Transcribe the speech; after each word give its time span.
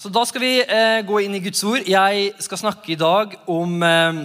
Så 0.00 0.08
Da 0.08 0.22
skal 0.24 0.40
vi 0.40 0.54
eh, 0.64 1.02
gå 1.04 1.18
inn 1.20 1.34
i 1.36 1.42
Guds 1.44 1.60
ord. 1.68 1.84
Jeg 1.84 2.30
skal 2.40 2.56
snakke 2.62 2.94
i 2.94 2.96
dag 2.96 3.34
om 3.52 3.82
eh, 3.84 4.20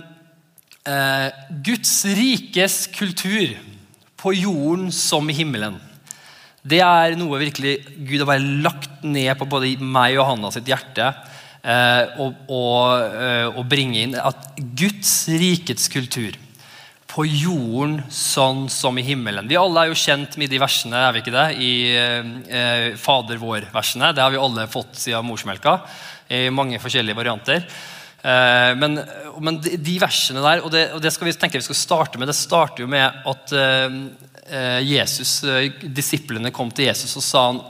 eh, 0.88 1.42
Guds 1.68 1.92
rikes 2.16 2.86
kultur 2.96 3.58
på 4.16 4.32
jorden 4.38 4.88
som 4.96 5.28
i 5.28 5.36
himmelen. 5.36 5.76
Det 6.64 6.80
er 6.80 7.18
noe 7.20 7.42
virkelig 7.42 7.74
Gud 7.98 8.24
har 8.24 8.30
bare 8.30 8.54
lagt 8.64 9.04
ned 9.04 9.34
på 9.36 9.50
både 9.52 9.74
meg 9.84 10.16
og 10.16 10.30
Hanna 10.30 10.54
sitt 10.56 10.72
hjerte. 10.72 11.10
Eh, 11.60 12.24
å 12.24 13.68
bringe 13.68 14.06
inn 14.06 14.16
at 14.16 14.56
Guds 14.80 15.26
rikets 15.28 15.92
kultur 15.92 16.40
på 17.12 17.26
jorden 17.28 18.00
sånn 18.12 18.66
som 18.72 18.98
i 18.98 19.06
himmelen. 19.06 19.48
Vi 19.48 19.58
alle 19.60 19.84
er 19.84 19.92
jo 19.92 20.00
kjent 20.00 20.38
med 20.42 20.50
de 20.52 20.60
versene, 20.60 21.00
er 21.00 21.14
vi 21.14 21.22
ikke 21.22 21.36
det? 21.36 21.48
I 21.62 21.74
eh, 21.96 22.88
Fader 23.00 23.40
vår-versene. 23.42 24.10
Det 24.16 24.24
har 24.24 24.34
vi 24.34 24.42
alle 24.42 24.66
fått 24.72 24.98
siden 25.00 25.28
morsmelka 25.28 25.78
i 26.34 26.48
mange 26.50 26.82
forskjellige 26.82 27.18
varianter. 27.18 27.68
Eh, 28.26 28.72
men, 28.82 28.98
men 29.38 29.62
de, 29.62 29.96
versene 30.02 30.42
der, 30.42 30.66
og 30.66 30.74
det, 30.74 30.88
og 30.98 31.04
det, 31.04 31.14
skal 31.14 31.30
vi 31.30 31.36
tenke 31.38 31.62
vi 31.62 31.68
skal 31.68 31.78
starte 31.78 32.18
med, 32.18 32.32
det 32.32 32.38
starter 32.38 32.82
jo 32.82 32.90
med 32.90 33.22
at 33.30 33.54
eh, 33.54 34.00
eh 34.50 34.80
Jesus, 34.90 35.38
eh, 35.46 35.70
disiplene 35.86 36.54
kom 36.56 36.74
til 36.74 36.90
Jesus 36.90 37.14
og 37.22 37.28
han, 37.38 37.64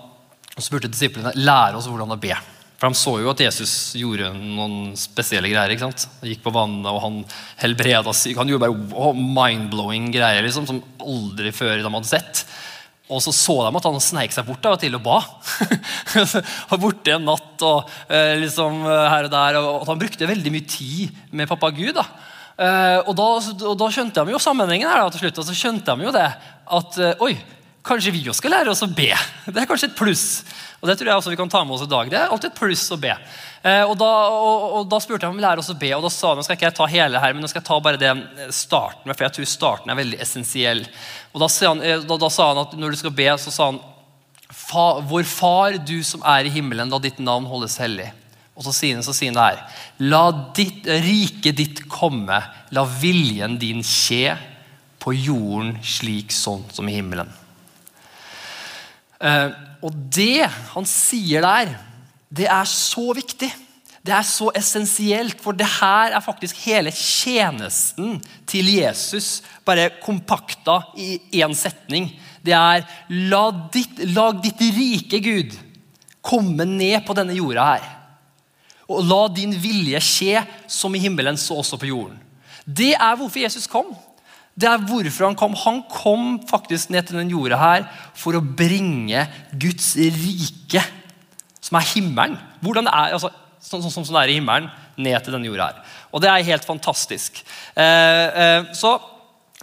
og 0.56 0.64
spurte 0.64 0.88
disiplene 0.92 1.36
lære 1.36 1.76
oss 1.76 1.90
hvordan 1.92 2.16
å 2.16 2.22
be. 2.22 2.38
For 2.76 2.92
De 2.92 3.00
så 3.00 3.14
jo 3.24 3.32
at 3.32 3.42
Jesus 3.46 3.74
gjorde 3.96 4.34
noen 4.36 4.96
spesielle 5.00 5.50
greier. 5.52 5.72
ikke 5.72 5.88
sant? 5.88 6.08
Han 6.20 6.32
gikk 6.32 6.44
på 6.44 6.54
vannet, 6.56 6.92
og 6.92 7.02
han 7.06 7.22
helbreda 7.62 8.14
syke. 8.14 8.40
Han 8.42 8.52
gjorde 8.52 8.72
bare 8.92 9.14
mind-blowing 9.16 10.12
greier 10.14 10.44
liksom, 10.44 10.68
som 10.68 10.84
aldri 11.00 11.54
før 11.56 11.80
de 11.80 11.94
hadde 11.94 12.12
sett. 12.12 12.44
Og 13.06 13.22
så 13.22 13.32
så 13.36 13.56
de 13.62 13.78
at 13.78 13.86
han 13.86 14.00
sneik 14.02 14.34
seg 14.34 14.48
bort 14.48 14.66
og 14.72 14.80
til 14.82 14.98
og 14.98 15.04
ba. 15.06 15.20
var 16.72 16.82
borte 16.82 17.16
en 17.16 17.28
natt 17.30 17.66
og 17.66 17.92
eh, 18.10 18.34
liksom 18.42 18.82
eh, 18.84 19.10
her 19.14 19.30
og 19.30 19.36
der. 19.36 19.60
Og 19.62 19.84
at 19.84 19.92
han 19.94 20.02
brukte 20.02 20.30
veldig 20.30 20.54
mye 20.54 20.70
tid 20.70 21.20
med 21.32 21.50
pappa 21.52 21.72
Gud. 21.76 21.94
da. 21.96 22.08
Eh, 22.56 23.00
og, 23.06 23.14
da, 23.16 23.30
og 23.70 23.76
da 23.80 23.92
skjønte 23.94 24.26
de 24.26 24.36
jo 24.36 24.42
sammenhengen 24.42 24.90
her 24.90 25.06
da, 25.06 25.12
til 25.14 25.28
slutt. 25.28 25.44
Og 25.44 25.48
så 25.48 25.56
skjønte 25.56 25.96
de 25.96 26.10
jo 26.10 26.16
det 26.16 26.28
at 26.76 26.98
oi, 27.22 27.36
kanskje 27.86 28.12
vi 28.16 28.26
også 28.26 28.42
skal 28.42 28.58
lære 28.58 28.74
oss 28.74 28.84
å 28.84 28.90
be. 28.90 29.12
Det 29.46 29.62
er 29.62 29.70
kanskje 29.70 29.94
et 29.94 30.00
pluss. 30.00 30.26
Og 30.82 30.90
det 30.90 30.98
tror 31.00 31.10
jeg 31.10 31.20
også 31.20 31.32
vi 31.34 31.40
kan 31.40 31.52
ta 31.52 31.64
med 31.66 31.78
oss 31.78 31.86
i 31.86 31.90
dag. 31.90 32.10
Det 32.12 32.18
er 32.20 32.32
alltid 32.32 32.52
et 32.52 32.60
pluss 32.60 32.84
å 32.94 33.00
be. 33.02 33.14
Eh, 33.66 33.82
og, 33.82 33.96
da, 33.98 34.10
og, 34.30 34.66
og 34.80 34.90
da, 34.92 35.00
spurte 35.02 35.26
jeg 35.26 35.34
om 35.34 35.40
vi 35.40 35.46
lærer 35.46 35.62
oss 35.64 35.72
å 35.74 35.78
be, 35.80 35.90
og 35.98 36.04
da 36.06 36.12
sa 36.14 36.32
han, 36.32 36.38
nå 36.38 36.46
skal 36.46 36.60
ikke 36.60 36.68
jeg 36.68 36.78
ta 36.78 36.90
hele 36.92 37.22
her, 37.24 37.34
men 37.34 37.42
nå 37.42 37.50
skal 37.50 37.64
jeg 37.64 37.70
ta 37.72 37.80
bare 37.82 38.02
det 38.02 38.12
starten 38.54 39.10
for 39.10 39.26
jeg 39.26 39.38
tror 39.38 39.50
starten 39.50 39.94
er 39.94 39.98
veldig 39.98 40.20
essensiell. 40.22 40.84
Og 41.34 41.42
da 41.42 41.50
eh, 41.80 42.04
da, 42.06 42.20
da 42.22 42.30
sa 42.34 42.52
han 42.52 42.62
at 42.66 42.76
når 42.78 42.94
du 42.94 43.02
skal 43.02 43.16
be, 43.18 43.30
så 43.42 43.54
sa 43.54 43.72
han 43.74 43.84
Vår 45.10 45.26
Far, 45.28 45.76
du 45.82 45.98
som 46.06 46.24
er 46.26 46.48
i 46.48 46.52
himmelen, 46.54 46.90
la 46.90 47.00
ditt 47.02 47.18
navn 47.22 47.48
holdes 47.50 47.80
hellig. 47.82 48.08
Og 48.56 48.64
så 48.64 48.72
sier 48.74 48.96
han, 48.96 49.04
så 49.04 49.14
sier 49.14 49.34
han 49.34 49.38
det 49.38 49.48
her. 49.50 49.82
La 50.08 50.24
ditt, 50.56 50.86
riket 50.86 51.58
ditt 51.60 51.82
komme, 51.92 52.38
la 52.74 52.86
viljen 53.02 53.58
din 53.62 53.84
skje 53.86 54.36
på 55.04 55.14
jorden 55.14 55.76
slik 55.86 56.34
sånn 56.34 56.64
som 56.74 56.88
i 56.90 56.96
himmelen. 56.96 57.30
Uh, 59.20 59.52
og 59.86 59.94
det 59.94 60.48
han 60.74 60.88
sier 60.90 61.46
der, 61.46 61.76
det 62.34 62.50
er 62.50 62.66
så 62.70 63.12
viktig. 63.16 63.52
Det 64.06 64.14
er 64.14 64.26
så 64.26 64.52
essensielt, 64.58 65.40
for 65.42 65.58
det 65.58 65.66
her 65.80 66.14
er 66.14 66.22
faktisk 66.22 66.60
hele 66.66 66.92
tjenesten 66.94 68.20
til 68.50 68.70
Jesus 68.70 69.40
bare 69.66 69.92
kompakta 70.04 70.80
i 70.98 71.18
én 71.42 71.56
setning. 71.58 72.12
Det 72.46 72.54
er 72.54 72.86
la 73.10 73.48
ditt, 73.74 74.04
lag 74.14 74.38
ditt 74.44 74.62
rike, 74.76 75.22
Gud, 75.26 75.56
komme 76.22 76.68
ned 76.70 77.02
på 77.06 77.16
denne 77.18 77.38
jorda 77.38 77.66
her. 77.72 77.88
Og 78.86 79.02
la 79.10 79.24
din 79.34 79.56
vilje 79.58 80.02
skje 80.06 80.44
som 80.70 80.94
i 80.94 81.02
himmelen, 81.02 81.38
så 81.38 81.58
også 81.62 81.82
på 81.82 81.90
jorden. 81.90 82.20
Det 82.66 82.94
er 82.94 83.18
hvorfor 83.18 83.42
Jesus 83.42 83.66
kom. 83.70 83.90
Det 84.56 84.68
er 84.70 84.84
hvorfor 84.88 85.28
han 85.28 85.36
kom. 85.36 85.56
Han 85.66 85.82
kom 85.92 86.28
faktisk 86.48 86.92
ned 86.94 87.08
til 87.08 87.20
den 87.20 87.34
jorda 87.34 87.60
her 87.60 87.88
for 88.16 88.38
å 88.38 88.44
bringe 88.44 89.26
Guds 89.52 89.94
rike, 90.00 90.84
som 91.60 91.80
er 91.80 91.90
himmelen. 91.92 92.38
Hvordan 92.64 92.88
det 92.88 92.94
er, 92.96 93.18
altså, 93.18 93.34
sånn 93.60 93.84
som 93.84 93.92
sånn, 93.92 94.08
sånn, 94.08 94.16
det 94.16 94.24
er 94.24 94.32
i 94.32 94.38
himmelen, 94.40 94.72
ned 94.96 95.26
til 95.26 95.36
denne 95.36 95.50
jorda 95.50 95.68
her. 95.74 96.00
Og 96.16 96.24
det 96.24 96.32
er 96.32 96.48
helt 96.48 96.68
fantastisk. 96.68 97.42
Eh, 97.76 97.84
eh, 98.44 98.72
så 98.78 98.96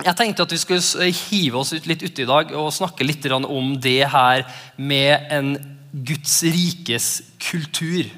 jeg 0.03 0.17
tenkte 0.19 0.45
at 0.45 0.53
vi 0.53 0.61
skulle 0.61 1.09
hive 1.31 1.61
oss 1.61 1.73
ut 1.73 1.89
litt 1.89 2.05
ute 2.05 2.25
i 2.25 2.29
dag 2.29 2.53
og 2.57 2.73
snakke 2.73 3.07
litt 3.07 3.25
om 3.33 3.75
det 3.81 4.03
her 4.13 4.45
med 4.77 5.33
en 5.33 5.55
Guds 5.93 6.43
rikes 6.45 7.23
kultur. 7.41 8.09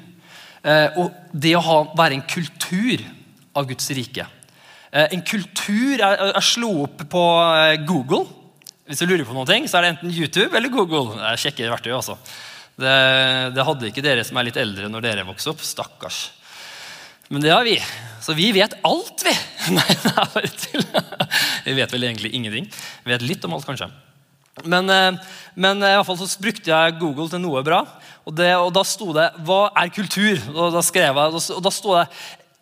Eh, 0.63 0.99
og 0.99 1.11
det 1.31 1.55
å 1.55 1.63
ha, 1.63 1.81
være 1.95 2.19
en 2.19 2.27
kultur 2.27 3.03
av 3.55 3.67
Guds 3.69 3.91
rike. 3.95 4.27
Eh, 4.95 5.11
en 5.11 5.23
kultur 5.27 5.99
Jeg 5.99 6.43
slo 6.47 6.71
opp 6.85 7.03
på 7.11 7.23
eh, 7.51 7.75
Google. 7.83 8.23
Hvis 8.87 9.01
du 9.01 9.09
lurer 9.09 9.25
på 9.27 9.35
noe, 9.35 9.57
så 9.67 9.79
er 9.79 9.83
det 9.83 9.91
enten 9.95 10.13
YouTube 10.13 10.55
eller 10.55 10.71
Google. 10.71 11.17
Jeg 11.33 11.41
sjekker 11.47 11.73
verktøy, 11.73 11.91
også. 11.97 12.15
Det, 12.79 12.95
det, 13.55 13.65
hadde 13.65 13.89
ikke 13.89 14.03
dere 14.05 14.23
som 14.27 14.37
er 14.37 14.47
litt 14.47 14.59
eldre 14.61 14.87
når 14.91 15.03
dere 15.07 15.27
vokste 15.27 15.51
opp. 15.51 15.63
Stakkars. 15.65 16.19
Men 17.33 17.43
det 17.43 17.51
har 17.51 17.65
vi. 17.65 17.75
Så 18.23 18.35
vi 18.37 18.51
vet 18.55 18.77
alt, 18.85 19.25
vi. 19.25 19.33
Nei, 19.75 19.87
det 19.89 20.13
er 20.13 20.31
bare 20.37 20.53
til. 20.53 20.87
Vi 21.65 21.75
vet 21.81 21.95
vel 21.97 22.07
egentlig 22.07 22.31
ingenting. 22.37 22.69
Vi 23.03 23.15
vet 23.15 23.25
litt 23.25 23.49
om 23.49 23.57
alt, 23.57 23.67
kanskje. 23.67 23.89
Men, 24.63 24.87
eh, 24.93 25.35
men 25.59 25.81
i 25.81 25.91
hvert 25.97 26.07
fall 26.07 26.21
så 26.21 26.31
brukte 26.39 26.71
jeg 26.71 26.97
Google 27.01 27.27
til 27.33 27.43
noe 27.43 27.65
bra. 27.65 27.81
Og, 28.23 28.31
det, 28.37 28.53
og 28.55 28.71
da 28.73 28.85
sto 28.87 29.11
det 29.17 29.27
'Hva 29.43 29.73
er 29.75 29.91
kultur?' 29.91 30.45
Og 30.55 30.71
da 30.73 30.81
skrev 30.85 31.19
jeg, 31.19 31.35
og 31.57 31.63
da 31.65 31.73
sto 31.73 31.97
det 31.97 32.07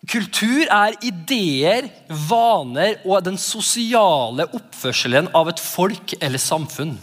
Kultur 0.10 0.68
er 0.68 0.98
ideer, 1.06 1.88
vaner 2.28 2.98
og 3.08 3.24
den 3.24 3.38
sosiale 3.40 4.50
oppførselen 4.52 5.30
av 5.36 5.48
et 5.54 5.62
folk 5.64 6.16
eller 6.20 6.42
samfunn. 6.42 6.98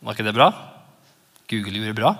Var 0.00 0.16
ikke 0.16 0.24
det 0.24 0.36
bra? 0.36 0.50
Google 1.50 1.82
gjorde 1.82 1.98
bra. 1.98 2.14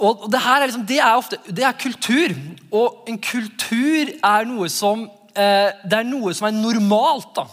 Og 0.00 0.24
det, 0.32 0.40
er 0.40 0.64
liksom, 0.64 0.86
det, 0.88 0.98
er 0.98 1.18
ofte, 1.18 1.38
det 1.46 1.64
er 1.66 1.76
kultur. 1.78 2.32
Og 2.72 3.10
en 3.10 3.18
kultur 3.20 4.14
er 4.16 4.46
noe 4.48 4.68
som, 4.72 5.04
eh, 5.36 5.68
det 5.84 5.98
er 5.98 6.08
noe 6.08 6.32
som 6.34 6.48
er 6.48 6.56
normalt 6.56 7.34
da, 7.36 7.44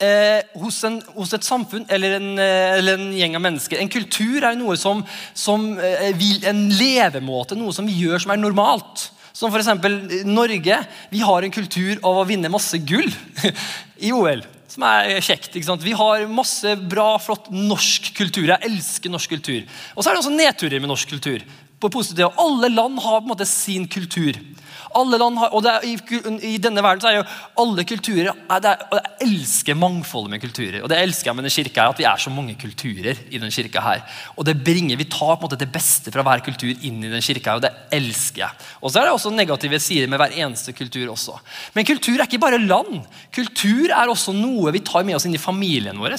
eh, 0.00 0.40
hos, 0.60 0.80
en, 0.88 1.00
hos, 1.14 1.34
et 1.36 1.44
samfunn 1.44 1.84
eller 1.92 2.16
en, 2.16 2.30
eh, 2.38 2.78
eller 2.78 2.96
en, 2.98 3.12
gjeng 3.12 3.36
av 3.36 3.44
mennesker. 3.44 3.80
En 3.80 3.92
kultur 3.92 4.40
er 4.40 4.56
noe 4.56 4.78
som, 4.80 5.04
som 5.36 5.74
eh, 5.78 6.08
en 6.48 6.64
levemåte, 6.72 7.58
noe 7.60 7.76
som 7.76 7.86
vi 7.86 8.00
gjør 8.06 8.24
som 8.24 8.34
er 8.34 8.40
normalt. 8.40 9.10
Som 9.34 9.50
f.eks. 9.50 9.66
Norge. 10.24 10.76
Vi 11.10 11.22
har 11.26 11.42
en 11.42 11.54
kultur 11.54 11.98
av 12.06 12.20
å 12.20 12.26
vinne 12.28 12.52
masse 12.52 12.78
gull 12.86 13.10
i 14.06 14.12
OL. 14.14 14.44
Som 14.70 14.86
er 14.86 15.18
kjekt. 15.22 15.50
ikke 15.50 15.66
sant? 15.66 15.82
Vi 15.82 15.94
har 15.94 16.26
masse 16.30 16.76
bra, 16.78 17.16
flott 17.22 17.50
norsk 17.50 18.12
kultur. 18.14 18.46
Jeg 18.46 18.70
elsker 18.70 19.10
norsk 19.10 19.34
kultur. 19.34 19.66
Og 19.94 20.02
så 20.02 20.10
er 20.10 20.14
det 20.14 20.22
også 20.22 20.34
nedturer 20.34 20.78
med 20.78 20.92
norsk 20.92 21.16
kultur. 21.16 21.42
På 21.82 21.90
positive. 21.90 22.30
Alle 22.38 22.70
land 22.70 23.02
har 23.02 23.18
på 23.18 23.26
en 23.26 23.32
måte 23.34 23.48
sin 23.50 23.88
kultur. 23.90 24.38
Alle 24.94 25.18
land 25.20 25.38
har, 25.40 25.52
og 25.54 25.66
er, 25.68 25.84
i, 25.86 25.94
i, 26.54 26.58
denne 26.62 26.82
verden 26.84 27.02
så 27.02 27.10
er 27.10 27.18
jo 27.18 27.26
alle 27.64 27.84
kulturer 27.88 28.30
er, 28.30 28.84
og 28.90 28.98
Jeg 28.98 29.28
elsker 29.28 29.78
mangfoldet 29.78 30.34
med 30.34 30.42
kulturer. 30.42 30.80
Og 30.82 30.90
det 30.92 31.00
elsker 31.00 31.30
jeg 31.30 31.38
med 31.38 31.48
den 31.48 31.54
kirka 31.54 31.82
her, 31.82 31.94
at 31.94 32.02
vi 32.02 32.08
er 32.08 32.22
så 32.24 32.32
mange 32.34 32.56
kulturer 32.60 33.20
i 33.30 33.40
den 33.42 33.54
kirka 33.54 33.82
her. 33.84 34.04
Og 34.36 34.46
det 34.46 34.56
bringer, 34.64 34.96
Vi 34.96 35.08
tar 35.10 35.36
på 35.36 35.44
en 35.44 35.46
måte 35.48 35.60
det 35.60 35.72
beste 35.72 36.12
fra 36.14 36.22
hver 36.26 36.44
kultur 36.44 36.70
inn 36.70 37.02
i 37.02 37.10
den 37.12 37.24
kirka 37.24 37.50
her, 37.50 37.60
og 37.60 37.66
det 37.66 37.72
elsker 37.92 38.44
jeg. 38.44 38.64
Og 38.80 38.90
så 38.90 39.00
er 39.00 39.08
det 39.08 39.14
også 39.16 39.34
negative 39.34 39.80
sider 39.80 40.08
med 40.08 40.20
hver 40.20 40.36
eneste 40.44 40.72
kultur 40.72 41.10
også. 41.12 41.38
Men 41.74 41.86
kultur 41.88 42.18
er 42.18 42.26
ikke 42.26 42.42
bare 42.42 42.62
land. 42.62 43.02
Kultur 43.34 43.90
er 43.90 44.10
også 44.10 44.34
noe 44.36 44.72
vi 44.74 44.84
tar 44.84 45.04
med 45.04 45.18
oss 45.18 45.26
inn 45.28 45.36
i 45.36 45.42
familien 45.42 45.98
vår. 46.00 46.14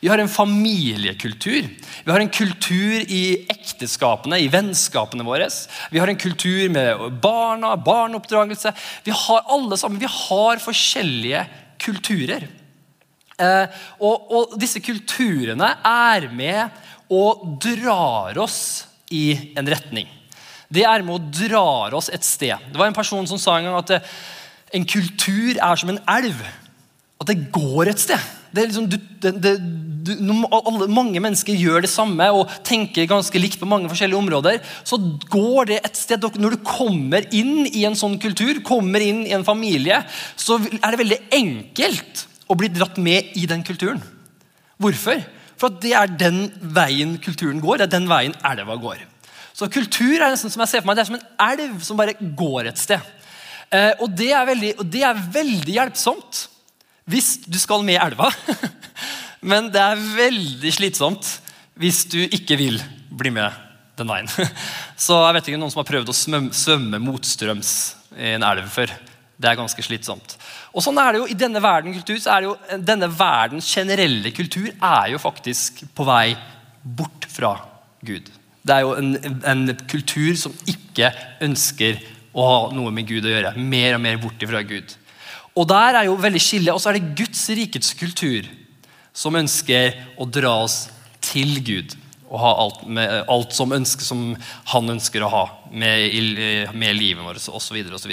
Vi 0.00 0.08
har 0.08 0.18
en 0.18 0.28
familiekultur. 0.28 1.68
Vi 2.04 2.12
har 2.12 2.20
en 2.20 2.32
kultur 2.32 3.04
i 3.06 3.46
ekteskapene, 3.52 4.40
i 4.40 4.48
vennskapene 4.52 5.24
våre. 5.26 5.48
Vi 5.90 6.00
har 6.00 6.08
en 6.08 6.20
kultur 6.20 6.68
med 6.72 7.20
barna, 7.22 7.74
barneoppdragelse. 8.10 8.72
Vi 9.04 9.12
har 9.14 9.44
alle 9.48 9.76
sammen, 9.78 10.00
vi 10.00 10.06
har 10.10 10.62
forskjellige 10.62 11.44
kulturer. 11.80 12.46
Eh, 13.40 13.82
og, 14.00 14.30
og, 14.30 14.56
disse 14.60 14.82
kulturene 14.84 15.76
er 15.86 16.28
med 16.32 16.68
og 17.10 17.58
drar 17.62 18.38
oss 18.38 18.86
i 19.10 19.54
en 19.58 19.68
retning. 19.68 20.08
Det 20.70 20.84
er 20.86 21.02
med 21.02 21.16
og 21.16 21.30
drar 21.34 21.94
oss 21.98 22.10
et 22.12 22.24
sted. 22.24 22.56
Det 22.70 22.78
var 22.78 22.90
en 22.90 22.96
person 22.96 23.26
som 23.26 23.40
sa 23.40 23.58
en 23.58 23.70
gang 23.70 23.78
at 23.80 23.96
eh, 23.96 24.12
en 24.76 24.86
kultur 24.86 25.56
er 25.56 25.80
som 25.80 25.90
en 25.90 26.02
elv. 26.10 26.44
At 27.20 27.30
det 27.30 27.50
går 27.52 27.90
et 27.90 28.00
sted. 28.00 28.20
Det 28.50 28.62
er 28.62 28.70
liksom, 28.70 28.88
du, 28.90 28.96
det, 29.22 29.52
du, 30.06 30.12
alle, 30.50 30.88
mange 30.90 31.20
mennesker 31.22 31.54
gjør 31.54 31.84
det 31.84 31.90
samme 31.92 32.26
og 32.34 32.50
tenker 32.66 33.08
ganske 33.10 33.42
likt 33.42 33.60
på 33.60 33.68
mange 33.68 33.90
forskjellige 33.90 34.18
områder. 34.18 34.58
Så 34.84 34.98
går 35.30 35.70
det 35.70 35.80
et 35.84 36.00
sted 36.00 36.24
Når 36.40 36.56
du 36.56 36.64
kommer 36.66 37.26
inn 37.36 37.68
i 37.68 37.84
en 37.88 37.98
sånn 37.98 38.18
kultur, 38.22 38.62
kommer 38.66 39.04
inn 39.04 39.22
i 39.28 39.34
en 39.36 39.46
familie, 39.46 40.02
så 40.36 40.58
er 40.58 40.88
det 40.90 41.02
veldig 41.02 41.20
enkelt 41.36 42.26
å 42.50 42.56
bli 42.58 42.72
dratt 42.74 42.98
med 42.98 43.36
i 43.38 43.46
den 43.46 43.62
kulturen. 43.66 44.02
Hvorfor? 44.80 45.22
For 45.60 45.72
det 45.82 45.92
er 45.94 46.10
den 46.10 46.46
veien 46.74 47.18
kulturen 47.22 47.60
går. 47.62 47.78
Det 47.80 47.88
er 47.88 47.96
den 47.98 48.10
veien 48.10 48.34
elva 48.48 48.78
går. 48.80 49.04
Så 49.54 49.68
kultur 49.68 50.16
er 50.16 50.32
nesten 50.32 50.52
som 50.52 50.62
jeg 50.64 50.72
ser 50.72 50.82
for 50.82 50.88
meg, 50.88 50.96
det 50.96 51.04
er 51.04 51.10
som 51.10 51.18
en 51.18 51.26
elv 51.50 51.80
som 51.84 51.98
bare 51.98 52.16
går 52.18 52.70
et 52.70 52.80
sted. 52.80 53.02
Eh, 53.70 53.92
og, 54.00 54.08
det 54.16 54.32
veldig, 54.32 54.72
og, 54.80 54.86
det 54.90 55.02
er 55.06 55.26
veldig, 55.34 55.74
hjelpsomt 55.76 56.46
hvis 57.10 57.34
du 57.46 57.58
skal 57.60 57.84
med 57.86 58.00
elva. 58.00 58.30
Men 59.50 59.70
det 59.72 59.80
er 59.82 60.08
veldig 60.16 60.72
slitsomt 60.74 61.28
hvis 61.80 62.04
du 62.12 62.20
ikke 62.26 62.58
vil 62.60 62.80
bli 63.10 63.32
med 63.32 63.54
den 64.00 64.10
veien. 64.10 64.28
Så 65.04 65.16
jeg 65.16 65.36
vet 65.36 65.48
ikke 65.50 65.60
noen 65.60 65.72
som 65.72 65.82
har 65.82 65.88
prøvd 65.88 66.12
å 66.12 66.16
svømme 66.16 67.00
motstrøms 67.02 67.72
i 68.18 68.34
en 68.34 68.44
elv 68.46 68.68
før. 68.72 68.92
Det 69.40 69.48
er 69.48 69.56
ganske 69.56 69.84
slitsomt. 69.84 70.34
Og 70.76 70.84
sånn 70.84 70.98
er 71.00 71.14
det 71.14 71.22
jo 71.22 71.30
I 71.32 71.38
denne 71.38 71.62
verden 71.64 71.94
kultur, 71.96 72.18
så 72.20 72.34
er 72.34 72.42
det 72.42 72.50
jo, 72.50 72.80
denne 72.90 73.08
verdens 73.08 73.70
generelle 73.72 74.32
kultur 74.36 74.68
er 74.68 75.14
jo 75.14 75.22
faktisk 75.22 75.84
på 75.96 76.04
vei 76.08 76.34
bort 76.82 77.24
fra 77.32 77.54
Gud. 78.04 78.28
Det 78.60 78.76
er 78.76 78.84
jo 78.84 78.92
en, 79.00 79.14
en 79.48 79.76
kultur 79.88 80.36
som 80.36 80.52
ikke 80.68 81.08
ønsker 81.46 82.02
å 82.36 82.44
ha 82.44 82.58
noe 82.76 82.92
med 82.94 83.08
Gud 83.08 83.24
å 83.24 83.32
gjøre. 83.32 83.54
Mer 83.56 83.96
og 83.96 84.04
mer 84.04 84.20
bort 84.20 84.44
fra 84.50 84.60
Gud. 84.66 84.92
Og 85.58 85.66
der 85.68 85.98
er 85.98 86.08
jo 86.08 86.18
veldig 86.20 86.42
skille. 86.42 86.74
Og 86.74 86.82
så 86.82 86.90
er 86.90 86.98
det 86.98 87.14
Guds 87.18 87.42
rikets 87.56 87.94
kultur 87.98 88.46
som 89.16 89.36
ønsker 89.38 89.96
å 90.20 90.28
dra 90.30 90.54
oss 90.64 90.84
til 91.24 91.58
Gud. 91.66 91.96
Og 92.30 92.38
ha 92.38 92.50
alt, 92.62 92.82
med, 92.86 93.14
alt 93.30 93.54
som, 93.56 93.72
ønsker, 93.74 94.06
som 94.06 94.34
han 94.70 94.96
ønsker 94.96 95.24
å 95.26 95.32
ha 95.32 95.44
med, 95.74 96.14
med 96.78 96.98
livet 96.98 97.24
vårt 97.26 97.48
osv. 97.50 97.74
videre, 97.74 97.98
og 97.98 98.02
så 98.02 98.10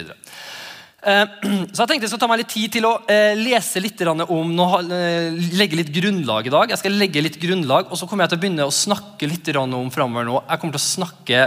jeg 1.86 1.90
tenkte 1.92 2.08
jeg 2.08 2.10
skal 2.10 2.20
ta 2.24 2.28
meg 2.28 2.42
litt 2.42 2.50
tid 2.52 2.72
til 2.74 2.88
å 2.90 2.96
eh, 3.08 3.38
lese 3.38 3.80
litt 3.80 4.02
om 4.10 4.50
eh, 4.92 5.38
legge 5.56 5.78
litt 5.78 5.92
grunnlag 5.94 6.50
i 6.50 6.52
dag. 6.52 6.74
Jeg 6.74 6.82
skal 6.82 6.98
legge 6.98 7.22
litt 7.22 7.38
grunnlag, 7.40 7.92
og 7.94 8.02
så 8.02 8.10
kommer 8.10 8.26
jeg 8.26 8.34
til 8.34 8.40
å 8.40 8.44
begynne 8.44 8.68
å 8.68 8.74
snakke 8.74 9.30
litt 9.30 9.52
om 9.62 9.92
fremover 9.94 10.26
nå. 10.28 10.42
Jeg 10.50 10.60
kommer 10.60 10.76
til 10.76 10.82
å 10.82 10.88
snakke 10.88 11.46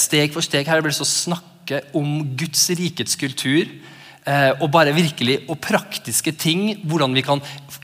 steg 0.00 0.32
for 0.32 0.42
steg 0.42 0.66
her. 0.66 0.80
blir 0.80 0.90
det 0.90 0.98
så 0.98 1.06
snakke 1.06 1.84
om 2.00 2.22
Guds 2.40 2.64
rikets 2.80 3.20
kultur. 3.20 3.68
Og 4.24 4.68
bare 4.70 4.92
virkelig, 4.94 5.40
og 5.50 5.58
praktiske 5.58 6.30
ting. 6.38 6.68
Hvordan 6.86 7.14
vi 7.16 7.24
kan 7.26 7.40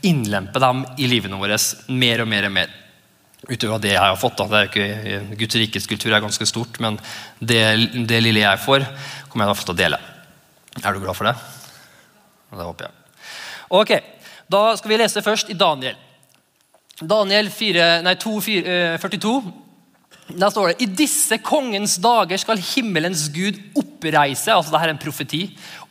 innlempe 0.07 0.61
dem 0.63 0.85
i 0.95 1.09
livene 1.11 1.39
våre 1.39 1.57
mer 1.91 2.23
og 2.23 2.29
mer 2.31 2.47
og 2.47 2.53
mer. 2.55 2.71
Utover 3.47 3.79
det 3.79 3.93
jeg 3.93 4.03
har 4.03 4.19
fått. 4.19 4.39
Da. 4.39 4.63
Guds 5.39 5.59
rikets 5.59 5.87
kultur 5.87 6.13
er 6.13 6.23
ganske 6.23 6.47
stort, 6.47 6.79
men 6.83 6.99
det, 7.39 7.61
det 8.07 8.21
lille 8.23 8.43
jeg 8.43 8.63
får, 8.63 8.87
kommer 9.31 9.47
jeg 9.47 9.63
til 9.63 9.75
å 9.75 9.79
dele. 9.79 9.99
Er 10.79 10.95
du 10.95 11.01
glad 11.03 11.17
for 11.17 11.29
det? 11.29 11.35
Det 12.51 12.67
håper 12.67 12.87
jeg. 12.87 12.95
Ok, 13.69 13.91
Da 14.49 14.75
skal 14.79 14.89
vi 14.89 14.97
lese 14.97 15.21
først 15.21 15.51
i 15.53 15.57
Daniel. 15.57 15.97
Daniel 16.99 17.51
4, 17.53 17.89
nei, 18.03 18.15
2, 18.19 18.31
4, 18.41 18.77
42. 18.99 19.33
Der 20.29 20.51
står 20.53 20.67
det 20.71 20.85
I 20.85 20.89
disse 20.93 21.39
kongens 21.41 21.95
dager 22.01 22.37
skal 22.37 22.61
himmelens 22.61 23.27
Gud 23.33 23.57
oppreise 23.79 24.53
altså 24.53 24.71
dette 24.75 24.85
er 24.85 24.93
en 24.93 25.01
profeti, 25.01 25.41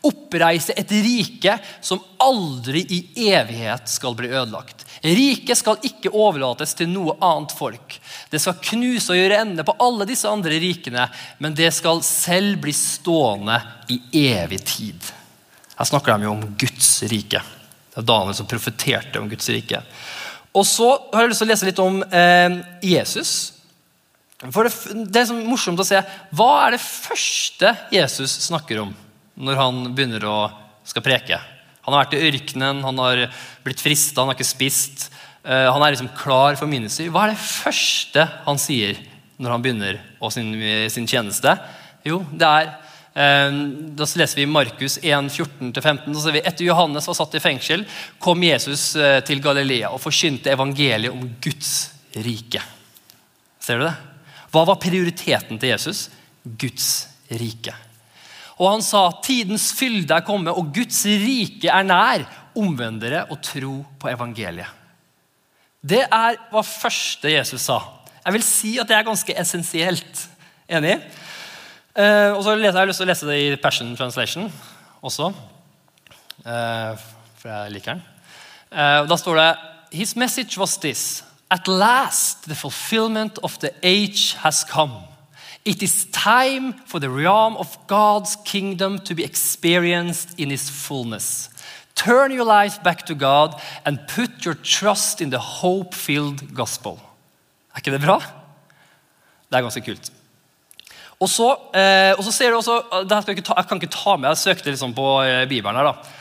oppreise 0.06 0.76
et 0.78 0.92
rike 0.94 1.56
som 1.82 2.02
aldri 2.22 2.84
i 2.94 3.00
evighet 3.32 3.90
skal 3.90 4.14
bli 4.18 4.30
ødelagt. 4.30 4.84
Riket 5.02 5.58
skal 5.58 5.82
ikke 5.86 6.12
overlates 6.14 6.74
til 6.78 6.90
noe 6.90 7.16
annet 7.22 7.54
folk. 7.54 7.98
Det 8.30 8.40
skal 8.42 8.58
knuse 8.70 9.12
og 9.14 9.18
gjøre 9.18 9.42
ende 9.42 9.66
på 9.66 9.74
alle 9.82 10.06
disse 10.08 10.30
andre 10.30 10.58
rikene, 10.62 11.08
men 11.42 11.58
det 11.58 11.70
skal 11.74 12.02
selv 12.06 12.62
bli 12.62 12.74
stående 12.74 13.58
i 13.90 14.00
evig 14.30 14.62
tid. 14.66 15.12
Her 15.78 15.86
snakker 15.86 16.14
de 16.14 16.26
jo 16.26 16.34
om 16.34 16.48
Guds 16.58 16.90
rike. 17.10 17.42
Det 17.90 18.02
er 18.02 18.06
Daniel 18.06 18.38
som 18.38 18.48
profeterte 18.50 19.20
om 19.20 19.28
Guds 19.30 19.50
rike. 19.50 19.82
Og 20.54 20.66
så 20.66 20.90
har 21.12 21.26
jeg 21.26 21.34
lyst 21.34 21.42
til 21.42 21.48
å 21.48 21.52
lese 21.52 21.68
litt 21.68 21.82
om 21.82 22.02
eh, 22.02 22.58
Jesus. 22.86 23.32
For 24.38 24.68
det, 24.68 24.72
det 25.10 25.18
er 25.18 25.30
sånn 25.32 25.46
morsomt 25.48 25.80
å 25.82 25.86
se 25.86 25.98
Hva 26.38 26.50
er 26.68 26.76
det 26.76 26.82
første 26.84 27.72
Jesus 27.90 28.36
snakker 28.46 28.84
om 28.84 28.92
når 29.38 29.58
han 29.58 29.80
begynner 29.94 30.26
å 30.30 30.38
skal 30.86 31.04
preke? 31.04 31.38
Han 31.86 31.94
har 31.94 32.04
vært 32.04 32.18
i 32.18 32.28
ørkenen, 32.28 32.82
han 32.84 33.00
har 33.00 33.24
blitt 33.64 33.82
frista, 33.82 34.20
han 34.20 34.30
har 34.30 34.36
ikke 34.36 34.46
spist. 34.46 35.08
Uh, 35.40 35.70
han 35.72 35.82
er 35.82 35.94
liksom 35.94 36.10
klar 36.18 36.58
for 36.60 36.70
minnestyr. 36.70 37.08
Hva 37.14 37.26
er 37.26 37.32
det 37.32 37.40
første 37.40 38.26
han 38.44 38.60
sier 38.60 38.98
når 39.40 39.54
han 39.54 39.64
begynner 39.64 40.00
sin, 40.34 40.52
sin, 40.92 41.08
tjeneste? 41.08 41.54
Jo, 42.06 42.20
det 42.28 42.50
er 42.50 42.68
uh, 42.68 43.56
Da 43.96 44.08
leser 44.20 44.42
vi 44.42 44.48
Markus 44.50 44.98
1, 45.00 45.32
14-15. 45.32 46.12
så 46.12 46.26
ser 46.26 46.36
vi 46.36 46.44
Etter 46.44 46.68
Johannes 46.68 47.08
var 47.08 47.18
satt 47.18 47.38
i 47.38 47.42
fengsel, 47.42 47.86
kom 48.22 48.44
Jesus 48.44 48.90
uh, 49.00 49.18
til 49.26 49.42
Galilea 49.44 49.90
og 49.94 50.02
forkynte 50.04 50.52
evangeliet 50.52 51.14
om 51.14 51.24
Guds 51.40 51.72
rike. 52.20 52.62
Ser 53.64 53.80
du 53.80 53.88
det? 53.88 53.96
Hva 54.52 54.64
var 54.68 54.80
prioriteten 54.80 55.60
til 55.60 55.74
Jesus? 55.74 56.08
Guds 56.42 57.08
rike. 57.30 57.74
Og 58.58 58.72
han 58.72 58.82
sa, 58.82 59.10
'Tidens 59.22 59.72
fylde 59.72 60.14
er 60.14 60.26
kommet, 60.26 60.52
og 60.52 60.72
Guds 60.74 61.04
rike 61.04 61.68
er 61.68 61.82
nær.' 61.82 62.26
Omvend 62.58 63.00
dere 63.00 63.24
og 63.30 63.38
tro 63.42 63.84
på 64.00 64.08
evangeliet. 64.10 64.66
Det 65.78 66.00
er 66.10 66.34
hva 66.50 66.62
første 66.66 67.30
Jesus 67.30 67.60
sa. 67.68 67.78
Jeg 68.24 68.32
vil 68.34 68.42
si 68.42 68.78
at 68.78 68.88
det 68.88 68.96
er 68.96 69.06
ganske 69.06 69.34
essensielt. 69.40 70.24
Enig? 70.68 70.96
Eh, 71.94 72.32
og 72.34 72.42
så 72.42 72.50
har 72.50 72.58
jeg 72.58 72.90
lyst 72.90 72.98
til 72.98 73.06
å 73.06 73.10
lese 73.12 73.28
det 73.28 73.38
i 73.38 73.56
Passion 73.62 73.94
Translation 73.96 74.52
også. 75.02 75.30
Eh, 76.42 77.06
for 77.38 77.48
jeg 77.48 77.72
liker 77.76 77.94
den. 77.94 78.02
Eh, 78.72 79.06
da 79.06 79.16
står 79.16 79.38
det 79.38 79.48
His 79.92 80.16
message 80.16 80.58
was 80.58 80.76
this. 80.76 81.22
At 81.50 81.66
last 81.66 82.48
the 82.48 82.54
fulfillment 82.54 83.38
of 83.42 83.58
the 83.60 83.72
age 83.82 84.34
has 84.42 84.64
come. 84.64 84.92
It 85.64 85.82
is 85.82 86.06
time 86.12 86.74
for 86.86 86.98
the 87.00 87.10
realm 87.10 87.56
of 87.56 87.78
God's 87.86 88.36
kingdom 88.44 88.98
to 89.00 89.14
be 89.14 89.24
experienced 89.24 90.38
in 90.38 90.50
its 90.50 90.68
fullness. 90.68 91.48
Turn 91.94 92.32
your 92.32 92.44
life 92.44 92.82
back 92.82 93.06
to 93.06 93.14
God 93.14 93.60
and 93.84 93.98
put 94.08 94.44
your 94.44 94.54
trust 94.54 95.20
in 95.20 95.30
the 95.30 95.38
hope-filled 95.38 96.54
gospel. 96.54 97.00
Er 97.74 97.80
ikke 97.80 97.92
det 97.92 98.04
bra? 98.04 98.18
Det 99.48 99.58
er 99.58 99.62
ganske 99.62 99.84
kult. 99.84 100.12
Og 101.20 101.28
så, 101.28 101.50
eh, 101.74 102.14
og 102.18 102.24
så 102.24 102.32
ser 102.32 102.50
du 102.50 102.56
også, 102.56 102.82
jeg, 102.92 103.08
ta, 103.44 103.54
jeg, 103.56 103.66
kan 103.66 103.80
ikke 103.80 103.92
ta 103.92 104.16
med, 104.16 104.28
jeg 104.28 104.38
søkte 104.38 104.70
liksom 104.70 104.94
på 104.94 105.22
eh, 105.22 105.48
Bibelen 105.48 105.76
her. 105.76 105.84
da 105.84 106.17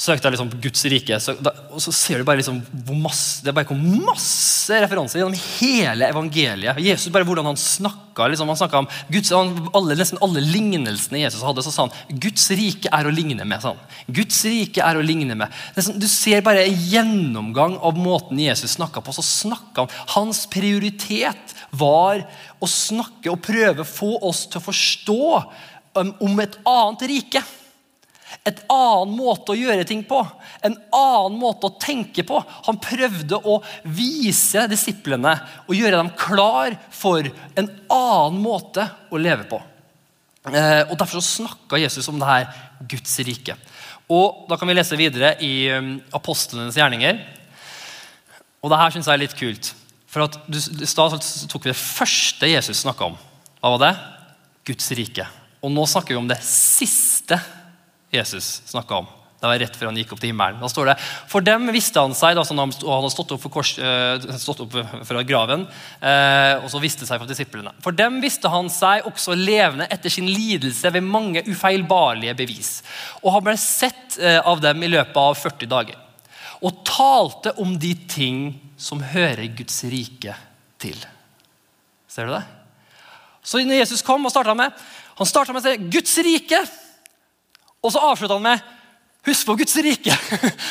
søkte 0.00 0.26
jeg 0.26 0.34
liksom 0.34 0.50
på 0.54 0.60
Guds 0.64 0.84
rike, 0.88 1.18
så, 1.20 1.34
da, 1.44 1.52
og 1.74 1.82
så 1.84 1.92
ser 1.92 2.20
du 2.20 2.26
bare 2.28 2.40
liksom 2.40 2.60
hvor 2.86 2.96
masse, 2.96 3.42
det 3.44 3.52
bare 3.56 3.68
kom 3.68 3.80
masse 4.06 4.78
referanser 4.80 5.20
gjennom 5.20 5.36
hele 5.58 6.08
evangeliet. 6.08 6.80
Jesus, 6.80 7.10
bare 7.12 7.26
Hvordan 7.30 7.50
han 7.50 7.58
snakka. 7.60 8.30
Liksom, 8.32 8.48
han 8.50 8.58
snakka 8.58 8.80
om 8.80 8.88
Guds, 9.12 9.30
alle, 9.32 9.96
Nesten 9.98 10.18
alle 10.24 10.42
lignelsene 10.42 11.20
Jesus 11.20 11.44
hadde, 11.46 11.62
så 11.62 11.72
sa 11.74 11.86
han 11.86 12.18
Guds 12.22 12.48
rike 12.56 12.90
er 12.96 13.06
å 13.06 13.12
ligne 13.14 13.44
med. 13.44 13.60
Sånn. 13.62 13.78
Guds 14.08 14.40
rike 14.48 14.82
er 14.82 14.98
å 14.98 15.04
ligne 15.04 15.36
med. 15.38 15.60
Nesten, 15.76 16.00
du 16.00 16.08
ser 16.10 16.42
bare 16.46 16.64
en 16.64 16.82
gjennomgang 16.90 17.76
av 17.76 18.00
måten 18.00 18.40
Jesus 18.40 18.78
snakka 18.78 19.04
på. 19.04 19.14
så 19.14 19.26
snakka 19.26 19.84
han, 19.84 19.96
Hans 20.16 20.46
prioritet 20.50 21.56
var 21.76 22.24
å 22.58 22.68
snakke 22.68 23.30
og 23.30 23.42
prøve 23.44 23.84
å 23.84 23.88
få 23.88 24.14
oss 24.26 24.46
til 24.48 24.62
å 24.62 24.66
forstå 24.70 25.22
um, 26.00 26.14
om 26.24 26.40
et 26.42 26.56
annet 26.64 27.10
rike 27.12 27.44
et 28.46 28.60
annen 28.72 29.12
måte 29.16 29.52
å 29.52 29.58
gjøre 29.58 29.84
ting 29.88 30.02
på. 30.06 30.20
En 30.64 30.76
annen 30.96 31.38
måte 31.40 31.68
å 31.68 31.76
tenke 31.80 32.24
på. 32.26 32.40
Han 32.68 32.80
prøvde 32.82 33.40
å 33.42 33.58
vise 33.84 34.66
disiplene 34.70 35.34
og 35.66 35.74
gjøre 35.76 35.98
dem 35.98 36.12
klar 36.18 36.76
for 36.94 37.26
en 37.26 37.68
annen 37.90 38.40
måte 38.42 38.86
å 39.10 39.20
leve 39.20 39.48
på. 39.50 39.60
Eh, 40.48 40.86
og 40.86 40.96
Derfor 40.96 41.20
så 41.20 41.42
snakka 41.42 41.80
Jesus 41.80 42.08
om 42.08 42.20
det 42.20 42.30
her 42.30 42.48
Guds 42.88 43.18
rike. 43.26 43.58
Og 44.10 44.46
Da 44.48 44.56
kan 44.58 44.68
vi 44.68 44.74
lese 44.74 44.98
videre 44.98 45.36
i 45.44 45.68
um, 45.70 45.92
apostlenes 46.16 46.78
gjerninger. 46.78 47.20
Og 48.60 48.72
det 48.72 48.80
her 48.80 48.94
syns 48.94 49.06
jeg 49.08 49.18
er 49.18 49.22
litt 49.22 49.36
kult. 49.38 49.74
For 50.10 50.26
at 50.26 50.40
I 50.50 50.88
stad 50.88 51.14
tok 51.50 51.66
vi 51.66 51.70
det 51.70 51.78
første 51.78 52.48
Jesus 52.50 52.82
snakka 52.82 53.12
om. 53.12 53.20
Hva 53.60 53.76
var 53.76 53.84
det? 53.84 53.92
Guds 54.70 54.90
rike. 54.96 55.26
Og 55.62 55.72
nå 55.72 55.84
snakker 55.88 56.16
vi 56.16 56.20
om 56.22 56.28
det 56.28 56.40
siste 56.44 57.38
Jesus 58.10 58.60
snakka 58.66 59.02
om. 59.02 59.08
Det 59.40 59.48
var 59.48 59.56
rett 59.62 59.76
før 59.78 59.88
han 59.88 59.96
gikk 59.96 60.10
opp 60.12 60.20
til 60.20 60.34
himmelen. 60.34 60.58
Da 60.60 60.68
står 60.68 60.90
det, 60.90 60.94
For 61.30 61.40
dem 61.44 61.70
visste 61.72 62.02
han 62.02 62.12
seg, 62.16 62.36
da, 62.36 62.42
han 62.44 62.72
hadde 62.76 63.10
stått 63.12 63.30
opp, 63.32 63.46
kors, 63.52 63.70
eh, 63.80 64.26
stått 64.36 64.60
opp 64.66 64.74
fra 65.08 65.22
graven, 65.24 65.62
eh, 65.96 66.58
og 66.60 66.66
så 66.68 66.80
visste 66.82 67.08
seg 67.08 67.22
for 67.22 67.30
disiplene. 67.30 67.72
For 67.80 67.96
dem 67.96 68.18
visste 68.20 68.52
han 68.52 68.68
seg 68.68 69.08
også 69.08 69.32
levende 69.38 69.88
etter 69.88 70.12
sin 70.12 70.28
lidelse 70.28 70.92
ved 70.92 71.06
mange 71.08 71.40
ufeilbarlige 71.48 72.36
bevis. 72.36 72.82
Og 73.24 73.32
han 73.38 73.46
ble 73.48 73.56
sett 73.56 74.18
eh, 74.20 74.42
av 74.44 74.60
dem 74.60 74.84
i 74.84 74.92
løpet 74.92 75.16
av 75.16 75.40
40 75.40 75.72
dager. 75.72 75.96
Og 76.60 76.84
talte 76.84 77.54
om 77.64 77.72
de 77.80 77.94
ting 78.12 78.42
som 78.76 79.00
hører 79.00 79.48
Guds 79.56 79.80
rike 79.88 80.36
til. 80.80 81.00
Ser 82.12 82.28
du 82.28 82.36
det? 82.36 82.44
Så 83.40 83.64
når 83.64 83.80
Jesus 83.80 84.04
kom, 84.04 84.28
og 84.28 84.34
starta 84.34 84.52
med? 84.52 84.76
Han 85.16 85.28
starta 85.28 85.56
med 85.56 85.64
å 85.64 85.70
si 85.70 85.90
Guds 85.96 86.12
rike. 86.20 86.60
Og 87.80 87.92
så 87.92 88.02
avslutter 88.10 88.36
han 88.36 88.42
med 88.42 88.60
'Husk 89.26 89.46
på 89.46 89.56
Guds 89.60 89.76
rike'. 89.76 90.16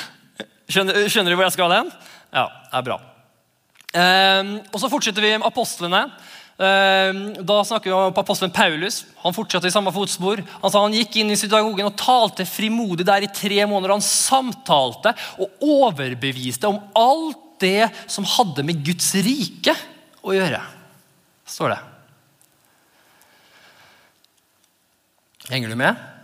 skjønner, 0.71 1.05
skjønner, 1.09 1.31
du 1.31 1.37
hvor 1.37 1.45
jeg 1.45 1.57
skal 1.57 1.73
hen? 1.73 1.91
Ja, 2.33 2.47
det 2.49 2.77
er 2.79 2.85
bra. 2.85 2.97
Um, 3.89 4.51
og 4.69 4.79
Så 4.81 4.89
fortsetter 4.89 5.21
vi 5.21 5.37
med 5.37 5.47
apostlene. 5.47 6.03
Um, 6.59 7.21
da 7.47 7.61
snakker 7.63 7.89
vi 7.89 7.95
om 7.95 8.17
apostelen 8.19 8.53
Paulus. 8.53 9.05
Han 9.23 9.33
fortsatte 9.33 9.69
i 9.69 9.73
samme 9.73 9.93
fotspor. 9.95 10.41
Han 10.61 10.71
sa 10.71 10.81
han 10.83 10.97
gikk 10.97 11.21
inn 11.21 11.31
i 11.31 11.37
synagogen 11.39 11.87
og 11.87 11.97
talte 11.97 12.45
frimodig 12.45 13.05
der 13.07 13.25
i 13.25 13.31
tre 13.33 13.63
måneder. 13.65 13.95
Han 13.95 14.05
samtalte 14.05 15.13
og 15.39 15.63
overbeviste 15.63 16.69
om 16.69 16.81
alt 16.97 17.45
det 17.63 17.89
som 18.07 18.27
hadde 18.27 18.63
med 18.63 18.83
Guds 18.85 19.11
rike 19.19 19.73
å 20.23 20.35
gjøre, 20.35 20.61
står 21.47 21.73
det. 21.73 21.79
Henger 25.49 25.71
du 25.71 25.79
med? 25.79 26.18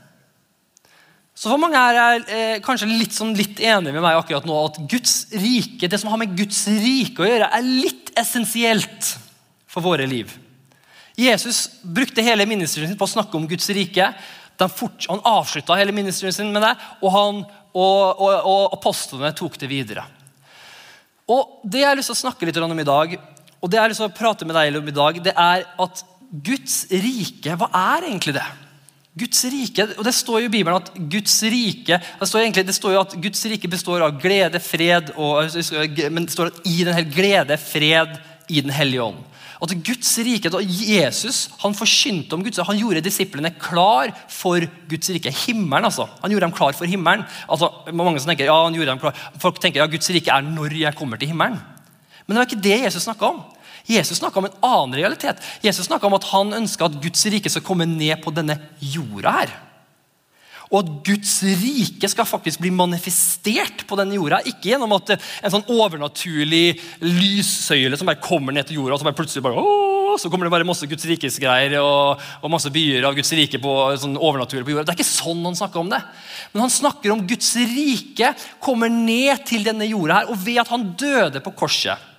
Så 1.36 1.52
for 1.52 1.60
mange 1.60 1.76
er 1.76 2.22
eh, 2.32 2.58
kanskje 2.64 2.88
litt, 2.88 3.12
sånn, 3.12 3.34
litt 3.36 3.60
enig 3.60 3.92
med 3.92 4.00
meg 4.00 4.16
akkurat 4.16 4.46
nå 4.48 4.56
at 4.70 4.80
Guds 4.88 5.26
rike, 5.36 5.90
det 5.92 6.00
som 6.00 6.14
har 6.14 6.22
med 6.22 6.32
Guds 6.38 6.62
rike 6.72 7.26
å 7.26 7.28
gjøre, 7.28 7.50
er 7.52 7.68
litt 7.84 8.14
essensielt 8.16 9.12
for 9.68 9.84
våre 9.84 10.08
liv. 10.08 10.32
Jesus 11.20 11.68
brukte 11.84 12.24
hele 12.24 12.48
ministeren 12.48 12.88
sin 12.88 13.00
på 13.00 13.08
å 13.08 13.14
snakke 13.18 13.36
om 13.36 13.48
Guds 13.52 13.68
rike. 13.76 14.08
Fort, 14.72 15.08
han 15.12 15.24
avslutta 15.28 15.76
hele 15.76 15.96
ministeren 15.96 16.32
sin 16.32 16.56
med 16.56 16.64
det, 16.64 16.72
og, 17.02 17.10
han, 17.12 17.44
og, 17.76 18.24
og, 18.24 18.34
og 18.48 18.76
apostlene 18.80 19.36
tok 19.36 19.60
det 19.60 19.72
videre. 19.72 20.08
Og 21.28 21.64
Det 21.68 21.82
jeg 21.82 21.90
har 21.90 21.98
lyst 22.00 22.14
til 22.14 22.16
å 22.16 22.24
snakke 22.24 22.48
litt 22.48 22.60
om 22.64 22.80
i 22.80 22.88
dag, 22.88 23.16
og 23.60 23.72
det 23.72 23.76
jeg 23.76 23.84
har 23.84 23.92
lyst 23.92 24.04
til 24.04 24.08
å 24.08 24.16
prate 24.16 24.48
med 24.48 24.56
deg 24.56 24.80
om 24.80 24.88
i 24.88 24.96
dag, 24.96 25.24
det 25.26 25.34
er 25.36 25.68
at 25.84 26.06
Guds 26.32 26.86
rike, 26.92 27.56
hva 27.60 27.68
er 27.76 28.08
egentlig 28.08 28.38
det? 28.38 28.48
Guds 29.16 29.46
rike, 29.48 29.86
og 29.96 30.04
Det 30.04 30.12
står 30.12 30.42
jo 30.44 30.48
i 30.50 30.52
Bibelen 30.52 30.76
at 30.76 30.90
Guds 31.12 31.38
rike 31.48 32.00
det 32.04 32.28
står, 32.28 32.42
egentlig, 32.42 32.66
det 32.68 32.76
står 32.76 32.96
jo 32.98 33.04
at 33.06 33.14
Guds 33.24 33.46
rike 33.48 33.70
består 33.72 34.04
av 34.04 34.18
glede, 34.20 34.60
fred 34.60 35.14
og, 35.16 35.56
Men 36.12 36.28
det 36.28 36.36
står 36.36 36.52
at 36.52 36.60
i 36.68 36.84
den 36.84 37.08
glede, 37.14 37.58
fred 37.58 38.20
i 38.52 38.62
Den 38.62 38.76
hellige 38.76 39.02
ånd. 39.02 39.24
At 39.64 39.72
Guds 39.88 40.12
rike, 40.20 40.52
Jesus 40.68 41.48
han 41.62 41.74
forkynte 41.74 42.36
om 42.36 42.44
Guds 42.44 42.60
han 42.60 42.78
gjorde 42.78 43.02
disiplene 43.02 43.54
klar 43.56 44.12
for 44.30 44.62
Guds 44.92 45.10
rike. 45.10 45.32
Himmelen, 45.46 45.88
altså. 45.88 46.10
Han 46.22 46.30
gjorde 46.30 46.50
dem 46.50 46.54
klar 46.54 46.76
for 46.76 46.86
himmelen. 46.86 47.24
Altså, 47.50 47.72
mange 47.96 48.20
som 48.20 48.30
tenker, 48.30 48.46
ja, 48.52 48.58
han 48.68 48.76
gjorde 48.76 48.92
dem 48.92 49.02
klar. 49.02 49.16
Folk 49.42 49.62
tenker 49.64 49.82
ja, 49.82 49.88
Guds 49.90 50.12
rike 50.12 50.30
er 50.30 50.46
når 50.46 50.76
jeg 50.84 51.00
kommer 51.00 51.18
til 51.18 51.32
himmelen. 51.32 51.58
Men 52.26 52.36
det 52.36 52.42
var 52.42 52.50
ikke 52.52 52.66
det 52.68 52.82
Jesus 52.84 53.08
snakka 53.08 53.32
om. 53.32 53.42
Jesus 53.86 54.18
snakka 54.18 54.42
om 54.42 54.48
en 54.50 54.58
annen 54.66 54.98
realitet. 54.98 55.42
Jesus 55.62 55.86
snakka 55.86 56.10
om 56.10 56.18
at 56.18 56.26
han 56.32 56.56
ønska 56.58 56.88
at 56.88 56.98
Guds 57.04 57.26
rike 57.30 57.52
skal 57.52 57.66
komme 57.66 57.86
ned 57.90 58.18
på 58.24 58.34
denne 58.34 58.58
jorda. 58.82 59.38
her. 59.40 59.56
Og 60.72 60.80
at 60.82 60.94
Guds 61.06 61.34
rike 61.62 62.10
skal 62.10 62.26
faktisk 62.26 62.62
bli 62.64 62.72
manifestert 62.74 63.84
på 63.86 63.98
denne 64.00 64.18
jorda. 64.18 64.42
Ikke 64.50 64.72
gjennom 64.72 64.96
at 64.98 65.14
en 65.16 65.54
sånn 65.54 65.68
overnaturlig 65.70 66.80
lyssøyle 67.04 68.00
som 68.00 68.10
bare 68.10 68.24
kommer 68.24 68.56
ned 68.56 68.66
til 68.68 68.80
jorda, 68.80 68.96
og 68.96 69.04
så 69.04 69.08
bare 69.08 69.20
plutselig 69.20 69.46
bare, 69.46 69.62
åh, 69.62 70.16
så 70.18 70.32
kommer 70.32 70.48
det 70.48 70.56
bare 70.56 70.68
masse 70.68 70.88
Guds 70.90 71.06
rikes-greier 71.06 71.78
og, 71.82 72.24
og, 72.42 72.50
masse 72.52 72.72
byer 72.74 73.06
av 73.06 73.18
Guds 73.18 73.34
rike 73.38 73.62
på, 73.62 73.76
sånn 74.02 74.18
overnaturlig 74.18 74.66
på 74.66 74.74
jorda. 74.74 74.88
Det 74.88 74.96
er 74.96 75.00
ikke 75.00 75.12
sånn 75.12 75.46
han 75.46 75.60
snakker 75.60 75.84
om 75.84 75.94
det. 75.94 76.02
Men 76.56 76.66
han 76.66 76.74
snakker 76.74 77.14
om 77.14 77.24
Guds 77.30 77.54
rike 77.62 78.34
kommer 78.64 78.90
ned 78.90 79.46
til 79.46 79.68
denne 79.68 79.88
jorda 79.92 80.22
her, 80.24 80.34
og 80.34 80.42
ved 80.42 80.64
at 80.66 80.74
han 80.74 80.90
døde 80.98 81.46
på 81.46 81.54
korset 81.62 82.15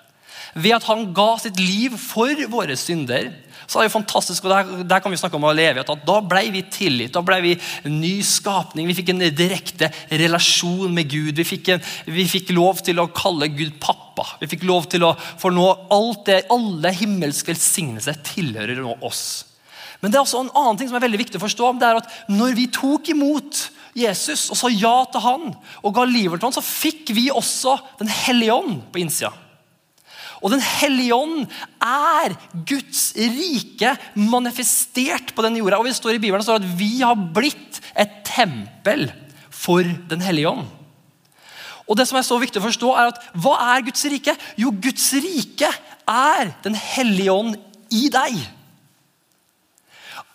ved 0.57 0.79
at 0.79 0.87
han 0.89 1.11
ga 1.17 1.35
sitt 1.41 1.59
liv 1.61 1.97
for 2.01 2.33
våre 2.53 2.77
synder, 2.81 3.29
så 3.67 3.81
er 3.81 3.85
det 3.85 3.91
jo 3.91 3.97
fantastisk, 3.97 4.45
og 4.47 4.53
der, 4.53 4.69
der, 4.87 5.01
kan 5.03 5.11
vi 5.11 5.19
snakke 5.19 5.39
om 5.39 5.47
å 5.49 5.55
leve 5.57 5.83
at 5.83 6.05
Da 6.07 6.21
ble 6.23 6.45
vi 6.55 6.63
tillit, 6.71 7.11
da 7.15 7.23
ble 7.27 7.41
vi 7.43 7.55
ny 7.91 8.15
skapning. 8.23 8.87
Vi 8.87 8.95
fikk 8.95 9.11
en 9.11 9.25
direkte 9.35 9.89
relasjon 10.13 10.95
med 10.95 11.11
Gud. 11.11 11.35
Vi 11.35 11.47
fikk, 11.47 11.73
en, 11.75 11.83
vi 12.07 12.29
fikk 12.31 12.53
lov 12.55 12.85
til 12.87 13.03
å 13.03 13.09
kalle 13.11 13.51
Gud 13.51 13.75
pappa. 13.83 14.29
Vi 14.39 14.51
fikk 14.53 14.63
lov 14.69 14.87
til 14.93 15.07
å 15.07 15.15
For 15.19 15.55
nå 15.55 15.67
alt 15.93 16.29
det, 16.31 16.45
alle 16.55 16.95
himmelske 16.95 17.51
velsignelser 17.51 18.21
tilhører 18.31 18.79
nå 18.85 19.01
oss. 19.07 19.25
Men 19.99 20.13
det 20.13 20.21
er 20.21 20.27
også 20.27 20.45
en 20.45 20.55
annen 20.55 20.79
ting 20.79 20.91
som 20.91 20.99
er 21.01 21.07
veldig 21.07 21.25
viktig 21.25 21.41
å 21.41 21.47
forstå. 21.47 21.73
det 21.81 21.89
er 21.89 21.99
at 22.05 22.15
Når 22.31 22.55
vi 22.55 22.69
tok 22.71 23.11
imot 23.11 23.65
Jesus 23.97 24.51
og 24.53 24.61
sa 24.61 24.71
ja 24.71 24.95
til 25.11 25.25
han 25.25 25.51
og 25.81 25.97
ga 25.97 26.05
livet 26.07 26.39
til 26.39 26.47
han, 26.47 26.55
så 26.55 26.63
fikk 26.63 27.11
vi 27.17 27.31
også 27.33 27.79
Den 27.99 28.13
hellige 28.13 28.55
ånd 28.55 28.79
på 28.93 29.03
innsida. 29.03 29.33
Og 30.43 30.52
Den 30.52 30.61
hellige 30.61 31.16
ånd 31.16 31.47
er 31.83 32.35
Guds 32.69 33.11
rike 33.16 33.95
manifestert 34.14 35.33
på 35.35 35.45
denne 35.45 35.61
jorda. 35.62 35.81
Og 35.81 35.88
vi 35.88 35.95
står 35.97 36.16
i 36.16 36.23
Bibelen 36.23 36.45
står 36.45 36.61
at 36.61 36.73
vi 36.78 36.99
har 37.00 37.16
blitt 37.16 37.81
et 37.97 38.21
tempel 38.28 39.09
for 39.50 39.87
Den 40.11 40.25
hellige 40.25 40.50
ånd. 40.50 40.66
Og 41.87 41.95
det 41.99 42.09
som 42.09 42.19
er 42.19 42.26
så 42.26 42.38
viktig 42.43 42.61
å 42.61 42.66
forstå 42.66 42.93
er 42.99 43.12
at 43.12 43.23
Hva 43.38 43.55
er 43.76 43.85
Guds 43.87 44.05
rike? 44.11 44.35
Jo, 44.59 44.73
Guds 44.75 45.07
rike 45.23 45.71
er 46.07 46.52
Den 46.64 46.75
hellige 46.75 47.33
ånd 47.33 47.57
i 47.95 48.09
deg. 48.12 48.40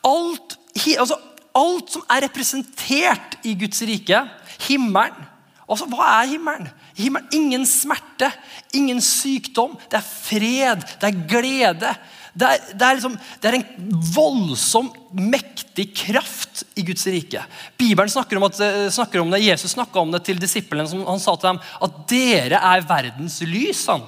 Alt, 0.08 0.56
altså, 0.98 1.18
alt 1.54 1.92
som 1.94 2.06
er 2.10 2.24
representert 2.26 3.36
i 3.46 3.54
Guds 3.60 3.84
rike, 3.86 4.24
himmelen 4.66 5.28
Altså, 5.72 5.88
Hva 5.88 6.08
er 6.20 6.32
himmelen? 6.34 6.68
Himmelen? 7.02 7.28
Ingen 7.36 7.68
smerte, 7.70 8.32
ingen 8.78 9.02
sykdom. 9.04 9.78
Det 9.90 10.00
er 10.00 10.08
fred, 10.08 10.86
det 11.02 11.10
er 11.10 11.22
glede. 11.30 11.94
Det 12.32 12.48
er, 12.48 12.62
det, 12.72 12.86
er 12.88 12.96
liksom, 12.96 13.18
det 13.44 13.50
er, 13.50 13.58
en 13.58 13.98
voldsom, 14.16 14.88
mektig 15.20 15.90
kraft 15.98 16.64
i 16.80 16.86
Guds 16.88 17.04
rike. 17.12 17.44
Bibelen 17.80 18.12
snakker 18.12 18.40
om, 18.40 18.48
at, 18.48 18.60
eh, 18.64 18.88
snakker 18.94 19.20
om 19.20 19.34
det, 19.34 19.42
Jesus 19.44 19.76
snakka 19.76 20.00
om 20.00 20.14
det 20.16 20.24
til 20.28 20.40
disiplene. 20.40 20.88
Som 20.88 21.04
han 21.10 21.20
sa 21.20 21.36
til 21.36 21.52
dem 21.52 21.60
at 21.60 22.02
dere 22.12 22.62
er 22.72 22.88
verdens 22.88 23.42
lys. 23.44 23.84
Han. 23.92 24.06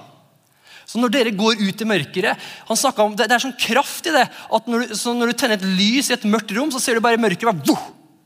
Så 0.87 1.01
når 1.01 1.11
dere 1.11 1.35
går 1.35 1.59
ut 1.59 1.83
i 1.83 1.87
mørket 1.89 2.29
han 2.67 2.77
om, 3.03 3.15
Det, 3.15 3.27
det 3.27 3.35
er 3.35 3.43
sånn 3.43 3.59
kraft 3.59 4.07
i 4.07 4.15
det. 4.15 4.27
at 4.29 4.67
når 4.67 4.87
du, 4.87 4.95
når 5.19 5.27
du 5.27 5.33
tenner 5.33 5.59
et 5.59 5.67
lys 5.79 6.09
i 6.09 6.15
et 6.15 6.29
mørkt 6.29 6.55
rom, 6.55 6.71
så 6.71 6.79
ser 6.79 6.95
du 6.95 7.03
bare 7.03 7.19
mørket. 7.19 7.43
Bare, 7.43 7.79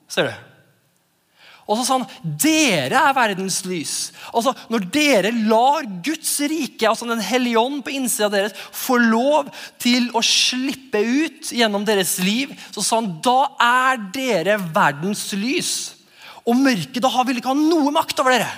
ser 0.08 0.30
du. 0.30 0.47
Og 1.68 1.76
så 1.76 1.84
sa 1.84 1.98
han 1.98 2.36
dere 2.40 3.02
er 3.10 3.16
verdens 3.16 3.60
lys. 3.68 3.96
Altså, 4.32 4.54
Når 4.72 4.86
dere 4.94 5.34
lar 5.36 5.84
Guds 6.04 6.32
rike, 6.48 6.88
altså 6.88 7.10
Den 7.10 7.24
hellige 7.24 7.60
ånd 7.60 7.84
på 7.84 7.92
innsida 7.92 8.30
deres, 8.32 8.56
få 8.72 8.96
lov 9.02 9.52
til 9.80 10.08
å 10.16 10.24
slippe 10.24 11.02
ut 11.04 11.52
gjennom 11.52 11.84
deres 11.88 12.18
liv, 12.24 12.56
så 12.72 12.84
sa 12.84 13.02
han 13.02 13.18
da 13.24 13.40
er 13.60 14.00
dere 14.16 14.56
verdens 14.64 15.28
lys. 15.36 15.74
Og 16.48 16.56
mørket 16.56 17.04
da 17.04 17.28
vil 17.28 17.42
ikke 17.42 17.52
ha 17.52 17.60
noe 17.60 17.92
makt 17.92 18.24
over 18.24 18.38
dere. 18.38 18.50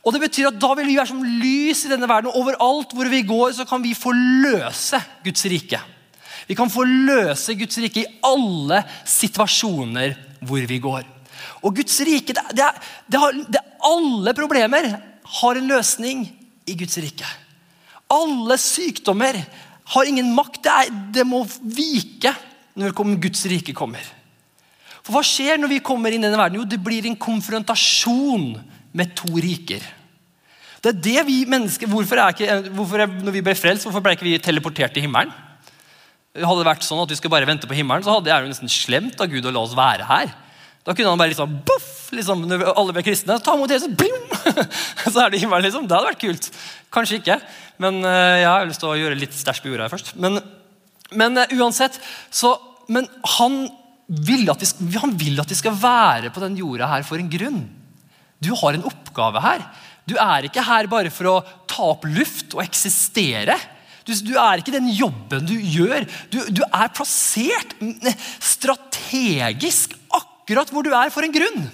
Og 0.00 0.14
det 0.14 0.22
betyr 0.22 0.48
at 0.48 0.60
Da 0.60 0.72
vil 0.78 0.88
vi 0.88 0.96
være 0.96 1.10
som 1.12 1.20
lys 1.20 1.84
i 1.84 1.92
denne 1.92 2.08
verden. 2.08 2.32
Overalt 2.32 2.94
hvor 2.96 3.08
vi 3.12 3.20
går, 3.20 3.52
så 3.52 3.68
kan 3.68 3.84
vi 3.84 3.92
forløse 3.92 5.00
Guds 5.26 5.44
rike. 5.52 5.80
Vi 6.48 6.56
kan 6.56 6.72
forløse 6.72 7.54
Guds 7.54 7.76
rike 7.84 8.06
i 8.06 8.10
alle 8.24 8.80
situasjoner 9.04 10.16
hvor 10.40 10.64
vi 10.66 10.80
går. 10.80 11.19
Og 11.60 11.76
Guds 11.76 11.98
rike 12.06 12.34
det, 12.36 12.44
det, 12.56 12.68
det 13.10 13.20
har, 13.20 13.40
det, 13.52 13.62
Alle 13.84 14.34
problemer 14.36 14.88
har 15.40 15.58
en 15.58 15.68
løsning 15.70 16.24
i 16.68 16.76
Guds 16.78 16.96
rike. 17.02 17.26
Alle 18.10 18.56
sykdommer 18.60 19.38
har 19.94 20.08
ingen 20.08 20.32
makt. 20.34 20.62
Det, 20.64 20.72
er, 20.72 20.96
det 21.20 21.26
må 21.28 21.44
vike 21.62 22.32
når 22.80 22.96
Guds 23.20 23.44
rike 23.50 23.74
kommer. 23.76 24.02
For 25.00 25.16
Hva 25.16 25.22
skjer 25.26 25.60
når 25.60 25.74
vi 25.74 25.84
kommer 25.84 26.12
inn 26.12 26.24
i 26.24 26.28
denne 26.28 26.40
verden? 26.40 26.60
Jo, 26.60 26.68
Det 26.68 26.80
blir 26.82 27.06
en 27.08 27.18
konfrontasjon 27.18 28.52
med 28.96 29.14
to 29.16 29.30
riker. 29.40 29.84
Det 30.80 30.94
er 30.94 31.00
det 31.04 31.22
vi 31.28 31.38
mennesker, 31.44 31.88
hvorfor, 31.90 32.18
er 32.18 32.32
ikke, 32.32 32.70
hvorfor 32.72 33.02
er, 33.04 33.08
Når 33.20 33.34
vi 33.36 33.44
ble 33.44 33.54
frelst, 33.54 33.84
hvorfor 33.84 34.00
ble 34.04 34.14
ikke 34.16 34.24
vi 34.24 34.38
teleportert 34.40 34.94
til 34.96 35.04
himmelen? 35.04 35.32
Hadde 36.30 36.62
det 36.62 36.68
vært 36.70 36.86
sånn 36.86 37.02
at 37.02 37.10
vi 37.10 37.18
skulle 37.18 37.34
bare 37.34 37.48
vente 37.48 37.68
på 37.68 37.74
himmelen, 37.74 38.04
så 38.06 38.14
hadde 38.14 38.30
jeg 38.30 38.44
jo 38.44 38.52
nesten 38.52 38.70
slemt 38.70 39.20
av 39.20 39.28
Gud 39.28 39.48
å 39.50 39.52
la 39.52 39.64
oss 39.66 39.74
være 39.76 40.06
her. 40.06 40.30
Da 40.86 40.94
kunne 40.96 41.12
han 41.12 41.20
bare 41.20 41.32
liksom, 41.32 41.58
boff, 41.66 41.90
liksom 42.16 42.46
når 42.48 42.70
alle 42.72 42.94
ble 42.96 43.04
kristne. 43.04 43.36
Ta 43.44 43.56
imot 43.56 43.72
Jesus, 43.72 43.92
blim! 43.92 44.16
Så 45.12 45.18
er 45.20 45.32
det 45.32 45.42
himmelen, 45.42 45.66
liksom. 45.66 45.88
Det 45.88 45.96
hadde 45.96 46.12
vært 46.12 46.22
kult. 46.22 46.48
Kanskje 46.94 47.20
ikke, 47.20 47.36
men 47.82 48.00
uh, 48.04 48.38
jeg 48.40 48.48
har 48.48 48.68
lyst 48.68 48.82
til 48.82 48.92
å 48.92 48.96
gjøre 48.98 49.18
litt 49.18 49.36
stæsj 49.36 49.60
på 49.62 49.72
jorda 49.72 49.86
her 49.86 49.92
først. 49.92 50.14
Men, 50.20 50.40
men 51.20 51.36
uh, 51.36 51.52
uansett, 51.60 52.00
så, 52.32 52.54
men 52.90 53.06
han 53.36 53.60
vil, 54.10 54.48
at 54.50 54.64
vi, 54.64 54.88
han 54.98 55.12
vil 55.20 55.38
at 55.42 55.52
vi 55.52 55.60
skal 55.60 55.76
være 55.78 56.32
på 56.34 56.42
den 56.42 56.56
jorda 56.58 56.88
her 56.94 57.04
for 57.06 57.20
en 57.20 57.30
grunn. 57.30 57.60
Du 58.40 58.50
har 58.56 58.74
en 58.74 58.88
oppgave 58.88 59.44
her. 59.44 59.68
Du 60.08 60.16
er 60.18 60.48
ikke 60.48 60.64
her 60.64 60.88
bare 60.90 61.12
for 61.12 61.28
å 61.28 61.36
ta 61.70 61.92
opp 61.92 62.08
luft 62.08 62.56
og 62.56 62.64
eksistere. 62.64 63.54
Du, 64.08 64.14
du, 64.26 64.34
er 64.40 64.58
ikke 64.58 64.74
den 64.74 64.88
jobben 64.96 65.44
du 65.46 65.54
gjør. 65.54 66.08
Du, 66.32 66.40
du 66.50 66.64
er 66.66 66.90
plassert 66.96 67.76
strategisk 68.42 69.99
akkurat 70.50 70.72
hvor 70.74 70.82
du 70.82 70.90
er, 70.90 71.10
for 71.14 71.22
en 71.22 71.34
grunn. 71.34 71.68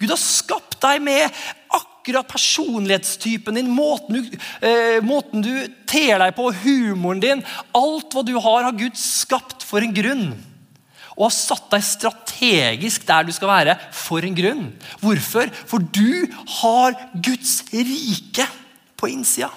Gud 0.00 0.10
har 0.12 0.20
skapt 0.20 0.76
deg 0.82 1.00
med 1.00 1.32
akkurat 1.72 2.28
personlighetstypen 2.28 3.56
din, 3.56 3.70
måten 3.72 4.18
du, 4.18 4.38
eh, 4.60 5.00
måten 5.00 5.40
du 5.40 5.52
ter 5.86 6.18
deg 6.18 6.34
på, 6.36 6.50
humoren 6.52 7.22
din. 7.22 7.44
Alt 7.72 8.12
hva 8.12 8.24
du 8.26 8.34
har, 8.36 8.64
har 8.64 8.76
Gud 8.76 8.98
skapt 8.98 9.62
for 9.64 9.80
en 9.80 9.94
grunn. 9.94 10.34
Og 11.16 11.28
har 11.28 11.34
satt 11.36 11.70
deg 11.70 11.84
strategisk 11.84 13.06
der 13.06 13.24
du 13.24 13.32
skal 13.32 13.48
være, 13.48 13.78
for 13.92 14.20
en 14.20 14.36
grunn. 14.36 14.72
Hvorfor? 15.00 15.48
For 15.66 15.78
du 15.78 16.28
har 16.60 16.98
Guds 17.14 17.62
rike 17.72 18.48
på 18.96 19.08
innsida. 19.08 19.52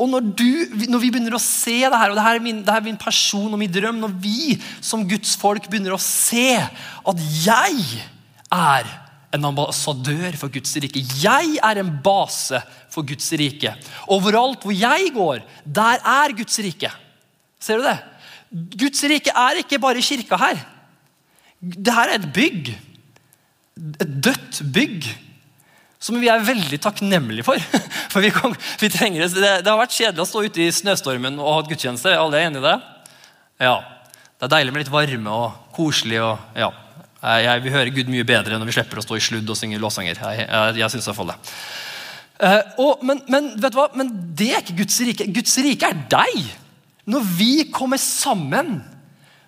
Og 0.00 0.08
når, 0.08 0.30
du, 0.32 0.46
når 0.88 1.02
vi 1.02 1.10
begynner 1.12 1.36
å 1.36 1.42
se 1.42 1.76
det 1.82 1.98
her, 2.00 2.12
og 2.12 2.16
det 2.16 2.24
her, 2.24 2.38
er 2.38 2.44
min, 2.44 2.62
det 2.64 2.72
her 2.72 2.80
er 2.80 2.88
min 2.88 3.00
person 3.00 3.50
og 3.52 3.60
min 3.60 3.72
drøm 3.72 3.98
Når 4.00 4.14
vi 4.22 4.56
som 4.80 5.04
Guds 5.08 5.34
folk 5.40 5.68
begynner 5.68 5.92
å 5.92 6.00
se 6.00 6.56
at 6.56 7.24
jeg 7.44 8.00
er 8.50 8.88
en 9.30 9.46
ambassadør 9.46 10.34
for 10.40 10.50
Guds 10.50 10.72
rike. 10.82 11.02
Jeg 11.22 11.58
er 11.62 11.80
en 11.82 11.92
base 12.02 12.58
for 12.90 13.06
Guds 13.06 13.28
rike. 13.38 13.76
Overalt 14.10 14.64
hvor 14.66 14.74
jeg 14.74 15.12
går, 15.14 15.44
der 15.64 16.02
er 16.02 16.34
Guds 16.34 16.58
rike. 16.64 16.90
Ser 17.62 17.78
du 17.78 17.86
det? 17.86 17.98
Guds 18.80 19.04
rike 19.06 19.34
er 19.36 19.60
ikke 19.62 19.78
bare 19.82 20.02
kirka 20.02 20.38
her. 20.40 20.62
Dette 21.60 21.94
er 22.02 22.16
et 22.16 22.26
bygg. 22.34 22.72
Et 24.00 24.16
dødt 24.26 24.62
bygg. 24.74 25.10
Som 26.00 26.16
vi 26.20 26.30
er 26.32 26.40
veldig 26.40 26.78
takknemlige 26.80 27.44
for. 27.44 27.60
For 28.12 28.24
vi, 28.24 28.32
kom, 28.34 28.54
vi 28.80 28.88
trenger 28.90 29.26
det. 29.26 29.42
det. 29.60 29.68
har 29.68 29.78
vært 29.78 29.94
kjedelig 29.94 30.24
å 30.24 30.28
stå 30.30 30.44
ute 30.48 30.62
i 30.64 30.70
snøstormen 30.72 31.36
og 31.38 31.50
ha 31.52 31.64
gudstjeneste. 31.68 32.14
Alle 32.16 32.40
er 32.40 32.48
enig 32.48 32.62
i 32.62 32.64
det? 32.64 32.76
Ja. 33.60 33.74
Det 34.40 34.48
er 34.48 34.54
deilig 34.56 34.72
med 34.72 34.82
litt 34.82 34.92
varme 34.94 35.34
og 35.36 35.74
koselig. 35.76 36.22
og 36.24 36.56
ja. 36.56 36.70
Jeg 37.20 37.60
vil 37.66 37.74
høre 37.74 37.92
Gud 37.92 38.08
mye 38.08 38.24
bedre 38.24 38.56
når 38.56 38.70
vi 38.70 38.74
slipper 38.78 39.02
å 39.02 39.04
stå 39.04 39.18
i 39.18 39.22
sludd 39.22 39.52
og 39.52 39.58
synge 39.60 39.80
låssanger. 39.82 40.16
Jeg, 40.16 40.46
jeg, 40.48 40.78
jeg 40.80 40.94
synes 40.94 41.10
det. 41.28 41.36
Uh, 42.40 42.62
og, 42.80 43.04
men, 43.04 43.20
men, 43.28 43.50
vet 43.60 43.74
du 43.74 43.76
hva? 43.76 43.90
men 44.00 44.14
det 44.36 44.48
er 44.54 44.64
ikke 44.64 44.78
Guds 44.80 44.96
rike. 45.04 45.28
Guds 45.36 45.58
rike 45.60 45.92
er 45.92 46.00
deg. 46.16 46.48
Når 47.12 47.28
vi 47.36 47.52
kommer 47.74 48.00
sammen 48.00 48.78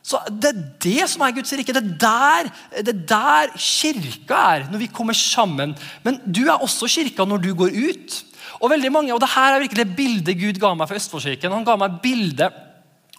så 0.03 0.19
Det 0.27 0.51
er 0.51 0.63
det 0.83 1.09
som 1.11 1.23
er 1.23 1.35
Guds 1.37 1.53
rike. 1.55 1.73
Det 1.73 1.79
er 1.79 1.95
der, 2.03 2.51
det 2.83 2.91
er 2.91 3.03
der 3.07 3.55
kirka 3.55 4.41
er 4.57 4.67
når 4.71 4.83
vi 4.83 4.91
kommer 4.91 5.15
sammen. 5.15 5.77
Men 6.03 6.19
du 6.27 6.43
er 6.49 6.59
også 6.59 6.91
kirka 6.91 7.25
når 7.25 7.39
du 7.39 7.55
går 7.55 7.71
ut. 7.71 8.19
Og 8.63 8.71
veldig 8.71 8.93
mange, 8.93 9.15
og 9.15 9.21
det 9.23 9.31
her 9.35 9.55
er 9.55 9.63
virkelig 9.63 9.87
det 9.87 9.97
bildet 9.97 10.39
Gud 10.39 10.59
ga 10.63 10.75
meg 10.75 10.91
for 10.91 10.99
Østfoldkirken. 10.99 11.55
Han 11.55 11.67
ga 11.67 11.79
meg 11.79 11.99
bildet 12.03 12.59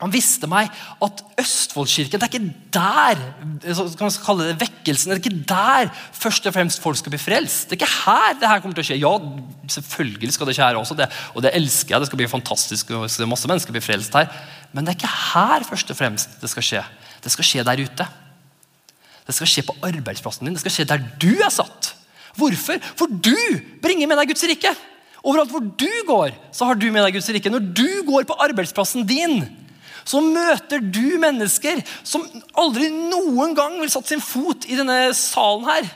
han 0.01 0.11
viste 0.11 0.47
meg 0.49 0.71
at 1.05 1.19
Østfoldkirken 1.39 2.17
det 2.17 2.25
er 2.25 2.31
ikke 2.31 2.53
der 2.73 3.19
kan 3.61 4.07
man 4.07 4.15
kalle 4.25 4.47
det 4.49 4.55
vekkelsen, 4.63 5.11
det 5.11 5.19
er 5.19 5.21
ikke 5.21 5.43
der 5.51 5.91
først 6.17 6.49
og 6.49 6.55
fremst 6.55 6.81
folk 6.81 6.97
skal 6.97 7.13
bli 7.13 7.21
frelst. 7.21 7.69
Det 7.69 7.77
er 7.77 7.83
ikke 7.83 8.07
her 8.07 8.39
det 8.41 8.49
her 8.49 8.63
kommer 8.63 8.79
til 8.79 8.83
å 8.83 8.87
skje. 8.89 8.97
Ja, 8.99 9.13
selvfølgelig 9.75 10.33
skal 10.35 10.49
det 10.49 10.57
skje 10.57 10.65
her 10.65 10.79
også, 10.81 10.97
det, 10.97 11.07
og 11.37 11.45
det 11.45 11.53
elsker 11.59 11.93
jeg. 11.93 12.03
Det 12.03 12.09
skal 12.09 12.21
bli 12.23 12.31
fantastisk, 12.31 12.91
og 12.97 13.05
masse 13.29 13.49
mennesker 13.49 13.75
blir 13.75 13.85
frelst 13.85 14.17
her. 14.17 14.33
Men 14.73 14.83
det 14.83 14.95
er 14.95 14.99
ikke 14.99 15.15
her 15.29 15.69
først 15.69 15.93
og 15.93 16.01
fremst 16.01 16.35
det 16.41 16.51
skal 16.51 16.67
skje. 16.71 16.83
Det 17.23 17.31
skal 17.31 17.51
skje 17.51 17.67
der 17.69 17.85
ute. 17.85 18.11
Det 19.23 19.37
skal 19.37 19.53
skje 19.53 19.67
på 19.69 19.77
arbeidsplassen 19.85 20.49
din. 20.49 20.57
Det 20.57 20.65
skal 20.65 20.77
skje 20.79 20.89
der 20.89 21.05
du 21.21 21.31
er 21.37 21.53
satt. 21.53 21.93
Hvorfor? 22.35 22.81
For 22.97 23.07
du 23.07 23.37
bringer 23.83 24.09
med 24.09 24.19
deg 24.19 24.33
Guds 24.33 24.49
rike. 24.49 24.73
Overalt 25.23 25.53
hvor 25.53 25.63
du 25.63 25.91
går, 26.09 26.33
så 26.51 26.67
har 26.67 26.75
du 26.75 26.89
med 26.91 27.05
deg 27.05 27.15
Guds 27.15 27.29
rike. 27.31 27.51
Når 27.53 27.69
du 27.77 27.89
går 28.09 28.25
på 28.27 28.41
arbeidsplassen 28.43 29.05
din, 29.07 29.45
så 30.05 30.21
møter 30.23 30.83
du 30.83 31.17
mennesker 31.21 31.81
som 32.03 32.25
aldri 32.59 32.89
noen 32.93 33.55
gang 33.57 33.79
vil 33.81 33.91
satt 33.91 34.09
sin 34.11 34.23
fot 34.23 34.67
i 34.69 34.79
denne 34.79 35.11
salen 35.17 35.67
her. 35.69 35.91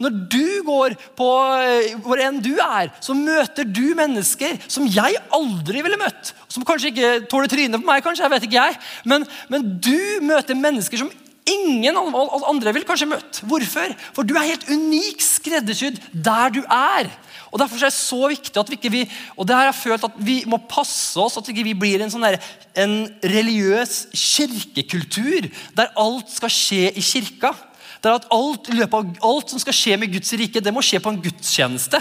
Når 0.00 0.14
du 0.32 0.46
går 0.64 0.94
på 1.18 1.28
eh, 1.60 1.96
hvor 2.00 2.20
enn 2.24 2.38
du 2.40 2.54
er, 2.56 2.88
så 3.04 3.12
møter 3.16 3.68
du 3.68 3.92
mennesker 3.98 4.56
som 4.64 4.86
jeg 4.88 5.18
aldri 5.36 5.82
ville 5.84 6.00
møtt. 6.00 6.32
Som 6.48 6.64
kanskje 6.66 6.94
ikke 6.94 7.10
tåler 7.28 7.52
trynet 7.52 7.82
på 7.82 7.90
meg, 7.90 8.00
kanskje, 8.04 8.24
jeg 8.24 8.32
vet 8.32 8.46
ikke 8.48 8.62
jeg. 8.62 8.78
Men, 9.12 9.26
men 9.52 9.74
du 9.84 10.24
møter 10.24 10.56
mennesker 10.56 11.02
som 11.02 11.12
ingen 11.50 11.98
andre 12.00 12.72
vil 12.72 12.86
kanskje 12.88 13.10
møtt. 13.10 13.42
Hvorfor? 13.44 13.92
For 14.16 14.24
du 14.24 14.34
er 14.38 14.48
helt 14.54 14.68
unik 14.70 15.20
skreddersydd 15.24 16.00
der 16.12 16.56
du 16.56 16.62
er. 16.64 17.10
Og 17.50 17.58
Derfor 17.58 17.80
er 17.80 17.90
det 17.90 17.96
så 17.96 18.20
viktig 18.30 18.60
at 18.60 18.70
vi 18.70 18.78
ikke 18.78 18.92
vi, 18.94 19.02
og 19.34 19.46
det 19.46 19.56
her 19.56 19.64
har 19.66 19.72
jeg 19.72 19.80
følt 19.82 20.06
at 20.06 20.18
vi 20.22 20.36
må 20.46 20.60
passe 20.70 21.18
oss 21.18 21.38
at 21.40 21.48
vi 21.48 21.56
ikke 21.58 21.80
blir 21.82 22.04
en, 22.04 22.12
sånn 22.12 22.26
der, 22.26 22.38
en 22.78 22.94
religiøs 23.26 24.04
kirkekultur 24.14 25.50
der 25.76 25.90
alt 25.98 26.30
skal 26.30 26.52
skje 26.54 26.92
i 26.94 27.04
kirka. 27.04 27.52
Der 28.00 28.16
at 28.16 28.28
alt, 28.32 28.70
av, 28.86 29.10
alt 29.26 29.52
som 29.52 29.60
skal 29.60 29.76
skje 29.76 29.98
med 30.00 30.12
Guds 30.14 30.32
rike, 30.38 30.62
det 30.62 30.72
må 30.72 30.80
skje 30.84 31.02
på 31.04 31.12
en 31.12 31.20
gudstjeneste. 31.20 32.00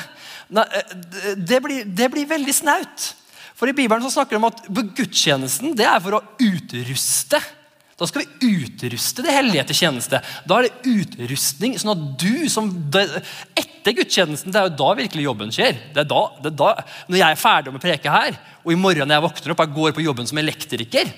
Eh, 0.49 0.93
det 1.35 1.59
blir, 1.65 1.83
det 1.83 2.07
blir 2.13 2.29
veldig 2.29 2.55
snaut. 2.55 3.09
For 3.59 3.67
I 3.67 3.75
Bibelen 3.75 4.05
så 4.05 4.13
snakker 4.13 4.37
de 4.37 4.39
om 4.39 4.47
at 4.47 4.61
gudstjenesten 4.95 5.73
det 5.75 5.87
er 5.89 5.99
for 6.03 6.15
å 6.15 6.23
utruste. 6.39 7.41
Da 7.99 8.07
skal 8.07 8.23
vi 8.23 8.53
utruste 8.63 9.25
det 9.25 9.35
hellige 9.35 9.65
til 9.67 9.81
tjeneste. 9.81 10.21
Da 10.47 10.59
er 10.61 10.69
det 10.69 10.93
utrustning. 10.93 11.75
sånn 11.75 11.91
at 11.91 12.05
du 12.21 12.47
som, 12.47 12.69
Etter 13.79 13.95
gudstjenesten 13.95 14.51
det 14.51 14.59
er 14.59 14.67
jo 14.67 14.77
da 14.81 14.89
virkelig 14.99 15.23
jobben 15.23 15.53
skjer. 15.55 15.77
Det 15.95 16.03
er 16.03 16.09
da, 16.09 16.23
det 16.43 16.51
er 16.51 16.57
da, 16.59 16.71
Når 17.07 17.21
jeg 17.21 17.35
er 17.35 17.39
ferdig 17.39 17.71
med 17.71 17.79
å 17.79 17.85
preke 17.85 18.11
her, 18.11 18.39
og 18.65 18.73
i 18.73 18.79
morgen 18.79 19.07
når 19.07 19.15
jeg 19.15 19.25
våkner 19.27 19.53
opp 19.55 19.63
og 19.63 19.77
går 19.77 19.95
på 19.95 20.03
jobben 20.03 20.27
som 20.27 20.41
elektriker, 20.41 21.13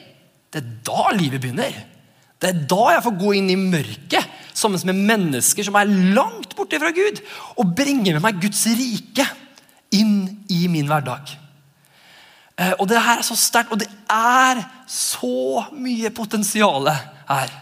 det 0.52 0.62
er 0.62 0.70
da 0.86 1.08
livet 1.16 1.42
begynner. 1.42 1.80
Det 2.42 2.50
er 2.50 2.64
da 2.70 2.86
jeg 2.96 3.06
får 3.06 3.18
gå 3.22 3.34
inn 3.38 3.50
i 3.54 3.60
mørket 3.60 4.40
sammen 4.58 4.82
med 4.90 5.02
mennesker 5.10 5.66
som 5.66 5.78
er 5.80 5.90
langt 6.16 6.54
borte 6.58 6.80
fra 6.82 6.92
Gud, 6.94 7.22
og 7.58 7.74
bringe 7.78 8.14
med 8.14 8.22
meg 8.24 8.42
Guds 8.42 8.64
rike 8.78 9.26
inn 9.98 10.46
i 10.54 10.66
min 10.72 10.90
hverdag. 10.90 11.34
Eh, 12.62 12.74
og 12.78 12.88
det 12.92 13.02
her 13.02 13.22
er 13.22 13.26
så 13.26 13.38
sterkt, 13.40 13.74
og 13.74 13.82
det 13.82 13.90
er 14.12 14.62
så 14.90 15.66
mye 15.74 16.12
potensial 16.14 16.90
her. 16.92 17.54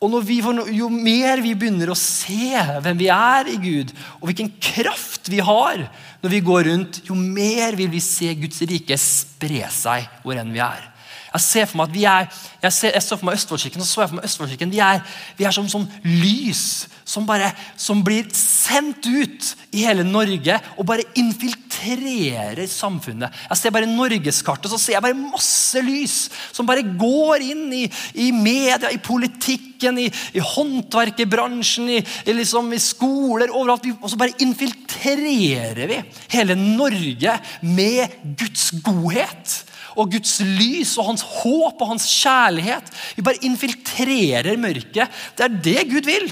Og 0.00 0.14
vi, 0.24 0.38
Jo 0.72 0.88
mer 0.88 1.42
vi 1.44 1.52
begynner 1.54 1.90
å 1.92 1.98
se 1.98 2.56
hvem 2.56 2.96
vi 2.96 3.10
er 3.12 3.50
i 3.52 3.58
Gud, 3.60 3.92
og 4.20 4.30
hvilken 4.30 4.48
kraft 4.56 5.28
vi 5.28 5.42
har 5.44 5.84
når 6.22 6.32
vi 6.32 6.40
går 6.44 6.70
rundt, 6.70 7.02
jo 7.04 7.16
mer 7.16 7.76
vil 7.76 7.90
vi 7.92 8.00
se 8.00 8.32
Guds 8.40 8.62
rike 8.68 8.96
spre 9.00 9.66
seg 9.72 10.08
hvor 10.24 10.40
enn 10.40 10.52
vi 10.52 10.62
er. 10.64 10.86
Jeg 11.30 11.44
ser 11.44 11.68
for 11.68 11.78
meg 11.78 11.90
at 11.90 11.94
vi 11.94 12.04
er, 12.10 12.30
jeg, 12.64 12.72
ser, 12.74 12.94
jeg 12.96 13.04
så 13.06 13.16
for 13.16 13.28
meg 13.28 13.36
Østfoldkirken, 13.38 13.84
og 13.84 13.86
så 13.86 14.02
jeg 14.02 14.10
for 14.10 14.18
meg 14.18 14.26
Østfoldkirken, 14.26 14.72
vi 14.72 14.80
er, 14.82 15.04
vi 15.38 15.46
er 15.46 15.54
som, 15.54 15.68
som 15.70 15.84
lys 16.02 16.64
som, 17.10 17.26
bare, 17.26 17.50
som 17.80 18.04
blir 18.06 18.28
sendt 18.36 19.06
ut 19.08 19.54
i 19.74 19.82
hele 19.86 20.04
Norge 20.06 20.56
og 20.76 20.86
bare 20.86 21.06
infiltrerer 21.18 22.68
samfunnet. 22.70 23.34
Jeg 23.48 23.58
ser 23.58 23.74
bare 23.74 23.90
norgeskartet, 23.90 24.70
så 24.70 24.78
ser 24.78 24.96
jeg 24.96 25.04
bare 25.04 25.18
masse 25.18 25.82
lys 25.82 26.16
som 26.54 26.68
bare 26.68 26.84
går 26.84 27.46
inn 27.50 27.64
i, 27.74 27.84
i 28.14 28.30
media, 28.34 28.92
i 28.92 29.00
politikken, 29.02 29.98
i, 29.98 30.06
i 30.36 30.44
håndverkerbransjen, 30.44 31.88
i, 31.96 32.00
i, 32.00 32.36
liksom, 32.36 32.70
i 32.76 32.82
skoler, 32.82 33.50
overalt. 33.50 33.88
Og 33.98 34.12
så 34.12 34.20
bare 34.20 34.38
infiltrerer 34.44 35.90
vi 35.90 35.98
hele 36.36 36.58
Norge 36.58 37.38
med 37.66 38.20
Guds 38.38 38.70
godhet 38.84 39.56
og 39.98 40.12
Guds 40.14 40.36
lys 40.46 40.94
og 41.00 41.08
hans 41.10 41.24
håp 41.40 41.80
og 41.82 41.90
hans 41.96 42.06
kjærlighet. 42.20 42.86
Vi 43.16 43.26
bare 43.26 43.42
infiltrerer 43.46 44.60
mørket. 44.60 45.20
Det 45.34 45.46
er 45.46 45.58
det 45.66 45.88
Gud 45.90 46.06
vil. 46.06 46.30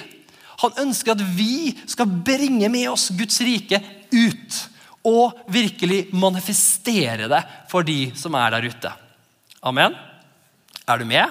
Han 0.62 0.80
ønsker 0.84 1.14
at 1.14 1.22
vi 1.36 1.72
skal 1.86 2.10
bringe 2.26 2.68
med 2.72 2.88
oss 2.90 3.10
Guds 3.16 3.40
rike 3.44 3.80
ut. 4.12 4.58
Og 5.08 5.38
virkelig 5.48 6.08
manifestere 6.12 7.28
det 7.30 7.42
for 7.70 7.86
de 7.86 8.10
som 8.18 8.34
er 8.36 8.56
der 8.56 8.66
ute. 8.68 8.90
Amen. 9.62 9.94
Er 10.88 10.98
du 10.98 11.06
med? 11.08 11.30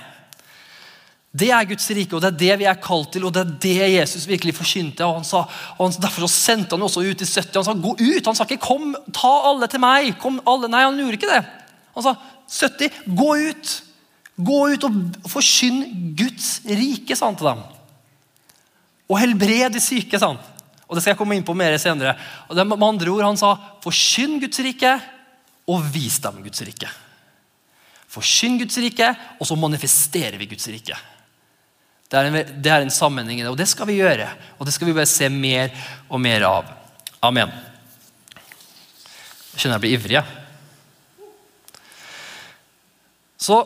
Det 1.37 1.49
er 1.51 1.67
Guds 1.69 1.89
rike, 1.91 2.15
og 2.15 2.23
det 2.23 2.29
er 2.29 2.37
det 2.39 2.55
vi 2.61 2.67
er 2.69 2.79
kalt 2.81 3.11
til, 3.13 3.25
og 3.27 3.33
det 3.35 3.43
er 3.43 3.51
det 3.61 3.89
Jesus 3.93 4.25
virkelig 4.29 4.55
forkynte. 4.57 5.05
og, 5.05 5.19
han 5.19 5.27
sa, 5.27 5.43
og 5.77 5.93
Derfor 6.01 6.25
så 6.25 6.33
sendte 6.33 6.77
han 6.77 6.85
også 6.87 7.03
ut 7.03 7.21
i 7.21 7.27
70. 7.27 7.59
Han 7.59 7.67
sa 7.67 7.73
gå 7.73 7.93
ut. 7.99 8.25
Han 8.25 8.35
sa 8.35 8.43
ikke 8.47 8.65
'kom, 8.65 8.95
ta 9.13 9.33
alle 9.49 9.67
til 9.67 9.79
meg'. 9.79 10.17
Kom 10.19 10.41
alle. 10.47 10.67
Nei, 10.67 10.83
han 10.83 10.97
gjorde 10.97 11.13
ikke 11.13 11.33
det. 11.35 11.45
Han 11.93 12.03
sa 12.03 12.15
70, 12.47 12.89
gå 13.15 13.35
ut. 13.49 13.83
Gå 14.37 14.67
ut 14.73 14.83
og 14.83 14.91
forkynn 15.27 16.15
Guds 16.17 16.61
rike, 16.65 17.15
sa 17.15 17.25
han 17.25 17.35
til 17.35 17.47
dem. 17.47 17.76
Og 19.08 19.20
helbred 19.22 19.74
de 19.76 19.82
syke, 19.84 20.20
sa 20.20 20.34
han. 20.34 20.39
Og 20.88 20.96
Det 20.96 21.04
skal 21.04 21.13
jeg 21.13 21.20
komme 21.20 21.36
inn 21.36 21.46
på 21.48 21.56
mer 21.58 21.76
senere. 21.80 22.15
Og 22.48 22.56
det 22.56 22.67
med 22.67 22.84
andre 22.84 23.12
ord, 23.12 23.26
Han 23.28 23.39
sa 23.39 23.56
forkynn 23.84 24.39
Guds 24.39 24.60
rike 24.63 24.93
og 25.67 25.84
vis 25.91 26.20
dem 26.24 26.41
Guds 26.43 26.62
rike. 26.63 26.89
Forkynn 28.08 28.58
Guds 28.62 28.78
rike, 28.80 29.12
og 29.39 29.48
så 29.48 29.56
manifesterer 29.60 30.38
vi 30.39 30.48
Guds 30.48 30.67
rike. 30.72 30.96
Det 32.08 32.15
er, 32.15 32.30
en, 32.30 32.62
det 32.63 32.72
er 32.72 32.86
en 32.86 32.93
sammenheng 32.93 33.41
i 33.41 33.43
det, 33.43 33.52
og 33.52 33.60
det 33.60 33.67
skal 33.67 33.88
vi 33.89 34.00
gjøre. 34.00 34.30
Og 34.60 34.65
det 34.65 34.74
skal 34.74 34.88
vi 34.88 34.96
bare 34.96 35.10
se 35.12 35.28
mer 35.28 35.74
og 36.08 36.22
mer 36.24 36.46
av. 36.48 36.70
Amen. 37.20 37.52
Jeg 39.52 39.60
kjenner 39.60 39.76
jeg 39.76 39.84
blir 39.84 39.98
ivrig. 39.98 40.22
Så 43.38 43.60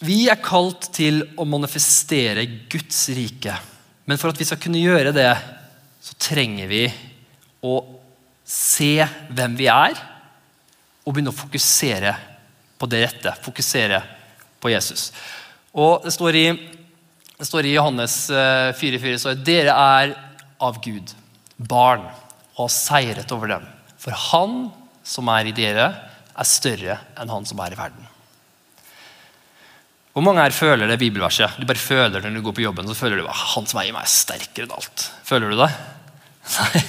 vi 0.00 0.22
er 0.32 0.40
kalt 0.40 0.88
til 0.96 1.20
å 1.36 1.44
manifestere 1.44 2.46
Guds 2.72 3.02
rike. 3.12 3.58
Men 4.10 4.18
for 4.18 4.32
at 4.32 4.40
vi 4.42 4.46
skal 4.48 4.58
kunne 4.58 4.82
gjøre 4.82 5.12
det, 5.14 5.30
så 6.02 6.16
trenger 6.18 6.66
vi 6.66 6.82
å 7.62 7.76
se 8.42 8.96
hvem 9.30 9.54
vi 9.54 9.68
er, 9.70 9.94
og 11.06 11.14
begynne 11.14 11.30
å 11.30 11.38
fokusere 11.38 12.16
på 12.80 12.88
det 12.90 13.04
rette. 13.04 13.36
Fokusere 13.44 14.02
på 14.58 14.72
Jesus. 14.72 15.12
Og 15.78 16.02
Det 16.02 16.10
står 16.16 16.40
i, 16.40 16.44
det 17.38 17.46
står 17.46 17.70
i 17.70 17.76
Johannes 17.76 18.18
4,4 18.82 19.14
så 19.22 19.30
at 19.36 19.46
dere 19.46 19.78
er 19.78 20.16
av 20.58 20.82
Gud, 20.82 21.14
barn, 21.54 22.08
og 22.58 22.64
har 22.66 22.74
seiret 22.74 23.30
over 23.36 23.54
dem. 23.54 23.72
For 23.94 24.10
Han 24.32 24.72
som 25.06 25.30
er 25.30 25.52
i 25.52 25.54
dere, 25.54 25.92
er 26.34 26.50
større 26.58 26.98
enn 27.14 27.30
han 27.30 27.46
som 27.46 27.62
er 27.62 27.76
i 27.76 27.78
verden. 27.78 28.09
Hvor 30.12 30.24
mange 30.26 30.42
her 30.42 30.54
føler 30.54 30.90
det 30.90 30.98
bibelverset? 30.98 31.60
Du 31.60 31.66
bare 31.68 31.78
føler 31.78 32.18
det 32.18 32.26
når 32.26 32.40
du 32.40 32.46
går 32.48 32.56
på 32.58 32.64
jobben. 32.64 32.88
så 32.88 32.98
føler 32.98 33.20
du 33.20 33.28
at 33.28 33.42
vei 33.54 33.64
som 33.70 33.80
er 33.80 33.88
i 33.88 33.94
meg, 33.94 34.02
er 34.02 34.10
sterkere 34.10 34.66
enn 34.66 34.74
alt. 34.74 35.06
Føler 35.28 35.52
du 35.52 35.60
det? 35.60 35.70
Nei. 36.58 36.82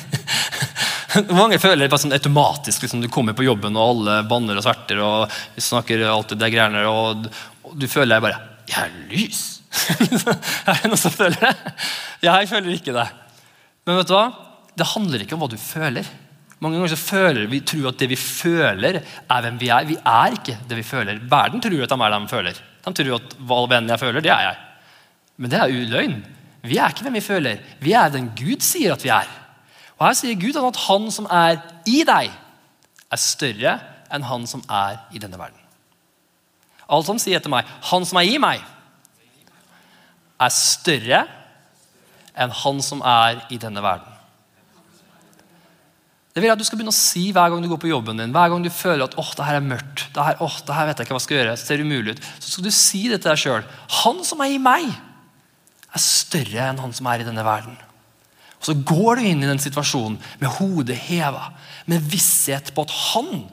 Mange 1.36 1.60
føler 1.60 1.84
det 1.84 1.91
bare 1.91 2.01
sånn 2.01 2.15
automatisk. 2.15 2.86
Liksom, 2.86 3.01
du 3.03 3.10
kommer 3.12 3.36
på 3.38 3.45
jobben, 3.45 3.75
og 3.77 3.89
alle 3.93 4.19
banner 4.29 4.57
og 4.57 4.65
sverter 4.65 5.01
og 5.05 5.34
snakker 5.60 6.05
alltid 6.07 6.39
det 6.41 6.53
greiene, 6.53 6.86
og, 6.88 7.27
og 7.67 7.75
du 7.77 7.89
føler 7.91 8.23
bare 8.23 8.39
Jeg 8.71 8.88
er 8.88 8.95
lys! 9.12 9.41
er 10.67 10.79
det 10.81 10.89
noen 10.89 10.99
som 10.99 11.13
føler 11.13 11.38
det? 11.43 11.75
Jeg 12.23 12.49
føler 12.49 12.73
ikke 12.73 12.95
det. 12.95 13.10
Men 13.86 14.01
vet 14.01 14.10
du 14.10 14.15
hva? 14.15 14.29
det 14.77 14.89
handler 14.93 15.23
ikke 15.23 15.36
om 15.36 15.43
hva 15.43 15.51
du 15.51 15.60
føler. 15.60 16.07
Mange 16.62 16.77
ganger 16.77 16.93
så 16.93 16.99
føler 16.99 17.49
vi 17.49 17.62
tror 17.65 17.89
at 17.91 18.01
det 18.01 18.07
vi 18.12 18.17
føler, 18.19 18.99
er 19.01 19.45
hvem 19.45 19.57
vi 19.62 19.71
er. 19.73 19.88
Vi 19.89 19.97
er 19.97 20.38
ikke 20.38 20.57
det 20.69 20.77
vi 20.77 20.86
føler. 20.86 21.21
Verden 21.31 21.63
tror 21.63 21.84
at 21.84 21.91
de 21.91 21.97
er 21.97 22.13
det 22.13 22.19
de 22.21 22.31
føler. 22.31 22.62
De 22.82 22.94
tror 22.98 23.17
at 23.20 23.36
hva 23.38 23.62
venn 23.70 23.89
jeg 23.91 24.02
føler, 24.02 24.24
det 24.24 24.32
er 24.34 24.48
jeg. 24.50 24.60
Men 25.38 25.54
det 25.54 25.60
er 25.60 25.76
uløgn. 25.76 26.17
Vi 26.65 26.78
er 26.78 26.94
ikke 26.94 27.06
hvem 27.08 27.17
vi 27.17 27.26
føler. 27.26 27.62
Vi 27.82 27.94
er 27.98 28.12
den 28.13 28.30
Gud 28.38 28.62
sier 28.65 28.94
at 28.94 29.04
vi 29.06 29.10
er. 29.13 29.30
Og 29.98 30.08
Her 30.08 30.17
sier 30.17 30.38
Gud 30.39 30.58
at 30.58 30.84
han 30.88 31.10
som 31.13 31.28
er 31.30 31.60
i 31.89 32.02
deg, 32.08 32.32
er 33.12 33.20
større 33.20 33.74
enn 34.12 34.26
han 34.26 34.46
som 34.48 34.63
er 34.70 35.02
i 35.13 35.20
denne 35.22 35.39
verden. 35.39 35.58
Alt 36.91 37.08
som 37.08 37.20
sier 37.22 37.39
etter 37.39 37.52
meg, 37.52 37.67
han 37.91 38.06
som 38.08 38.20
er 38.20 38.28
i 38.28 38.39
meg, 38.41 38.63
er 40.41 40.54
større 40.56 41.22
enn 42.34 42.56
han 42.63 42.82
som 42.84 43.04
er 43.06 43.44
i 43.54 43.60
denne 43.62 43.84
verden. 43.84 44.20
Det 46.32 46.39
vil 46.39 46.48
jeg 46.48 46.56
at 46.56 46.62
du 46.62 46.63
skal 46.63 46.80
begynne 46.80 46.94
å 46.94 46.96
si 46.96 47.26
hver 47.36 47.52
gang 47.52 47.63
du 47.63 47.67
går 47.67 47.80
på 47.82 47.89
jobben 47.89 48.20
din. 48.22 48.32
Hver 48.32 48.54
gang 48.54 48.63
du 48.63 48.72
føler 48.72 49.04
at 49.04 49.17
åh, 49.20 49.32
det 49.36 49.48
her 49.50 49.58
er 49.60 49.65
mørkt, 49.65 50.06
det 50.15 50.24
her, 50.24 50.38
åh, 50.39 50.58
det 50.63 50.76
her 50.78 50.88
vet 50.88 51.02
jeg 51.02 51.08
ikke 51.08 51.15
hva 51.17 51.20
jeg 51.20 51.26
skal 51.26 51.38
gjøre, 51.38 51.56
det 51.58 51.63
ser 51.65 51.84
umulig 51.84 52.13
ut. 52.15 52.28
Så 52.39 52.54
skal 52.54 52.67
du 52.67 52.72
si 52.76 53.02
det 53.12 53.17
til 53.20 53.32
deg 53.34 53.41
sjøl. 53.41 53.65
Han 54.00 54.22
som 54.28 54.44
er 54.44 54.54
i 54.54 54.62
meg, 54.63 54.86
er 55.91 56.04
større 56.04 56.67
enn 56.70 56.80
han 56.80 56.94
som 56.96 57.10
er 57.12 57.24
i 57.24 57.26
denne 57.28 57.44
verden. 57.44 57.76
Og 58.62 58.70
Så 58.70 58.78
går 58.78 59.20
du 59.20 59.28
inn 59.28 59.44
i 59.44 59.50
den 59.50 59.60
situasjonen 59.60 60.22
med 60.39 60.56
hodet 60.56 60.96
heva, 61.10 61.50
med 61.89 62.08
visshet 62.13 62.72
på 62.78 62.88
at 62.88 62.96
han 63.12 63.44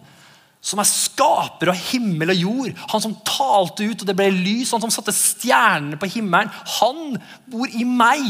som 0.63 0.79
er 0.79 0.91
skaper 0.91 1.73
av 1.73 1.83
himmel 1.89 2.31
og 2.31 2.43
jord, 2.45 2.79
han 2.93 3.03
som 3.03 3.19
talte 3.27 3.89
ut 3.89 4.05
og 4.05 4.07
det 4.07 4.15
ble 4.19 4.29
lys, 4.35 4.71
han 4.75 4.85
som 4.85 4.93
satte 4.93 5.15
stjernene 5.17 5.99
på 5.99 6.11
himmelen, 6.15 6.53
han 6.79 7.19
bor 7.51 7.75
i 7.75 7.83
meg. 7.89 8.23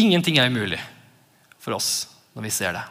Ingenting 0.00 0.40
er 0.40 0.48
umulig 0.48 0.80
for 1.60 1.76
oss 1.76 2.13
når 2.34 2.46
vi 2.46 2.52
ser 2.54 2.76
det. 2.76 2.84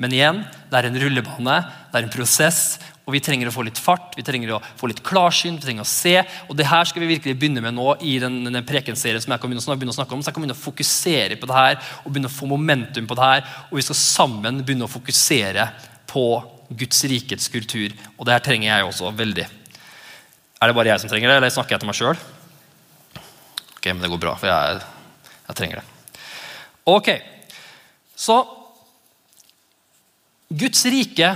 Men 0.00 0.14
igjen, 0.16 0.38
det 0.70 0.78
er 0.78 0.88
en 0.88 0.96
rullebane, 1.02 1.56
det 1.90 1.98
er 1.98 2.06
en 2.06 2.12
prosess, 2.12 2.78
og 3.10 3.16
vi 3.16 3.20
trenger 3.24 3.50
å 3.50 3.52
få 3.52 3.64
litt 3.66 3.78
fart, 3.80 4.14
vi 4.14 4.22
trenger 4.24 4.54
å 4.54 4.60
få 4.78 4.88
litt 4.88 5.02
klarsyn, 5.04 5.56
vi 5.58 5.64
trenger 5.64 5.82
å 5.82 5.88
se. 5.88 6.14
Og 6.46 6.54
det 6.56 6.68
her 6.70 6.86
skal 6.86 7.02
vi 7.02 7.08
virkelig 7.10 7.34
begynne 7.40 7.62
med 7.64 7.74
nå 7.74 7.88
i 8.06 8.14
den, 8.22 8.38
den 8.46 8.60
som 8.62 9.34
jeg 9.34 9.40
kan 9.42 9.50
begynne 9.50 9.64
å 9.90 9.96
snakke 9.96 10.14
om. 10.14 10.22
Så 10.22 10.30
jeg 10.30 10.36
kan 10.36 10.44
begynne 10.44 10.54
å 10.54 10.60
fokusere 10.60 11.38
på 11.40 11.48
det 11.50 11.56
her 11.56 11.80
og 12.04 12.12
begynne 12.12 12.30
å 12.30 12.36
få 12.36 12.46
momentum 12.46 13.08
på 13.10 13.16
det 13.18 13.26
her. 13.26 13.48
Og 13.72 13.80
vi 13.80 13.84
skal 13.88 13.98
sammen 13.98 14.60
begynne 14.62 14.86
å 14.86 14.92
fokusere 14.92 15.66
på 16.10 16.24
Guds 16.70 17.02
rikets 17.10 17.50
kultur. 17.50 17.96
Og 18.14 18.28
det 18.28 18.36
her 18.36 18.46
trenger 18.46 18.70
jeg 18.70 18.86
også 18.86 19.10
veldig. 19.18 19.48
Er 20.60 20.70
det 20.70 20.76
bare 20.78 20.92
jeg 20.92 21.02
som 21.02 21.10
trenger 21.10 21.32
det, 21.32 21.40
eller 21.40 21.52
snakker 21.56 21.74
jeg 21.74 21.82
til 21.82 21.90
meg 21.90 21.98
sjøl? 21.98 22.22
Ok, 23.74 23.90
men 23.90 24.04
det 24.04 24.12
går 24.12 24.22
bra, 24.22 24.36
for 24.38 24.52
jeg, 24.52 24.80
jeg 25.48 25.58
trenger 25.58 25.80
det. 25.80 26.24
Ok, 26.94 27.10
så 28.14 28.38
Guds 30.50 30.82
rike 30.90 31.30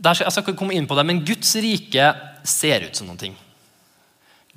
Jeg 0.00 0.16
skal 0.16 0.42
ikke 0.44 0.58
komme 0.58 0.76
inn 0.76 0.86
på 0.88 0.96
det, 0.96 1.06
men 1.06 1.24
Guds 1.26 1.50
rike 1.60 2.12
ser 2.46 2.86
ut 2.86 2.96
som 2.96 3.08
noen 3.10 3.20
ting. 3.20 3.34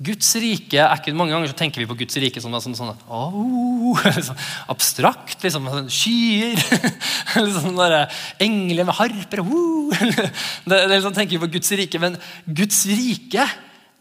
Guds 0.02 0.32
rike 0.42 0.80
er 0.80 0.96
ikke, 0.98 1.12
Mange 1.14 1.34
ganger 1.34 1.52
så 1.52 1.58
tenker 1.58 1.82
vi 1.82 1.86
på 1.86 1.96
Guds 2.00 2.16
rike 2.18 2.42
som 2.42 2.54
sånn, 2.58 2.74
sånn, 2.74 2.96
oh, 3.06 4.00
sånn 4.16 4.40
abstrakt. 4.72 5.36
liksom, 5.44 5.68
sånn, 5.70 5.90
Skyer. 5.92 6.58
sånn 7.58 7.78
der, 7.78 8.10
Engler 8.42 8.88
med 8.88 8.98
harper. 8.98 9.44
Oh, 9.44 9.94
det, 10.70 10.80
det, 10.90 11.00
sånn, 11.04 11.14
tenker 11.14 11.36
vi 11.36 11.44
på 11.44 11.52
Guds 11.58 11.70
rike, 11.78 12.02
Men 12.02 12.18
Guds 12.46 12.82
rike 12.90 13.46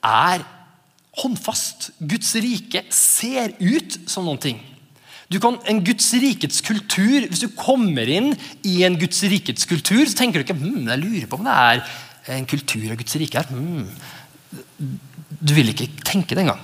er 0.04 0.46
håndfast. 1.22 1.92
Guds 2.02 2.34
rike 2.42 2.86
ser 2.94 3.54
ut 3.62 4.00
som 4.10 4.26
noen 4.26 4.42
ting. 4.42 4.64
Du 5.32 5.40
kan, 5.44 5.58
en 5.70 5.82
Guds 5.86 6.10
rikets 6.20 6.62
kultur, 6.66 7.28
Hvis 7.30 7.44
du 7.44 7.50
kommer 7.56 8.10
inn 8.10 8.34
i 8.68 8.84
en 8.84 8.98
Guds 9.00 9.24
rikets 9.24 9.66
kultur, 9.70 10.04
så 10.06 10.18
tenker 10.20 10.42
du 10.42 10.46
ikke 10.48 10.60
hm, 10.60 10.90
jeg 10.90 11.04
lurer 11.04 11.30
på 11.30 11.40
om 11.40 11.48
det 11.48 11.56
er 11.56 12.38
en 12.38 12.48
kultur 12.50 12.86
av 12.92 13.00
Guds 13.00 13.18
rike 13.20 13.40
her. 13.40 13.50
Hmm. 13.52 13.88
Du 15.44 15.54
vil 15.56 15.72
ikke 15.72 15.90
tenke 16.06 16.36
det 16.36 16.46
engang. 16.46 16.62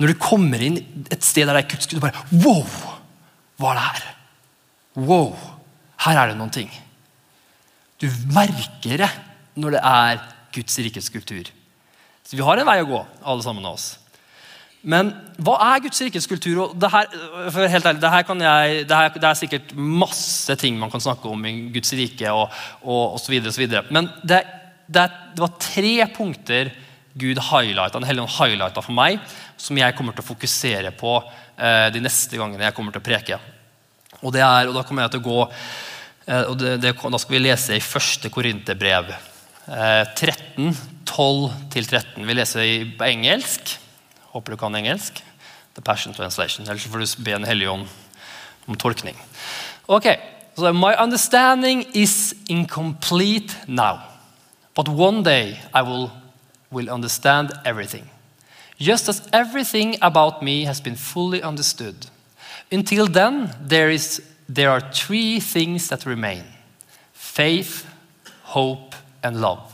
Når 0.00 0.10
du 0.10 0.20
kommer 0.20 0.62
inn 0.64 0.80
et 1.12 1.24
sted 1.24 1.46
der 1.46 1.56
det 1.56 1.64
er 1.64 1.72
Guds 1.74 1.88
kultur, 1.88 2.00
du 2.00 2.06
bare 2.06 2.44
Wow! 2.44 2.64
Hva 3.60 3.74
er 3.74 3.78
det 3.78 3.84
her? 3.86 4.08
Wow! 5.04 5.34
Her 6.04 6.20
er 6.20 6.32
det 6.32 6.38
noen 6.38 6.52
ting. 6.54 6.72
Du 8.02 8.08
merker 8.34 9.04
det 9.04 9.10
når 9.60 9.76
det 9.76 9.84
er 9.86 10.24
Guds 10.54 10.78
rikets 10.82 11.10
kultur. 11.14 11.50
Så 12.24 12.38
vi 12.38 12.44
har 12.44 12.58
en 12.58 12.68
vei 12.68 12.80
å 12.82 12.88
gå, 12.88 13.00
alle 13.22 13.44
sammen 13.44 13.66
av 13.66 13.76
oss. 13.76 13.94
Men 14.84 15.14
hva 15.40 15.54
er 15.64 15.82
Guds 15.86 16.02
rikes 16.04 16.28
kultur? 16.28 16.58
Og 16.66 16.74
det, 16.76 16.90
her, 16.92 17.08
for 17.48 17.72
helt 17.72 17.86
ærlig, 17.88 18.02
det, 18.02 18.10
her 18.12 18.24
jeg, 18.44 18.82
det, 18.84 18.98
her, 18.98 19.14
det, 19.16 19.28
er 19.28 19.38
sikkert 19.38 19.72
masse 19.74 20.56
ting 20.60 20.76
man 20.78 20.92
kan 20.92 21.02
snakke 21.02 21.30
om 21.30 21.46
i 21.48 21.54
Guds 21.72 21.94
rike. 21.96 22.32
og, 22.84 23.16
videre. 23.58 23.84
Men 23.90 24.10
det, 24.22 24.42
det, 24.86 25.08
var 25.40 25.56
tre 25.62 25.94
punkter 26.14 26.72
Gud 27.14 27.38
highlighta, 27.38 28.82
for 28.82 28.92
meg, 28.94 29.20
som 29.56 29.78
jeg 29.78 29.96
kommer 29.96 30.16
til 30.16 30.24
å 30.24 30.30
fokusere 30.32 30.90
på 30.98 31.14
eh, 31.22 31.88
de 31.94 32.02
neste 32.02 32.40
gangene 32.40 32.66
jeg 32.66 32.76
kommer 32.76 32.94
til 32.94 33.00
å 33.00 33.06
preke. 33.06 33.38
Og, 34.20 34.34
er, 34.34 34.68
og 34.68 34.74
Da 34.76 34.82
kommer 34.86 35.06
jeg 35.06 35.14
til 35.14 35.22
å 35.22 35.28
gå 35.28 35.40
eh, 36.26 36.44
og 36.50 36.58
Da 36.58 37.20
skal 37.20 37.36
vi 37.36 37.44
lese 37.44 37.76
i 37.76 37.84
første 37.84 38.30
Korinterbrev 38.34 39.14
eh, 39.14 40.04
13, 40.10 40.74
12-13. 41.08 42.20
Vi 42.26 42.36
leser 42.36 42.92
på 42.98 43.08
engelsk. 43.08 43.78
Håper 44.34 44.50
du 44.50 44.56
kan 44.58 44.74
engelsk. 44.74 45.22
The 45.74 45.82
Passion 45.82 46.14
Translation. 46.14 46.66
Ellers 46.66 46.84
får 46.90 46.98
du 46.98 47.22
be 47.22 47.34
En 47.34 47.44
hellige 47.44 47.70
ånd 47.70 47.86
om 48.66 48.74
tolkning. 48.74 49.16
Ok, 49.86 50.06
so 50.56 50.72
My 50.72 50.94
understanding 50.98 51.86
is 51.94 52.34
incomplete 52.48 53.54
now. 53.66 53.98
But 54.74 54.88
one 54.88 55.22
day 55.22 55.60
I 55.72 55.82
will, 55.82 56.10
will 56.70 56.90
understand 56.90 57.52
everything. 57.64 58.10
Just 58.80 59.08
as 59.08 59.22
everything 59.32 59.96
about 60.02 60.42
me 60.42 60.64
has 60.64 60.80
been 60.80 60.96
fully 60.96 61.42
understood. 61.42 62.06
Until 62.72 63.06
then, 63.06 63.50
there, 63.60 63.90
is, 63.90 64.20
there 64.48 64.70
are 64.70 64.80
three 64.80 65.38
things 65.38 65.88
that 65.88 66.06
remain 66.06 66.42
faith, 67.12 67.86
hope, 68.42 68.96
and 69.22 69.40
love. 69.40 69.72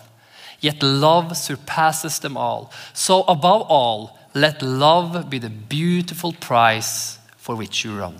Yet 0.60 0.82
love 0.82 1.36
surpasses 1.36 2.18
them 2.18 2.36
all. 2.36 2.70
So, 2.92 3.22
above 3.22 3.62
all, 3.62 4.19
Let 4.34 4.62
love 4.62 5.24
be 5.30 5.38
the 5.38 5.50
beautiful 5.50 6.32
price 6.32 7.18
for 7.38 7.56
which 7.56 7.84
you 7.84 7.98
run. 7.98 8.18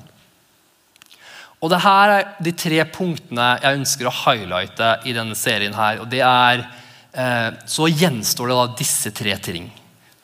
Og 1.60 1.70
det 1.70 1.82
her 1.84 2.10
er 2.14 2.28
de 2.40 2.52
tre 2.56 2.80
punktene 2.88 3.50
jeg 3.60 3.78
ønsker 3.78 4.08
å 4.08 4.14
highlighte 4.24 4.94
i 5.04 5.12
denne 5.12 5.36
serien. 5.36 5.74
her, 5.74 6.00
og 6.00 6.08
det 6.10 6.20
er, 6.20 6.66
eh, 7.12 7.50
Så 7.66 7.86
gjenstår 7.88 8.48
det 8.48 8.56
da 8.56 8.76
disse 8.78 9.10
tre 9.10 9.36
ting. 9.36 9.70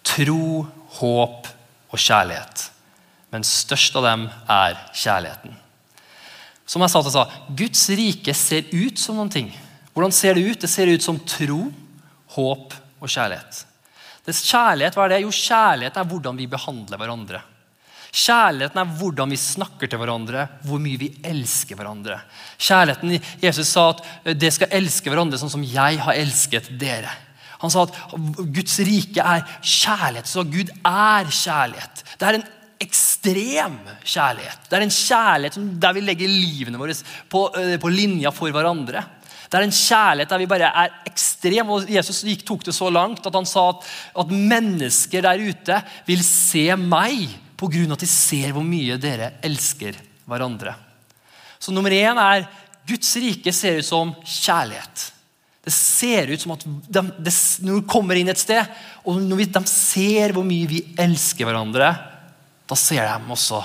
Tro, 0.03 0.67
håp 0.89 1.47
og 1.93 1.99
kjærlighet. 1.99 2.71
Men 3.31 3.43
størst 3.43 3.97
av 3.97 4.03
dem 4.03 4.31
er 4.49 4.77
kjærligheten. 4.95 5.55
Som 6.67 6.83
jeg 6.83 6.91
sa 6.91 7.03
til 7.03 7.13
sa, 7.13 7.31
Guds 7.55 7.89
rike 7.91 8.35
ser 8.35 8.63
ut 8.73 8.99
som 8.99 9.17
noen 9.17 9.31
ting. 9.31 9.53
Hvordan 9.95 10.13
ser 10.13 10.35
det 10.35 10.45
ut? 10.51 10.61
Det 10.61 10.71
ser 10.71 10.87
ut 10.87 11.03
som 11.03 11.19
tro, 11.19 11.73
håp 12.29 12.75
og 13.01 13.09
kjærlighet. 13.09 13.65
Dess 14.27 14.47
kjærlighet, 14.47 14.97
hva 14.97 15.07
er 15.07 15.15
det? 15.15 15.21
Jo, 15.25 15.31
kjærlighet 15.31 16.01
er 16.01 16.09
hvordan 16.11 16.39
vi 16.39 16.49
behandler 16.51 17.01
hverandre. 17.01 17.43
Kjærligheten 18.17 18.81
er 18.81 18.93
hvordan 18.97 19.33
vi 19.33 19.37
snakker 19.37 19.91
til 19.91 20.01
hverandre, 20.01 20.47
hvor 20.65 20.81
mye 20.81 20.99
vi 21.01 21.11
elsker 21.27 21.77
hverandre. 21.77 22.17
Kjærligheten, 22.57 23.19
Jesus 23.43 23.69
sa 23.69 23.91
at 23.93 24.03
dere 24.25 24.39
det 24.41 24.53
skal 24.57 24.73
elske 24.79 25.13
hverandre 25.13 25.41
sånn 25.41 25.53
som 25.53 25.65
jeg 25.67 26.01
har 26.01 26.17
elsket 26.17 26.71
dere. 26.81 27.13
Han 27.61 27.73
sa 27.73 27.85
at 27.87 27.97
Guds 28.53 28.79
rike 28.85 29.21
er 29.21 29.45
kjærlighet, 29.61 30.29
så 30.29 30.45
Gud 30.49 30.73
er 30.81 31.29
kjærlighet. 31.29 32.05
Det 32.17 32.29
er 32.29 32.39
en 32.39 32.49
ekstrem 32.87 33.77
kjærlighet. 34.05 34.65
Det 34.69 34.79
er 34.79 34.87
en 34.87 34.97
kjærlighet 34.97 35.61
der 35.83 35.97
vi 35.97 36.05
legger 36.05 36.33
livene 36.33 36.81
våre 36.81 36.97
på, 37.33 37.47
eh, 37.57 37.77
på 37.81 37.93
linja 37.93 38.33
for 38.33 38.53
hverandre. 38.53 39.05
Det 39.47 39.59
er 39.59 39.67
en 39.67 39.75
kjærlighet 39.75 40.33
der 40.33 40.43
vi 40.43 40.49
bare 40.51 40.71
er 40.85 40.95
ekstrem. 41.07 41.71
og 41.71 41.91
Jesus 41.91 42.25
gikk, 42.27 42.45
tok 42.47 42.65
det 42.67 42.75
så 42.75 42.91
langt 42.91 43.27
at 43.27 43.35
han 43.39 43.47
sa 43.47 43.69
at, 43.71 43.87
at 44.23 44.33
mennesker 44.35 45.23
der 45.23 45.43
ute 45.43 45.81
vil 46.07 46.25
se 46.27 46.69
meg 46.77 47.29
pga. 47.57 47.93
at 47.93 48.05
de 48.05 48.11
ser 48.11 48.53
hvor 48.53 48.67
mye 48.67 48.99
dere 49.01 49.37
elsker 49.47 49.97
hverandre. 50.27 50.75
Så 51.59 51.73
nummer 51.73 51.91
én 51.91 52.19
er 52.21 52.49
Guds 52.87 53.17
rike 53.19 53.53
ser 53.55 53.81
ut 53.81 53.87
som 53.87 54.13
kjærlighet. 54.23 55.13
Det 55.67 55.73
ser 55.75 56.31
ut 56.31 56.43
som 56.43 56.53
at 56.55 56.63
de, 56.63 57.03
de, 57.19 57.33
når 57.67 57.81
du 57.81 57.89
kommer 57.91 58.15
inn 58.19 58.29
et 58.31 58.39
sted, 58.39 58.69
og 59.03 59.19
når 59.19 59.43
de 59.51 59.63
ser 59.67 60.35
hvor 60.37 60.47
mye 60.47 60.69
vi 60.71 60.85
elsker 61.03 61.49
hverandre, 61.49 61.89
da 62.67 62.79
ser 62.79 63.03
de 63.03 63.33
også 63.35 63.65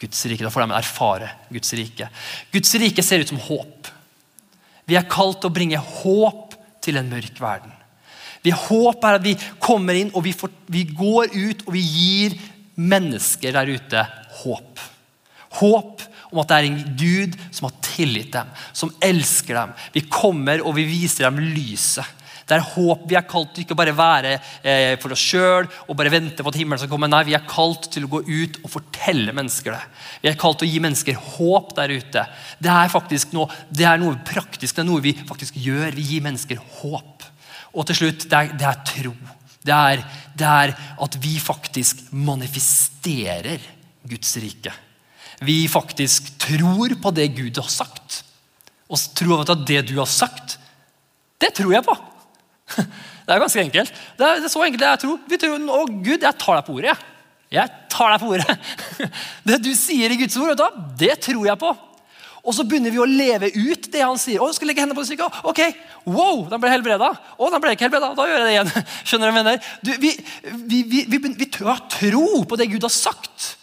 Guds 0.00 0.26
rike. 0.28 0.44
Da 0.44 0.52
får 0.52 0.66
de 0.66 0.76
erfare 0.76 1.30
Guds 1.48 1.72
rike. 1.78 2.08
Guds 2.52 2.74
rike 2.82 3.04
ser 3.04 3.24
ut 3.24 3.32
som 3.32 3.40
håp. 3.48 3.88
Vi 4.86 4.96
er 4.98 5.08
kalt 5.10 5.40
til 5.42 5.50
å 5.50 5.54
bringe 5.54 5.80
håp 5.82 6.54
til 6.84 7.00
en 7.00 7.10
mørk 7.10 7.40
verden. 7.42 7.72
Vi 8.46 8.52
håper 8.54 9.18
at 9.18 9.24
vi 9.24 9.34
kommer 9.62 9.96
inn 9.98 10.12
og 10.14 10.22
vi, 10.26 10.34
får, 10.36 10.52
vi 10.70 10.84
går 10.86 11.32
ut 11.34 11.64
og 11.66 11.72
vi 11.74 11.82
gir 11.82 12.36
mennesker 12.78 13.56
der 13.56 13.72
ute 13.74 14.04
håp. 14.42 14.84
Håp 15.58 16.04
om 16.30 16.42
at 16.42 16.50
det 16.50 16.58
er 16.58 16.68
en 16.68 16.84
Gud 16.98 17.34
som 17.50 17.68
har 17.68 17.74
tilgitt 17.82 18.32
dem, 18.34 18.52
som 18.76 18.92
elsker 19.02 19.56
dem. 19.58 19.74
Vi 19.94 20.04
kommer 20.10 20.62
og 20.62 20.76
vi 20.78 20.86
viser 20.86 21.26
dem 21.26 21.40
lyset. 21.56 22.06
Det 22.46 22.56
er 22.56 22.66
håp. 22.76 23.02
Vi 23.10 23.16
er 23.18 23.26
kalt 23.26 23.52
til 23.54 23.64
ikke 23.64 23.76
bare 23.78 23.94
være 23.96 24.36
eh, 24.62 24.94
for 25.02 25.14
oss 25.14 25.22
sjøl 25.22 25.66
og 25.66 25.96
bare 25.98 26.12
vente 26.14 26.44
på 26.44 26.52
at 26.52 26.58
himmelen 26.60 26.80
skal 26.82 26.92
komme. 26.92 27.08
Nei, 27.10 27.24
vi 27.26 27.34
er 27.38 27.46
kalt 27.48 27.88
til 27.92 28.06
å 28.06 28.12
gå 28.12 28.22
ut 28.22 28.60
og 28.62 28.70
fortelle 28.70 29.34
mennesker 29.34 29.74
det. 29.74 29.82
Vi 30.22 30.30
er 30.30 30.38
kalt 30.40 30.60
til 30.62 30.68
å 30.68 30.72
gi 30.72 30.82
mennesker 30.84 31.20
håp 31.34 31.74
der 31.78 31.96
ute. 31.96 32.26
Det 32.62 32.72
er 32.72 32.94
faktisk 32.94 33.34
noe, 33.36 33.50
det 33.70 33.88
er 33.90 34.00
noe 34.02 34.18
praktisk, 34.26 34.78
det 34.78 34.84
er 34.84 34.90
noe 34.90 35.04
vi 35.04 35.16
faktisk 35.26 35.58
gjør. 35.58 35.90
Vi 35.98 36.06
gir 36.12 36.26
mennesker 36.26 36.62
håp. 36.78 37.26
Og 37.76 37.90
til 37.90 38.00
slutt, 38.04 38.28
det 38.30 38.38
er, 38.38 38.56
det 38.56 38.70
er 38.70 38.82
tro. 38.94 39.14
Det 39.66 39.76
er, 39.76 40.02
det 40.38 40.50
er 40.54 40.74
at 41.02 41.20
vi 41.20 41.36
faktisk 41.42 42.06
manifesterer 42.14 43.72
Guds 44.06 44.36
rike 44.38 44.72
vi 45.40 45.68
faktisk 45.68 46.38
tror 46.38 46.94
på 47.02 47.10
det 47.10 47.28
Gud 47.36 47.58
har 47.60 47.68
sagt. 47.68 48.22
Og 48.88 49.00
tror 49.18 49.42
at 49.42 49.66
det 49.66 49.82
du 49.90 49.96
har 49.98 50.08
sagt, 50.08 50.58
det 51.40 51.52
tror 51.56 51.74
jeg 51.74 51.84
på. 51.84 51.96
Det 53.26 53.34
er 53.34 53.42
ganske 53.42 53.62
enkelt. 53.64 54.00
Det 54.18 54.26
er, 54.26 54.44
så 54.46 54.62
enkelt 54.62 54.82
det 54.84 54.94
tror. 55.02 55.18
Vi 55.26 55.38
tror, 55.42 55.58
Å 55.58 55.80
Gud, 55.90 56.22
jeg 56.22 56.38
tar 56.38 56.60
deg 56.60 56.66
på 56.68 56.76
ordet. 56.78 56.94
Jeg, 57.50 57.72
tar 57.90 58.12
deg 58.14 58.22
på 58.22 58.28
ordet. 58.36 58.56
Det 59.48 59.58
du 59.64 59.72
sier 59.78 60.12
i 60.14 60.18
Guds 60.20 60.36
ord, 60.38 60.62
det 60.98 61.16
tror 61.24 61.46
jeg 61.48 61.58
på. 61.58 61.72
Og 62.46 62.54
så 62.54 62.62
begynner 62.62 62.94
vi 62.94 63.00
å 63.02 63.08
leve 63.10 63.50
ut 63.50 63.88
det 63.90 64.02
han 64.04 64.18
sier. 64.22 64.38
Å, 64.38 64.52
skal 64.54 64.70
legge 64.70 64.84
hendene 64.84 64.94
på 64.94 65.02
syke. 65.08 65.26
Ok, 65.50 65.64
wow, 66.06 66.44
den 66.46 66.62
ble 66.62 66.70
helbreda. 66.70 67.08
Å, 67.34 67.48
den 67.50 67.62
ble 67.62 67.72
ikke 67.74 67.88
helbreda. 67.88 68.12
Da 68.14 68.26
gjør 68.28 68.38
jeg 68.38 68.46
det 68.46 68.52
igjen. 68.54 68.70
Skjønner 69.10 69.32
du, 69.32 69.34
mener? 69.34 69.70
Du, 69.82 69.90
vi, 69.98 70.12
vi, 70.54 70.82
vi, 70.86 71.02
vi, 71.10 71.20
vi 71.42 71.48
har 71.66 71.82
tro 71.90 72.44
på 72.46 72.58
det 72.60 72.68
Gud 72.70 72.86
har 72.86 72.94
sagt 72.94 73.56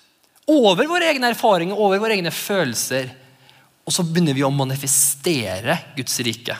over 0.52 0.90
våre 0.92 1.08
egne 1.08 1.32
erfaringer, 1.32 1.80
over 1.80 2.04
våre 2.04 2.18
egne 2.18 2.34
følelser. 2.36 3.08
Og 3.88 3.96
så 3.96 4.04
begynner 4.04 4.36
vi 4.36 4.44
å 4.44 4.52
manifestere 4.52 5.80
Guds 5.96 6.20
rike. 6.28 6.60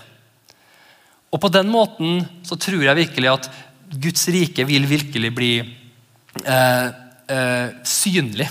Og 1.34 1.42
på 1.42 1.50
den 1.50 1.70
måten 1.74 2.22
så 2.46 2.58
tror 2.62 2.84
jeg 2.86 3.00
virkelig 3.00 3.32
at 3.32 3.50
Guds 3.94 4.28
rike 4.34 4.66
vil 4.70 4.86
virkelig 4.90 5.32
bli 5.34 5.54
eh, 5.62 6.88
eh, 7.30 7.74
synlig 7.86 8.50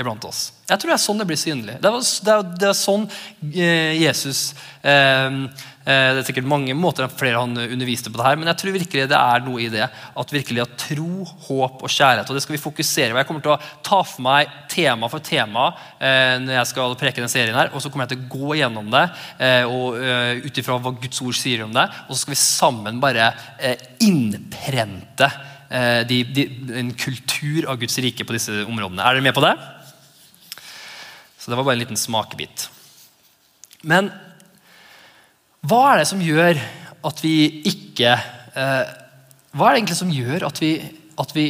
iblant 0.00 0.24
oss. 0.24 0.46
Jeg 0.68 0.80
tror 0.80 0.92
det 0.92 0.96
er 0.96 1.02
sånn 1.02 1.20
det 1.20 1.26
blir 1.28 1.40
synlig. 1.40 1.76
Det 1.82 1.90
er, 1.90 1.98
det 2.24 2.34
er, 2.34 2.46
det 2.62 2.68
er 2.70 2.78
sånn 2.78 3.06
eh, 3.50 3.92
Jesus 4.00 4.42
eh, 4.80 5.40
det 5.80 6.20
er 6.20 6.26
sikkert 6.28 6.48
mange 6.48 6.74
måter 6.76 7.08
flere 7.08 7.40
han 7.40 7.56
underviste 7.56 8.10
på 8.12 8.20
det 8.20 8.26
her, 8.26 8.36
men 8.36 8.50
jeg 8.50 8.60
tror 8.60 8.74
virkelig 8.74 9.06
det 9.08 9.16
er 9.16 9.44
noe 9.46 9.62
i 9.64 9.70
det. 9.72 9.86
At 9.88 10.34
virkelig 10.34 10.60
at 10.66 10.74
tro, 10.82 11.24
håp 11.46 11.80
og 11.80 11.88
kjærlighet. 11.88 12.28
og 12.28 12.36
Det 12.36 12.42
skal 12.44 12.56
vi 12.56 12.60
fokusere 12.60 13.14
på. 13.14 13.20
Jeg 13.20 13.28
kommer 13.30 13.44
til 13.46 13.54
å 13.54 13.60
ta 13.86 14.02
for 14.04 14.24
meg 14.26 14.50
tema 14.68 15.08
for 15.08 15.24
tema 15.24 15.70
eh, 15.96 16.36
når 16.42 16.58
jeg 16.58 16.70
skal 16.74 16.96
preke 17.00 17.22
denne 17.22 17.32
serien. 17.32 17.56
her, 17.56 17.72
og 17.72 17.80
Så 17.80 17.88
kommer 17.88 18.04
jeg 18.04 18.12
til 18.12 18.26
å 18.26 18.32
gå 18.36 18.58
gjennom 18.60 18.92
det 18.92 19.06
eh, 19.40 19.64
og 19.64 19.96
eh, 20.04 20.44
ut 20.44 20.60
ifra 20.62 20.76
hva 20.76 20.92
Guds 21.00 21.24
ord 21.24 21.40
sier 21.40 21.64
om 21.64 21.72
det. 21.74 21.88
Og 22.06 22.12
så 22.12 22.22
skal 22.22 22.36
vi 22.36 22.42
sammen 22.44 23.00
bare 23.00 23.32
eh, 23.56 23.88
innprente 24.04 25.32
eh, 25.72 26.02
de, 26.04 26.22
de, 26.28 26.48
en 26.76 26.92
kultur 26.92 27.70
av 27.72 27.80
Guds 27.80 27.96
rike 28.04 28.28
på 28.28 28.36
disse 28.36 28.62
områdene. 28.66 29.00
Er 29.00 29.16
dere 29.16 29.30
med 29.30 29.36
på 29.36 29.48
det? 29.48 29.56
Så 31.40 31.48
det 31.48 31.56
var 31.56 31.64
bare 31.64 31.80
en 31.80 31.86
liten 31.86 31.96
smakebit. 31.96 32.68
Men 33.88 34.12
hva 35.68 35.80
er 35.90 36.00
det 36.00 36.08
som 36.08 36.20
gjør 36.24 36.60
at 37.08 37.22
vi 37.24 37.34
ikke 37.68 38.12
eh, 38.12 38.92
Hva 39.56 39.66
er 39.66 39.74
det 39.74 39.80
egentlig 39.80 39.98
som 39.98 40.12
gjør 40.14 40.46
at 40.48 40.60
vi, 40.62 40.74
at 41.20 41.32
vi, 41.36 41.46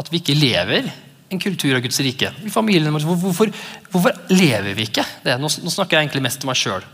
at 0.00 0.10
vi 0.12 0.20
ikke 0.20 0.36
lever 0.38 0.90
en 1.32 1.40
kultur 1.42 1.74
av 1.76 1.82
Guds 1.84 2.00
rike? 2.04 2.30
I 2.46 2.52
familien 2.52 2.94
vår, 2.94 3.04
hvorfor, 3.04 3.50
hvorfor, 3.90 4.20
lever 4.32 4.76
vi 4.76 4.86
ikke 4.88 5.04
det? 5.24 5.36
Nå, 5.40 5.50
nå, 5.50 5.72
snakker 5.72 5.98
jeg 5.98 6.06
egentlig 6.06 6.24
mest 6.24 6.40
til 6.40 6.50
meg 6.50 6.60
sjøl. 6.60 6.86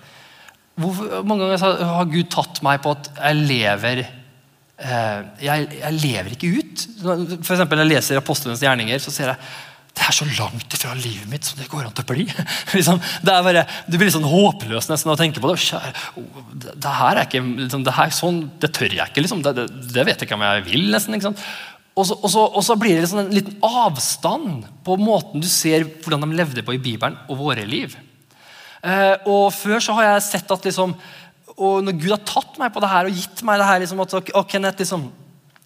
Mange 0.81 1.45
ganger 1.45 1.85
har 1.91 2.09
Gud 2.09 2.31
tatt 2.33 2.63
meg 2.65 2.81
på 2.83 2.95
at 2.97 3.11
jeg 3.19 3.41
lever 3.43 4.03
eh, 4.07 5.19
jeg, 5.45 5.67
jeg, 5.77 5.99
lever 6.01 6.35
ikke 6.35 6.55
ut. 6.57 6.87
For 7.03 7.55
eksempel, 7.55 7.79
når 7.79 7.85
jeg 7.85 7.93
leser 7.93 8.23
apostlenes 8.23 8.65
gjerninger, 8.65 9.03
så 9.03 9.13
ser 9.15 9.35
jeg 9.35 9.51
det 9.90 10.07
er 10.07 10.14
så 10.14 10.26
langt 10.38 10.74
ifra 10.76 10.92
livet 10.94 11.26
mitt 11.31 11.46
som 11.46 11.59
det 11.59 11.66
går 11.70 11.88
an 11.88 11.94
til 11.96 12.05
å 12.07 12.11
bli. 12.12 12.26
liksom, 12.76 13.00
det, 13.26 13.33
er 13.35 13.46
bare, 13.46 13.64
du 13.88 13.96
blir 13.96 14.07
litt 14.07 14.14
sånn 14.14 14.29
håpløs 14.29 14.87
nesten 14.90 15.11
å 15.12 15.18
tenke 15.18 15.42
på 15.42 15.50
det. 15.50 15.57
Kjære, 15.64 15.90
oh, 16.20 16.44
det, 16.53 16.76
det, 16.76 16.92
her 17.00 17.18
er 17.18 17.26
ikke, 17.26 17.42
liksom, 17.64 17.85
det, 17.87 17.94
her, 17.96 18.14
sånn, 18.14 18.40
det 18.62 18.70
tør 18.76 18.94
jeg 18.94 19.11
ikke. 19.11 19.24
Liksom. 19.26 19.42
Det, 19.46 19.66
det, 19.66 20.05
vet 20.07 20.14
jeg 20.14 20.29
ikke 20.29 20.38
om 20.38 20.46
jeg 20.46 20.66
vil. 20.68 20.87
nesten. 20.94 21.18
Og 21.98 22.07
så, 22.07 22.16
og, 22.16 22.29
så, 22.33 22.44
og 22.46 22.64
så, 22.64 22.76
blir 22.79 22.94
det 22.94 23.05
liksom 23.05 23.24
en 23.24 23.33
liten 23.35 23.57
avstand 23.66 24.68
på 24.87 24.96
måten 25.00 25.42
du 25.42 25.48
ser 25.50 25.88
hvordan 26.05 26.22
de 26.24 26.38
levde 26.38 26.64
på 26.64 26.76
i 26.76 26.83
Bibelen 26.83 27.18
og 27.26 27.40
våre 27.42 27.66
liv. 27.68 27.96
Eh, 28.81 29.16
og 29.29 29.50
Før 29.53 29.83
så 29.83 29.96
har 29.98 30.14
jeg 30.14 30.29
sett 30.31 30.55
at 30.55 30.70
liksom, 30.70 30.94
og 31.61 31.83
når 31.85 31.98
Gud 31.98 32.14
har 32.14 32.22
tatt 32.24 32.57
meg 32.62 32.72
på 32.72 32.81
det 32.81 32.92
her 32.92 33.11
og 33.11 33.18
gitt 33.18 33.42
meg 33.44 33.61
det 33.61 33.66
her 33.68 33.83
liksom, 33.83 34.00
at, 34.07 34.14
og 34.16 34.46
Kenneth, 34.48 34.81
liksom, 34.81 35.11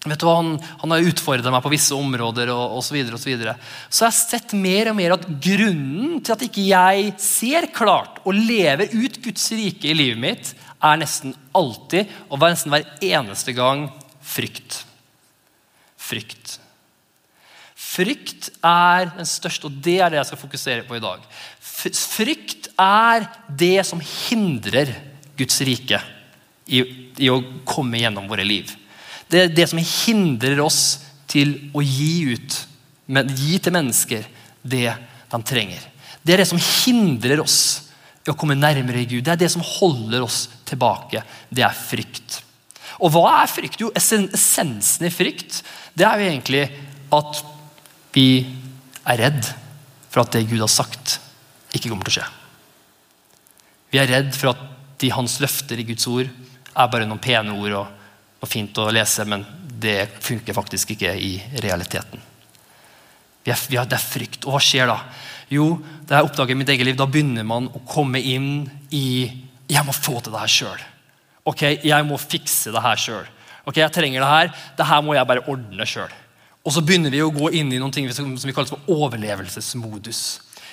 Vet 0.05 0.21
du 0.21 0.27
hva, 0.27 0.35
Han, 0.37 0.51
han 0.83 0.93
har 0.93 1.07
utfordret 1.09 1.53
meg 1.53 1.63
på 1.65 1.71
visse 1.73 1.95
områder. 1.97 2.51
og, 2.53 2.77
og 2.77 2.83
Så, 2.85 2.93
videre, 2.93 3.17
og 3.17 3.21
så, 3.23 3.31
videre. 3.31 3.55
så 3.89 4.05
jeg 4.05 4.11
har 4.11 4.17
sett 4.17 4.53
mer 4.53 4.91
og 4.91 4.97
mer 4.99 5.15
at 5.17 5.25
grunnen 5.25 6.19
til 6.21 6.35
at 6.35 6.45
ikke 6.45 6.67
jeg 6.67 7.13
ser 7.21 7.69
klart 7.73 8.21
og 8.23 8.37
lever 8.37 8.93
ut 8.93 9.21
Guds 9.23 9.49
rike 9.55 9.89
i 9.89 9.97
livet 9.97 10.21
mitt, 10.21 10.53
er 10.85 10.99
nesten 11.01 11.33
alltid 11.55 12.11
og 12.29 12.43
nesten 12.43 12.73
hver 12.73 12.85
eneste 13.01 13.55
gang 13.57 13.87
frykt. 14.21 14.83
Frykt. 15.97 16.59
Frykt 17.95 18.49
er 18.65 19.09
den 19.15 19.27
største, 19.29 19.69
og 19.69 19.77
det 19.83 19.99
er 20.03 20.11
det 20.11 20.19
jeg 20.19 20.29
skal 20.29 20.41
fokusere 20.41 20.85
på 20.87 20.97
i 20.97 21.03
dag. 21.03 21.23
Frykt 21.61 22.69
er 22.81 23.27
det 23.49 23.77
som 23.87 24.01
hindrer 24.03 24.91
Guds 25.39 25.61
rike 25.65 26.01
i, 26.67 26.81
i 27.21 27.29
å 27.31 27.39
komme 27.67 28.01
gjennom 28.01 28.27
våre 28.29 28.45
liv. 28.47 28.73
Det 29.31 29.41
er 29.41 29.53
det 29.53 29.67
som 29.71 29.81
hindrer 29.81 30.61
oss 30.63 30.81
til 31.29 31.55
å 31.75 31.81
gi 31.83 32.35
ut, 32.35 32.57
gi 33.35 33.57
til 33.59 33.75
mennesker 33.75 34.27
det 34.65 34.87
de 35.31 35.41
trenger. 35.45 35.81
Det 36.25 36.35
er 36.35 36.41
det 36.41 36.49
som 36.49 36.61
hindrer 36.61 37.41
oss 37.43 37.59
i 38.25 38.31
å 38.33 38.37
komme 38.37 38.57
nærmere 38.57 39.05
Gud. 39.05 39.23
Det 39.25 39.35
er 39.35 39.43
det 39.43 39.51
som 39.53 39.65
holder 39.65 40.25
oss 40.25 40.45
tilbake. 40.65 41.21
Det 41.49 41.65
er 41.65 41.77
frykt. 41.77 42.39
Og 43.03 43.11
hva 43.13 43.41
er 43.41 43.51
frykt? 43.51 43.81
Jo, 43.81 43.91
essensen 43.97 45.05
i 45.05 45.13
frykt 45.13 45.59
det 45.95 46.05
er 46.07 46.21
jo 46.21 46.29
egentlig 46.29 46.63
at 47.15 47.41
vi 48.15 48.29
er 49.05 49.21
redd 49.21 49.51
for 50.09 50.23
at 50.23 50.33
det 50.33 50.47
Gud 50.47 50.63
har 50.63 50.71
sagt, 50.71 51.19
ikke 51.75 51.91
kommer 51.91 52.07
til 52.07 52.15
å 52.15 52.17
skje. 52.21 52.29
Vi 53.91 53.99
er 54.01 54.09
redd 54.09 54.31
for 54.35 54.53
at 54.53 54.63
de 55.03 55.11
hans 55.11 55.37
løfter 55.43 55.79
i 55.79 55.85
Guds 55.87 56.07
ord 56.07 56.27
er 56.27 56.91
bare 56.91 57.07
noen 57.07 57.21
pene 57.21 57.53
ord. 57.55 57.75
og 57.83 58.04
og 58.45 58.51
fint 58.51 58.77
å 58.77 58.91
lese, 58.93 59.25
men 59.27 59.43
det 59.65 60.05
funker 60.23 60.55
faktisk 60.55 60.93
ikke 60.95 61.13
i 61.17 61.35
realiteten. 61.63 62.21
Vi 63.45 63.53
er, 63.53 63.61
vi 63.69 63.77
er, 63.77 63.87
det 63.89 63.97
er 63.97 64.05
frykt. 64.05 64.45
Og 64.45 64.55
hva 64.55 64.61
skjer 64.63 64.89
da? 64.89 64.99
Jo, 65.53 65.75
da 66.07 66.19
jeg 66.19 66.29
oppdager 66.29 66.57
mitt 66.57 66.69
eget 66.73 66.87
liv, 66.87 66.97
da 66.97 67.09
begynner 67.09 67.45
man 67.45 67.67
å 67.69 67.81
komme 67.85 68.21
inn 68.21 68.67
i 68.93 69.43
Jeg 69.65 69.81
må 69.81 69.93
få 69.97 70.19
til 70.21 70.33
det 70.33 70.41
her 70.43 70.51
sjøl. 70.53 70.81
Ok, 71.49 71.61
jeg 71.81 72.05
må 72.05 72.19
fikse 72.21 72.69
det 72.73 72.81
her 72.85 72.99
sjøl. 73.01 73.25
Ok, 73.65 73.79
jeg 73.81 73.93
trenger 73.93 74.21
det 74.21 74.29
her. 74.29 74.51
Det 74.77 74.85
her 74.85 75.01
må 75.01 75.15
jeg 75.17 75.25
bare 75.29 75.45
ordne 75.49 75.87
sjøl. 75.89 76.11
Og 76.65 76.73
så 76.73 76.83
begynner 76.85 77.13
vi 77.13 77.21
å 77.21 77.33
gå 77.33 77.49
inn 77.57 77.71
i 77.73 77.79
noen 77.81 77.93
ting 77.93 78.09
som 78.13 78.29
vi 78.29 78.53
kaller 78.53 78.69
for 78.69 78.93
overlevelsesmodus. 78.93 80.21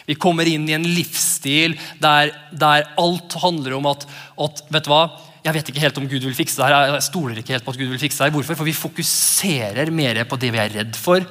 Vi 0.09 0.17
kommer 0.21 0.49
inn 0.49 0.65
i 0.69 0.77
en 0.77 0.85
livsstil 0.85 1.77
der, 2.03 2.33
der 2.53 2.89
alt 3.01 3.37
handler 3.41 3.79
om 3.79 3.89
at, 3.93 4.05
at 4.41 4.65
vet 4.73 4.89
du 4.89 4.93
hva, 4.93 5.05
jeg 5.43 5.55
vet 5.57 5.71
ikke 5.73 5.83
helt 5.83 5.97
om 5.99 6.07
Gud 6.07 6.23
vil 6.23 6.37
fikse 6.39 6.61
det 6.61 6.69
her. 6.69 6.93
Jeg 6.95 7.07
stoler 7.09 7.39
ikke 7.41 7.57
helt 7.57 7.65
på 7.67 7.73
at 7.75 7.79
Gud 7.81 7.89
vil 7.91 7.99
fikse 8.01 8.21
det 8.21 8.29
her. 8.29 8.35
Hvorfor? 8.37 8.59
For 8.59 8.69
vi 8.69 8.77
fokuserer 8.79 9.91
mer 9.95 10.21
på 10.31 10.39
det 10.39 10.53
vi 10.55 10.61
er 10.63 10.77
redd 10.77 10.99
for, 10.99 11.25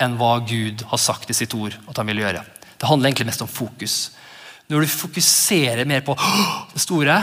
enn 0.00 0.14
hva 0.16 0.38
Gud 0.46 0.86
har 0.88 1.00
sagt 1.02 1.28
i 1.28 1.36
sitt 1.36 1.52
ord 1.58 1.76
at 1.90 2.00
han 2.00 2.08
vil 2.08 2.22
gjøre. 2.22 2.44
Det 2.78 2.88
handler 2.88 3.10
egentlig 3.10 3.28
mest 3.28 3.44
om 3.44 3.50
fokus. 3.50 3.96
Når 4.72 4.84
du 4.84 4.92
fokuserer 4.92 5.88
mer 5.88 6.04
på 6.06 6.16
det 6.72 6.80
store, 6.80 7.18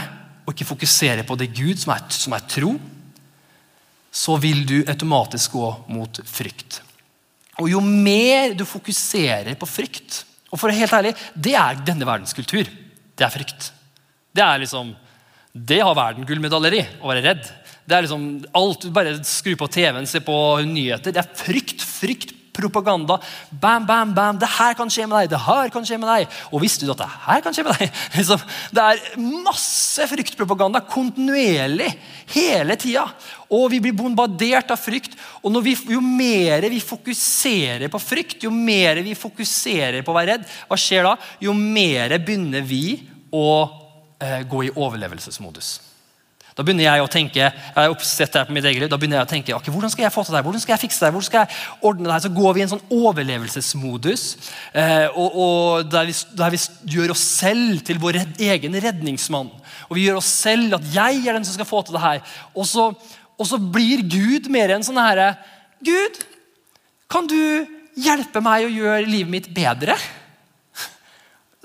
og 0.45 0.53
ikke 0.53 0.67
fokuserer 0.69 1.25
på 1.25 1.37
det 1.39 1.49
Gud 1.57 1.79
som 1.81 1.95
er, 1.95 2.03
som 2.13 2.35
er 2.37 2.45
tro, 2.49 2.75
så 4.15 4.35
vil 4.41 4.61
du 4.67 4.77
automatisk 4.85 5.57
gå 5.57 5.69
mot 5.91 6.19
frykt. 6.29 6.81
Og 7.61 7.71
jo 7.71 7.81
mer 7.81 8.53
du 8.53 8.65
fokuserer 8.67 9.55
på 9.55 9.67
frykt 9.69 10.25
Og 10.51 10.59
for 10.59 10.67
å 10.67 10.73
være 10.73 10.81
helt 10.83 10.93
ærlig, 10.93 11.11
det 11.33 11.53
er 11.57 11.79
denne 11.87 12.05
verdens 12.07 12.35
kultur. 12.35 12.67
Det 13.15 13.23
er 13.25 13.31
frykt. 13.33 13.71
Det 14.35 14.43
er 14.43 14.61
liksom 14.61 14.93
Det 15.55 15.79
har 15.79 15.95
verden 15.95 16.25
gullmedaljer 16.27 16.73
i, 16.75 16.85
å 16.99 17.07
være 17.07 17.23
redd. 17.23 17.45
Det 17.87 17.95
er 17.95 18.03
liksom 18.03 18.23
alt, 18.57 18.89
Bare 18.91 19.13
skru 19.23 19.53
på 19.55 19.69
TV-en, 19.71 20.07
se 20.09 20.19
på 20.23 20.35
nyheter. 20.67 21.13
Det 21.15 21.21
er 21.21 21.37
frykt, 21.39 21.85
frykt, 21.85 22.33
propaganda. 22.55 23.17
Bam, 23.51 23.85
bam, 23.87 24.11
bam. 24.15 24.39
Det 24.39 24.49
her 24.57 24.75
kan 24.75 24.91
skje 24.91 25.05
med 25.07 25.15
deg. 25.19 25.29
Det 25.31 25.39
her 25.45 25.71
kan 25.71 25.87
skje 25.87 25.99
med 26.01 26.09
deg. 26.11 26.35
Og 26.51 26.63
visste 26.63 26.87
du 26.87 26.91
at 26.91 27.03
det 27.03 27.07
her 27.27 27.43
kan 27.45 27.55
skje 27.55 27.65
med 27.67 27.79
deg? 27.79 28.01
Liksom, 28.17 28.43
det 28.75 28.83
er 28.83 29.23
masse 29.45 30.09
fryktpropaganda 30.11 30.83
kontinuerlig 30.91 31.87
hele 32.35 32.75
tida. 32.79 33.05
Og 33.47 33.69
vi 33.71 33.79
blir 33.83 33.95
bombardert 33.95 34.75
av 34.75 34.81
frykt. 34.81 35.15
Og 35.43 35.55
vi, 35.63 35.77
jo 35.95 36.03
mer 36.03 36.67
vi 36.71 36.83
fokuserer 36.83 37.87
på 37.91 38.03
frykt, 38.03 38.43
jo 38.43 38.51
mer 38.51 38.99
vi 39.07 39.15
fokuserer 39.19 40.03
på 40.03 40.11
å 40.11 40.19
være 40.19 40.35
redd, 40.35 40.53
hva 40.67 40.79
skjer 40.79 41.07
da? 41.07 41.15
Jo 41.47 41.55
mer 41.55 42.19
begynner 42.19 42.63
vi 42.65 42.85
å 43.31 43.47
gå 44.49 44.63
i 44.67 44.71
overlevelsesmodus. 44.75 45.75
Da 46.55 46.63
begynner 46.63 46.85
jeg 46.85 47.03
å 47.03 47.07
tenke 47.11 47.41
jeg 47.41 47.51
er 47.51 47.91
oppsett 47.91 48.35
her 48.37 48.45
på 48.47 48.53
mitt 48.55 48.63
eget 48.63 48.79
liv, 48.79 48.87
da 48.91 48.95
begynner 48.99 49.19
jeg 49.19 49.27
å 49.27 49.31
tenke, 49.33 49.55
okay, 49.57 49.73
hvordan 49.73 49.91
skal 49.91 50.05
jeg 50.05 50.15
få 50.15 50.23
til 50.23 50.31
det 50.31 50.39
her? 50.39 50.45
Hvordan 50.47 50.63
skal 50.63 50.73
jeg 50.75 50.83
fikse 50.85 51.01
det 51.01 51.09
her? 51.09 51.15
Hvordan 51.17 51.27
skal 51.27 51.41
jeg 51.41 51.89
ordne 51.89 52.07
det 52.07 52.13
her? 52.13 52.23
Så 52.23 52.31
går 52.37 52.55
vi 52.55 52.61
i 52.61 52.63
en 52.63 52.71
sånn 52.71 52.93
overlevelsesmodus 52.95 54.23
eh, 54.71 55.17
og, 55.19 55.35
og 55.35 55.89
der, 55.91 56.07
vi, 56.07 56.15
der, 56.39 56.55
vi, 56.55 56.61
gjør 56.95 57.11
oss 57.11 57.25
selv 57.41 57.83
til 57.89 57.99
vår 57.99 58.21
redd, 58.21 58.39
egen 58.47 58.79
redningsmann. 58.87 59.51
Og 59.89 59.99
vi 59.99 60.05
gjør 60.07 60.21
oss 60.21 60.31
selv 60.31 60.77
at 60.79 60.87
jeg 60.95 61.25
er 61.25 61.35
den 61.35 61.47
som 61.47 61.57
skal 61.57 61.67
få 61.67 61.83
til 61.83 61.97
det 61.97 62.05
her. 62.05 62.23
Og 62.55 62.69
så, 62.71 62.87
og 63.35 63.51
så 63.51 63.59
blir 63.59 64.05
Gud 64.07 64.47
mer 64.53 64.77
enn 64.77 64.87
sånn 64.87 65.01
herre 65.01 65.33
Gud, 65.83 66.21
kan 67.11 67.27
du 67.27 67.67
hjelpe 67.99 68.39
meg 68.43 68.63
å 68.63 68.71
gjøre 68.71 69.09
livet 69.11 69.33
mitt 69.33 69.51
bedre? 69.51 69.99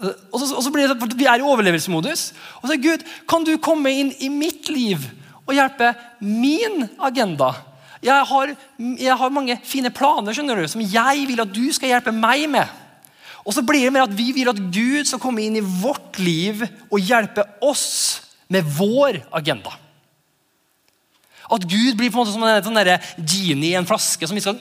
Og 0.00 0.36
så, 0.40 0.54
og 0.56 0.62
så 0.64 0.72
blir 0.72 0.88
det, 0.88 1.16
Vi 1.18 1.28
er 1.28 1.40
i 1.40 1.44
overlevelsesmodus. 1.44 2.30
Og 2.62 2.70
så 2.70 2.76
Gud, 2.80 3.04
kan 3.28 3.44
du 3.44 3.56
komme 3.60 3.92
inn 3.92 4.14
i 4.20 4.30
mitt 4.32 4.70
liv 4.72 5.04
og 5.46 5.56
hjelpe 5.56 5.92
min 6.24 6.86
agenda? 6.96 7.52
Jeg 8.00 8.24
har, 8.30 8.54
jeg 8.78 9.16
har 9.20 9.32
mange 9.34 9.58
fine 9.68 9.90
planer 9.92 10.32
skjønner 10.32 10.62
du, 10.62 10.68
som 10.72 10.80
jeg 10.80 11.26
vil 11.28 11.42
at 11.42 11.52
du 11.52 11.66
skal 11.76 11.92
hjelpe 11.92 12.14
meg 12.16 12.46
med. 12.48 12.78
Og 13.44 13.52
så 13.56 13.64
blir 13.64 13.84
det 13.86 13.92
mer 13.92 14.06
at 14.06 14.16
vi 14.16 14.30
vil 14.36 14.48
at 14.52 14.60
Gud 14.72 15.08
skal 15.08 15.20
komme 15.20 15.44
inn 15.44 15.58
i 15.60 15.64
vårt 15.64 16.20
liv 16.20 16.64
og 16.88 17.00
hjelpe 17.00 17.44
oss 17.64 18.22
med 18.52 18.64
vår 18.76 19.20
agenda. 19.36 19.72
At 21.50 21.64
Gud 21.66 21.96
blir 21.98 22.12
på 22.12 22.20
en 22.20 22.22
måte 22.22 22.32
som 22.32 22.44
en 22.46 22.64
sånn 22.64 23.26
genie 23.26 23.72
i 23.72 23.78
en 23.78 23.88
flaske 23.88 24.28
som 24.28 24.38
vi 24.38 24.44
skal 24.44 24.60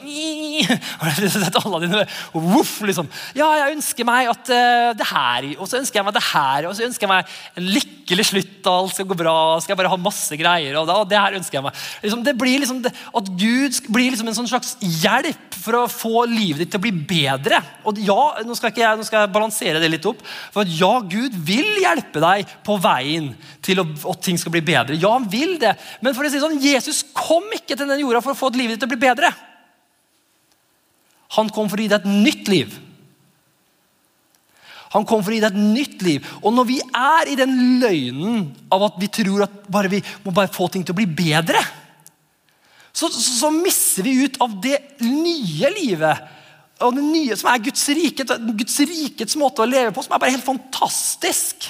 Voff, 2.50 2.74
liksom. 2.86 3.10
Ja, 3.38 3.48
jeg 3.62 3.78
ønsker 3.78 4.08
meg 4.08 4.30
at 4.32 4.52
uh, 4.52 4.91
det 4.98 5.08
her, 5.10 5.48
og 5.58 5.69
så 5.69 5.80
ønsker 5.80 6.00
jeg 6.00 6.08
meg 6.08 6.15
det 6.17 6.26
her, 6.30 6.67
og 6.69 6.76
så 6.78 6.86
ønsker 6.88 7.06
jeg 7.06 7.12
meg 7.12 7.34
en 7.60 7.69
lykkelig 7.76 8.26
slutt, 8.32 8.60
og 8.63 8.72
alt 8.74 8.95
skal 8.95 9.10
gå 9.10 9.17
bra, 9.19 9.36
skal 9.62 9.74
jeg 9.74 9.82
bare 9.82 9.91
ha 9.93 10.00
masse 10.02 10.39
greier. 10.39 10.78
og, 10.80 10.88
da, 10.89 10.98
og 11.02 11.10
det 11.10 11.19
her 11.19 11.38
ønsker 11.39 11.60
jeg 11.60 11.67
meg. 11.67 11.84
Liksom, 12.06 12.24
det 12.26 12.36
blir 12.39 12.63
liksom, 12.63 12.82
At 13.19 13.32
Gud 13.39 13.80
blir 13.89 14.12
liksom 14.13 14.32
en 14.32 14.38
sånn 14.39 14.50
slags 14.52 14.76
hjelp 14.82 15.60
for 15.60 15.82
å 15.82 15.84
få 15.91 16.24
livet 16.30 16.63
ditt 16.63 16.74
til 16.74 16.82
å 16.82 16.86
bli 16.88 16.93
bedre. 16.93 17.62
Og 17.88 18.00
ja, 18.06 18.19
Nå 18.45 18.56
skal, 18.58 18.74
jeg, 18.76 18.98
nå 18.98 19.06
skal 19.08 19.26
jeg 19.26 19.34
balansere 19.34 19.82
det 19.82 19.91
litt 19.91 20.08
opp. 20.10 20.24
For 20.54 20.67
ja, 20.80 20.91
Gud 21.04 21.36
vil 21.45 21.67
hjelpe 21.84 22.24
deg 22.24 22.50
på 22.65 22.78
veien 22.82 23.34
til 23.65 23.84
at 23.84 24.24
ting 24.26 24.39
skal 24.39 24.54
bli 24.56 24.63
bedre. 24.65 24.98
Ja, 25.00 25.13
han 25.17 25.28
vil 25.32 25.58
det. 25.62 25.76
Men 26.04 26.15
for 26.17 26.26
å 26.26 26.32
si 26.32 26.41
sånn, 26.41 26.60
Jesus 26.63 27.04
kom 27.13 27.48
ikke 27.56 27.76
til 27.76 27.89
den 27.89 28.04
jorda 28.04 28.24
for 28.24 28.36
å 28.36 28.39
få 28.39 28.54
livet 28.56 28.78
ditt 28.78 28.86
til 28.86 28.89
å 28.89 28.95
bli 28.95 29.08
bedre. 29.10 29.34
Han 31.37 31.49
kom 31.53 31.69
for 31.69 31.79
å 31.79 31.85
gi 31.85 31.91
deg 31.91 32.05
et 32.05 32.23
nytt 32.25 32.49
liv. 32.51 32.77
Han 34.95 35.05
kom 35.05 35.21
for 35.21 35.29
å 35.29 35.37
gi 35.37 35.43
deg 35.43 35.53
et 35.53 35.75
nytt 35.77 36.05
liv. 36.05 36.25
Og 36.41 36.53
når 36.55 36.69
vi 36.71 36.79
er 36.81 37.29
i 37.29 37.37
den 37.37 37.53
løgnen 37.81 38.47
av 38.73 38.87
at 38.87 38.97
vi 39.01 39.11
tror 39.19 39.45
at 39.45 39.59
bare 39.69 39.91
vi 39.91 40.01
må 40.25 40.33
bare 40.33 40.51
få 40.53 40.69
ting 40.73 40.85
til 40.85 40.95
å 40.95 40.99
bli 41.01 41.05
bedre, 41.05 41.61
så, 42.89 43.07
så, 43.13 43.21
så 43.21 43.51
misser 43.53 44.03
vi 44.07 44.17
ut 44.25 44.39
av 44.41 44.55
det 44.63 44.79
nye 45.05 45.69
livet. 45.77 46.23
Og 46.81 46.95
det 46.95 47.03
nye 47.05 47.37
som 47.37 47.51
er 47.51 47.61
Guds 47.63 47.83
rike, 47.93 48.25
Guds 48.25 48.79
rikets 48.89 49.37
måte 49.39 49.61
å 49.63 49.69
leve 49.69 49.93
på, 49.93 50.03
som 50.03 50.15
er 50.15 50.23
bare 50.23 50.33
helt 50.33 50.47
fantastisk. 50.47 51.69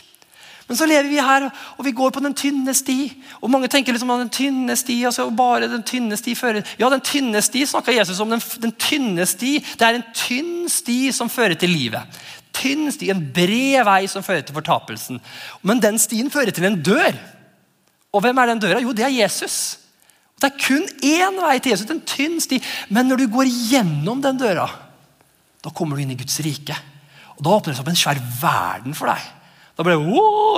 Men 0.70 0.78
så 0.78 0.86
lever 0.86 1.10
vi 1.10 1.18
her, 1.18 1.48
og 1.50 1.86
vi 1.86 1.96
går 1.98 2.12
på 2.14 2.22
den 2.22 2.36
tynne 2.38 2.74
sti. 2.78 3.10
Og 3.42 3.50
Mange 3.50 3.68
tenker 3.74 3.96
liksom 3.96 4.12
den 4.14 4.30
tynne 4.30 4.76
sti, 4.78 5.00
altså 5.10 5.26
bare 5.34 5.70
den 5.72 5.82
tynne 5.84 6.18
sti 6.20 6.36
fører 6.38 6.62
Ja, 6.78 6.92
den 6.94 7.02
tynne 7.02 7.42
sti 7.42 7.64
snakker 7.66 7.96
Jesus 7.98 8.20
om. 8.22 8.30
Den, 8.30 8.44
den 8.62 8.76
tynne 8.78 9.26
sti, 9.26 9.58
Det 9.60 9.88
er 9.88 9.98
en 9.98 10.06
tynn 10.14 10.70
sti 10.70 11.00
som 11.16 11.32
fører 11.34 11.58
til 11.58 11.74
livet. 11.74 12.22
Tynn 12.54 12.92
sti, 12.94 13.10
En 13.10 13.24
bred 13.34 13.82
vei 13.88 14.04
som 14.12 14.26
fører 14.26 14.46
til 14.46 14.54
fortapelsen. 14.60 15.18
Men 15.66 15.82
den 15.82 15.98
stien 15.98 16.30
fører 16.30 16.54
til 16.54 16.70
en 16.70 16.78
dør. 16.86 17.18
Og 18.14 18.22
hvem 18.22 18.38
er 18.38 18.54
den 18.54 18.62
døra? 18.62 18.84
Jo, 18.86 18.94
det 18.94 19.08
er 19.08 19.16
Jesus. 19.24 19.80
Det 20.40 20.52
er 20.52 20.62
kun 20.62 20.86
én 21.04 21.42
vei 21.42 21.58
til 21.58 21.74
Jesus, 21.74 21.90
en 21.90 22.06
tynn 22.06 22.38
sti. 22.46 22.62
Men 22.94 23.10
når 23.10 23.24
du 23.24 23.28
går 23.34 23.50
gjennom 23.72 24.22
den 24.22 24.38
døra, 24.38 24.70
da 25.66 25.74
kommer 25.74 25.98
du 25.98 26.06
inn 26.06 26.14
i 26.14 26.20
Guds 26.20 26.40
rike. 26.46 26.78
Og 27.40 27.44
Da 27.44 27.58
åpner 27.58 27.74
det 27.74 27.80
seg 27.80 27.86
opp 27.88 27.92
en 27.96 28.02
svær 28.06 28.24
verden 28.38 28.94
for 28.94 29.10
deg. 29.10 29.28
Da 29.80 29.86
ble 29.88 29.96
det, 29.96 30.08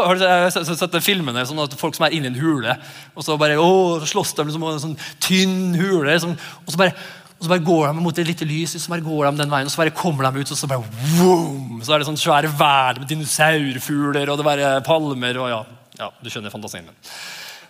Har 0.01 0.17
du 0.17 0.65
sett 0.65 0.95
filmene 1.05 1.43
sånn 1.45 1.62
at 1.62 1.75
folk 1.77 1.93
som 1.93 2.07
er 2.07 2.15
inni 2.17 2.31
en 2.31 2.38
hule, 2.41 2.73
og 3.13 3.25
så 3.25 3.36
bare, 3.38 3.60
å, 3.62 3.99
så 4.01 4.07
slåss 4.15 4.31
de 4.39 4.47
liksom, 4.47 4.63
en 4.65 4.81
sånn 4.81 4.95
tynn 5.21 5.75
hule. 5.77 6.07
Liksom, 6.10 6.34
og, 6.34 6.71
så 6.73 6.79
bare, 6.81 6.95
og 7.38 7.45
så 7.45 7.51
bare 7.51 7.63
går 7.67 7.91
de 7.91 8.01
mot 8.01 8.21
et 8.23 8.31
lite 8.31 8.47
lys, 8.49 8.73
og 8.79 8.81
så 8.81 8.95
bare 8.95 9.05
går 9.05 9.27
de 9.27 9.43
den 9.43 9.53
veien, 9.53 9.69
og 9.69 9.75
så 9.75 9.84
bare 9.84 9.93
kommer 9.93 10.25
de 10.25 10.41
ut, 10.41 10.55
og 10.55 10.57
så 10.57 10.71
bare 10.71 11.05
Vroom! 11.19 11.84
Så 11.86 11.93
er 11.93 12.01
det 12.01 12.10
sånn 12.10 12.17
svære 12.23 12.49
vær 12.63 13.03
med 13.03 13.13
dinosaurfugler 13.13 14.34
og 14.34 14.41
det 14.41 14.47
bare 14.49 14.73
palmer. 14.89 15.41
og 15.43 15.53
ja, 15.53 15.62
ja 16.01 16.10
Du 16.17 16.34
skjønner 16.34 16.53
fantasien 16.53 16.89
min. 16.89 17.13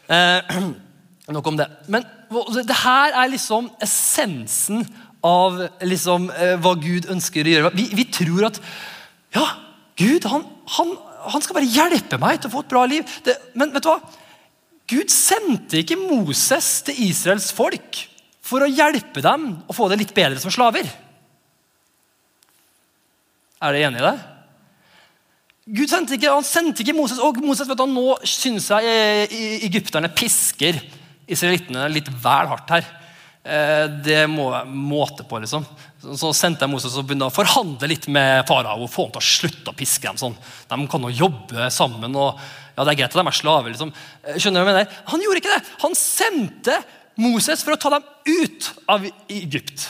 Eh, 0.07 0.55
nok 1.35 1.51
om 1.51 1.59
det. 1.59 1.67
Men 1.91 2.07
det 2.63 2.81
her 2.85 3.11
er 3.25 3.35
liksom 3.35 3.67
essensen 3.83 4.87
av 5.19 5.59
liksom, 5.83 6.31
eh, 6.31 6.55
hva 6.63 6.77
Gud 6.79 7.11
ønsker 7.11 7.43
å 7.43 7.57
gjøre. 7.57 7.75
Vi, 7.75 7.91
vi 7.99 8.07
tror 8.07 8.53
at 8.53 8.63
ja, 9.35 9.49
Gud 9.99 10.31
han, 10.31 10.47
han 10.79 10.99
han 11.29 11.43
skal 11.43 11.57
bare 11.57 11.69
hjelpe 11.69 12.19
meg 12.21 12.39
til 12.39 12.49
å 12.49 12.55
få 12.55 12.63
et 12.65 12.71
bra 12.71 12.83
liv. 12.89 13.15
Det, 13.25 13.35
men 13.59 13.73
vet 13.73 13.85
du 13.85 13.91
hva? 13.91 13.99
Gud 14.91 15.13
sendte 15.13 15.79
ikke 15.79 15.99
Moses 15.99 16.81
til 16.87 16.97
Israels 17.07 17.51
folk 17.55 18.01
for 18.43 18.65
å 18.65 18.71
hjelpe 18.71 19.23
dem 19.23 19.53
å 19.69 19.75
få 19.75 19.87
det 19.91 20.01
litt 20.01 20.13
bedre 20.15 20.41
som 20.41 20.51
slaver. 20.51 20.89
Er 23.61 23.75
dere 23.75 23.91
enig 23.91 24.01
i 24.01 24.07
det? 24.07 24.15
Gud 25.71 25.91
sendte 25.91 26.17
ikke, 26.17 26.33
han 26.33 26.45
sendte 26.47 26.83
ikke 26.83 26.97
Moses. 26.97 27.21
Og 27.21 27.37
Moses 27.45 27.69
vet 27.69 27.79
du, 27.79 27.85
Nå 27.87 28.17
syns 28.27 28.71
jeg 28.73 28.89
eh, 28.89 29.61
egypterne 29.67 30.09
pisker 30.11 30.79
israelittene 31.31 31.85
litt 31.93 32.09
vel 32.23 32.49
hardt 32.51 32.73
her. 32.73 32.87
Eh, 33.43 33.87
det 34.05 34.27
må 34.29 34.51
måte 34.69 35.25
på, 35.25 35.39
liksom. 35.41 35.65
Så 36.01 36.29
sendte 36.37 36.65
jeg 36.65 36.71
Moses 36.71 36.93
og 36.97 37.07
begynte 37.09 37.29
å 37.29 37.33
forhandle 37.33 37.89
litt 37.89 38.05
med 38.13 38.45
farao. 38.49 38.85
Få 38.89 39.07
ham 39.07 39.15
til 39.15 39.21
å 39.21 39.29
slutte 39.31 39.73
å 39.73 39.77
piske 39.77 40.05
dem 40.05 40.19
sånn. 40.21 40.35
De 40.69 40.77
kan 40.89 41.07
jo 41.07 41.13
jobbe 41.23 41.69
sammen. 41.73 42.15
og 42.15 42.37
ja, 42.75 42.83
Det 42.83 42.91
er 42.93 42.99
greit 43.01 43.15
at 43.15 43.17
de 43.17 43.27
er 43.27 43.39
slaver. 43.39 43.73
liksom. 43.73 43.93
Eh, 44.23 44.37
skjønner 44.37 44.61
du 44.61 44.65
hva 44.65 44.75
jeg 44.75 44.85
mener? 44.85 45.01
Han 45.05 45.25
gjorde 45.25 45.41
ikke 45.41 45.55
det. 45.55 45.65
Han 45.81 45.97
sendte 45.97 46.77
Moses 47.17 47.63
for 47.63 47.73
å 47.73 47.81
ta 47.81 47.89
dem 47.89 48.03
ut 48.27 48.71
av 48.87 49.09
Egypt. 49.27 49.89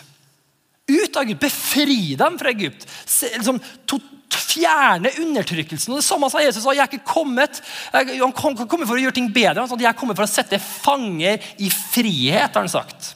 Ut 0.88 1.16
av 1.16 1.24
Egypt, 1.24 1.42
Befri 1.42 2.16
dem 2.16 2.40
fra 2.40 2.50
Egypt. 2.50 2.88
liksom, 3.36 3.60
to, 3.86 4.00
fjerne 4.32 5.12
undertrykkelsen. 5.20 5.92
Og 5.92 6.00
Det 6.00 6.08
samme 6.08 6.30
sa 6.32 6.40
Jesus. 6.40 6.64
Jeg 6.64 6.80
er 6.80 6.88
ikke 6.88 7.06
kommet 7.08 7.62
han 7.92 8.32
kom, 8.32 8.56
kom 8.56 8.86
for 8.88 8.96
å 8.96 9.02
gjøre 9.02 9.14
ting 9.16 9.32
bedre. 9.32 9.60
Han 9.60 9.68
sa 9.68 9.76
jeg 9.76 9.92
er 9.92 10.00
kommet 10.00 10.16
for 10.16 10.24
å 10.24 10.32
sette 10.32 10.60
fanger 10.60 11.40
i 11.60 11.70
frihet. 11.70 12.54
har 12.54 12.64
han 12.64 12.70
sagt. 12.72 13.16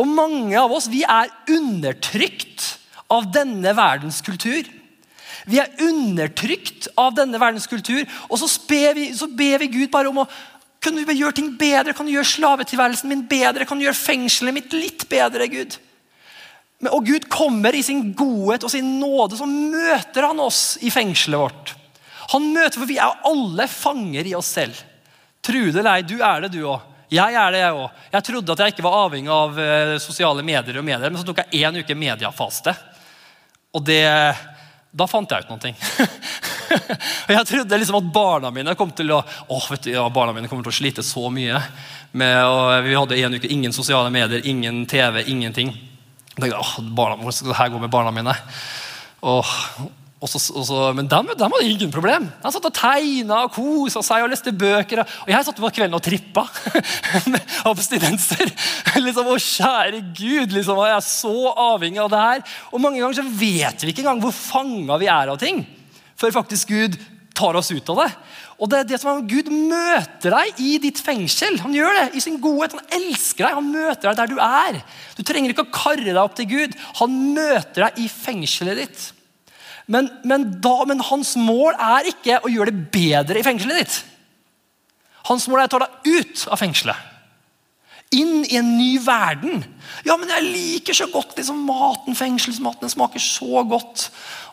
Og 0.00 0.08
mange 0.08 0.56
av 0.56 0.72
oss 0.72 0.88
vi 0.90 1.02
er 1.04 1.30
undertrykt 1.52 2.76
av 3.10 3.26
denne 3.34 3.74
verdens 3.76 4.20
kultur. 4.24 4.68
Vi 5.50 5.58
er 5.60 5.72
undertrykt 5.82 6.88
av 7.00 7.14
denne 7.16 7.40
verdens 7.40 7.68
kultur, 7.68 8.04
og 8.28 8.40
så 8.40 8.48
vi, 8.96 9.10
så 9.16 9.28
ber 9.28 9.62
vi 9.62 9.72
Gud 9.72 9.90
bare 9.92 10.10
om 10.12 10.22
å 10.24 10.30
kan 10.80 10.96
du 10.96 11.04
gjøre 11.04 11.36
ting 11.36 11.50
bedre? 11.60 11.92
Kan 11.92 12.06
du 12.08 12.14
gjøre 12.14 12.30
slavetilværelsen 12.30 13.10
min 13.10 13.26
bedre? 13.28 13.66
Kan 13.68 13.76
du 13.76 13.84
gjøre 13.84 14.00
fengselet 14.00 14.56
mitt 14.56 14.72
litt 14.72 15.04
bedre, 15.10 15.44
Gud? 15.52 15.76
Og 16.88 17.04
Gud 17.04 17.26
kommer 17.28 17.76
i 17.76 17.82
sin 17.84 18.14
godhet 18.16 18.64
og 18.64 18.72
sin 18.72 18.94
nåde, 18.96 19.36
så 19.36 19.44
møter 19.44 20.24
han 20.24 20.40
oss 20.40 20.78
i 20.80 20.92
fengselet 20.92 21.42
vårt. 21.42 21.74
Han 22.32 22.48
møter, 22.54 22.78
For 22.78 22.88
vi 22.88 22.96
er 22.96 23.20
alle 23.28 23.66
fanger 23.68 24.30
i 24.30 24.32
oss 24.38 24.54
selv. 24.56 24.80
Trude 25.44 25.84
Lei, 25.84 26.00
du 26.00 26.16
er 26.24 26.46
det, 26.46 26.54
du 26.56 26.64
òg. 26.64 26.86
Jeg 27.10 27.34
er 27.34 27.50
det, 27.50 27.60
jeg 27.64 27.74
òg. 27.74 28.02
Jeg 28.12 28.26
trodde 28.28 28.54
at 28.54 28.60
jeg 28.62 28.74
ikke 28.74 28.86
var 28.86 28.96
avhengig 29.04 29.32
av 29.34 29.56
uh, 29.58 29.96
sosiale 30.02 30.44
medier, 30.46 30.78
og 30.78 30.86
medier, 30.86 31.10
men 31.10 31.18
så 31.18 31.26
tok 31.26 31.42
jeg 31.42 31.64
én 31.66 31.80
uke 31.82 31.96
mediafaste. 31.98 32.74
Og 33.74 33.82
det, 33.86 34.04
da 34.90 35.06
fant 35.10 35.30
jeg 35.30 35.42
ut 35.42 35.50
noen 35.50 35.62
ting. 35.62 35.78
og 37.26 37.32
jeg 37.34 37.48
trodde 37.50 37.80
liksom 37.82 37.98
at 37.98 38.12
barna 38.14 38.52
mine 38.54 38.76
kom 38.78 38.94
til 38.94 39.10
å 39.14 39.20
åh, 39.22 39.66
vet 39.72 39.88
du, 39.88 39.92
ja, 39.96 40.06
barna 40.10 40.34
mine 40.36 40.50
kommer 40.50 40.66
til 40.66 40.74
å 40.74 40.78
slite 40.80 41.06
så 41.06 41.26
mye. 41.34 41.58
Med, 42.14 42.36
og 42.46 42.86
vi 42.86 42.96
hadde 42.98 43.18
en 43.18 43.38
uke 43.38 43.50
ingen 43.50 43.74
sosiale 43.74 44.10
medier, 44.14 44.46
ingen 44.46 44.84
TV, 44.90 45.24
ingenting. 45.30 45.74
Jeg 46.38 46.54
åh, 46.54 46.76
barna, 46.94 47.18
Hvordan 47.18 47.36
skal 47.36 47.52
det 47.52 47.58
her 47.58 47.74
gå 47.74 47.82
med 47.82 47.90
barna 47.90 48.14
mine? 48.14 48.34
Og, 49.26 49.50
Og 50.20 50.28
så, 50.28 50.40
og 50.52 50.64
så, 50.68 50.78
men 50.92 51.06
dem, 51.08 51.30
dem 51.32 51.54
hadde 51.54 51.64
ingen 51.66 51.92
problem. 51.92 52.26
De 52.42 52.50
satt 52.52 52.66
og 52.68 52.74
tegna 52.76 53.38
og 53.46 53.54
kosa 53.54 54.02
seg 54.04 54.26
og 54.26 54.28
leste 54.28 54.52
bøker. 54.52 55.00
Og 55.24 55.30
jeg 55.32 55.46
satt 55.46 55.60
på 55.62 55.70
kvelden 55.72 55.96
og 55.96 56.02
trippa 56.04 56.44
med 57.32 57.54
abstinenser. 57.70 58.50
liksom, 59.00 59.30
Å, 59.32 59.36
kjære 59.40 60.02
Gud, 60.12 60.52
liksom, 60.52 60.82
jeg 60.84 60.96
er 60.98 61.06
så 61.06 61.54
avhengig 61.54 62.02
av 62.04 62.10
det 62.12 62.24
her. 62.26 62.42
Og 62.68 62.82
mange 62.84 63.00
ganger 63.00 63.16
så 63.16 63.24
vet 63.24 63.80
vi 63.80 63.94
ikke 63.94 64.04
engang 64.04 64.20
hvor 64.26 64.36
fanga 64.36 64.98
vi 65.00 65.08
er 65.08 65.32
av 65.32 65.40
ting. 65.40 65.62
Før 66.20 66.36
faktisk 66.36 66.74
Gud 66.74 66.98
tar 67.40 67.56
oss 67.56 67.72
ut 67.72 67.88
av 67.94 68.02
det. 68.02 68.10
Og 68.60 68.68
det 68.68 68.82
er 68.82 68.90
det 68.90 68.98
som 69.00 69.14
er, 69.14 69.22
Gud 69.24 69.48
møter 69.48 70.34
deg 70.36 70.60
i 70.60 70.74
ditt 70.82 71.00
fengsel. 71.00 71.56
Han 71.62 71.72
gjør 71.72 71.96
det 71.96 72.02
i 72.18 72.20
sin 72.20 72.36
godhet. 72.44 72.76
Han 72.76 72.92
elsker 72.98 73.46
deg. 73.46 73.56
Han 73.56 73.72
møter 73.72 74.10
deg 74.10 74.20
der 74.20 74.34
du 74.34 74.44
er. 74.44 74.82
Du 75.16 75.24
trenger 75.24 75.54
ikke 75.54 75.64
å 75.64 75.72
karre 75.72 76.10
deg 76.10 76.20
opp 76.20 76.36
til 76.36 76.50
Gud. 76.50 76.76
Han 77.00 77.16
møter 77.38 77.86
deg 77.86 78.04
i 78.04 78.10
fengselet 78.12 78.82
ditt. 78.82 79.06
Men, 79.90 80.06
men, 80.22 80.46
da, 80.62 80.76
men, 80.86 81.02
hans 81.10 81.34
mål 81.40 81.74
er 81.74 82.12
ikke 82.12 82.38
å 82.44 82.50
gjøre 82.52 82.70
det 82.70 82.90
bedre 82.94 83.40
i 83.40 83.46
fengselet 83.46 83.82
ditt. 83.82 83.96
Hans 85.26 85.48
mål 85.50 85.64
er 85.64 85.70
å 85.70 85.72
ta 85.74 85.80
deg 85.82 86.20
ut 86.20 86.44
av 86.46 86.60
fengselet. 86.60 87.08
Inn 88.14 88.40
i 88.42 88.56
en 88.58 88.72
ny 88.74 88.96
verden. 89.02 89.60
Ja, 90.02 90.16
men 90.18 90.30
jeg 90.32 90.46
liker 90.48 90.96
så 90.98 91.06
godt 91.12 91.36
liksom, 91.38 91.60
maten. 91.66 92.16
Fengselsmaten 92.18 92.90
smaker 92.90 93.22
så 93.22 93.62
godt. 93.70 94.08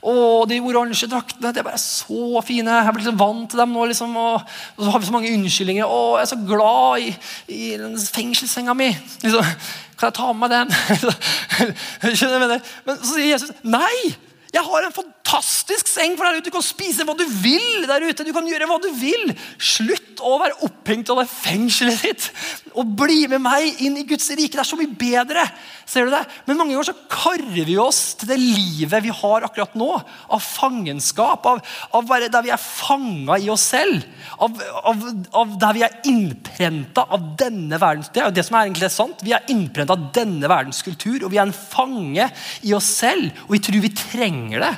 Og 0.06 0.46
de 0.50 0.60
oransje 0.62 1.10
draktene 1.10 1.54
de 1.54 1.62
er 1.62 1.66
bare 1.66 1.82
så 1.82 2.42
fine. 2.46 2.70
Jeg 2.70 2.94
blir 2.94 3.06
liksom 3.06 3.18
vant 3.22 3.50
til 3.50 3.62
dem 3.62 3.74
nå. 3.74 3.88
Liksom, 3.90 4.14
og, 4.14 4.46
og, 4.76 4.84
så 4.84 4.94
har 4.94 5.02
vi 5.02 5.10
så 5.10 5.16
mange 5.16 5.34
unnskyldninger. 5.34 5.90
Å, 5.90 6.04
jeg 6.20 6.28
er 6.28 6.32
så 6.34 6.40
glad 6.52 7.08
i, 7.08 7.10
i 7.54 8.06
fengselssenga 8.14 8.78
mi. 8.78 8.92
Liksom, 9.26 9.58
kan 9.98 10.12
jeg 10.12 10.18
ta 10.20 10.30
med 10.34 10.46
meg 10.46 10.54
den? 10.54 12.14
Skjønner 12.20 12.54
du? 12.54 12.72
Men 12.86 13.02
så 13.02 13.16
sier 13.16 13.34
Jesus 13.34 13.58
nei. 13.66 14.18
Jeg 14.54 14.64
har 14.64 14.86
en 14.86 14.96
fantastisk 14.96 15.90
seng 15.92 16.16
for 16.16 16.28
deg 16.28 16.40
ute. 16.40 16.48
Du 16.48 16.56
kan 16.56 16.66
spise 16.66 17.06
hva 17.08 17.16
du 17.18 17.26
vil 17.28 17.88
der 17.90 18.06
ute. 18.08 18.26
Du 18.26 18.34
kan 18.36 18.48
gjøre 18.48 18.70
hva 18.70 18.80
du 18.84 18.90
vil. 18.96 19.34
Slutt 19.60 20.24
å 20.24 20.38
være 20.42 20.60
opphengt 20.68 21.12
av 21.14 21.22
det 21.22 21.28
fengselet 21.32 22.06
ditt 22.06 22.30
og 22.78 22.94
bli 23.00 23.26
med 23.32 23.42
meg 23.42 23.82
inn 23.84 23.98
i 23.98 24.06
Guds 24.08 24.30
rike. 24.32 24.54
Det 24.54 24.62
er 24.62 24.70
så 24.70 24.78
mye 24.80 24.94
bedre. 25.00 25.44
Ser 25.88 26.08
du 26.08 26.14
det? 26.14 26.24
Men 26.46 26.60
mange 26.60 26.76
ganger 26.76 26.90
så 26.90 26.96
karver 27.10 27.66
vi 27.68 27.78
oss 27.82 28.02
til 28.20 28.32
det 28.32 28.38
livet 28.42 29.06
vi 29.06 29.14
har 29.14 29.48
akkurat 29.48 29.76
nå. 29.80 29.90
Av 30.34 30.44
fangenskap. 30.44 31.48
Av, 31.50 31.62
av 31.98 32.14
der 32.14 32.46
vi 32.46 32.54
er 32.54 32.62
fanga 32.62 33.40
i 33.42 33.50
oss 33.54 33.66
selv. 33.74 34.06
Av, 34.44 34.62
av, 34.92 35.06
av 35.42 35.56
der 35.62 35.78
vi 35.78 35.86
er 35.88 35.98
innprenta 36.12 37.08
av 37.14 37.32
denne 37.40 37.80
verdens 37.82 38.12
Det 38.14 38.22
er 38.22 38.30
jo 38.30 38.38
det 38.38 38.46
som 38.48 38.60
er 38.60 38.68
egentlig 38.68 38.92
sant. 38.94 39.26
Vi 39.26 39.34
er 39.36 39.50
innprenta 39.54 39.98
av 39.98 40.10
denne 40.16 40.52
verdens 40.52 40.84
kultur, 40.86 41.24
og 41.24 41.34
vi 41.34 41.42
er 41.42 41.48
en 41.48 41.56
fange 41.58 42.30
i 42.62 42.76
oss 42.78 42.92
selv. 43.02 43.32
Og 43.48 43.58
vi 43.58 43.64
tror 43.66 43.84
vi 43.84 43.96
trenger 43.98 44.68
det. 44.68 44.76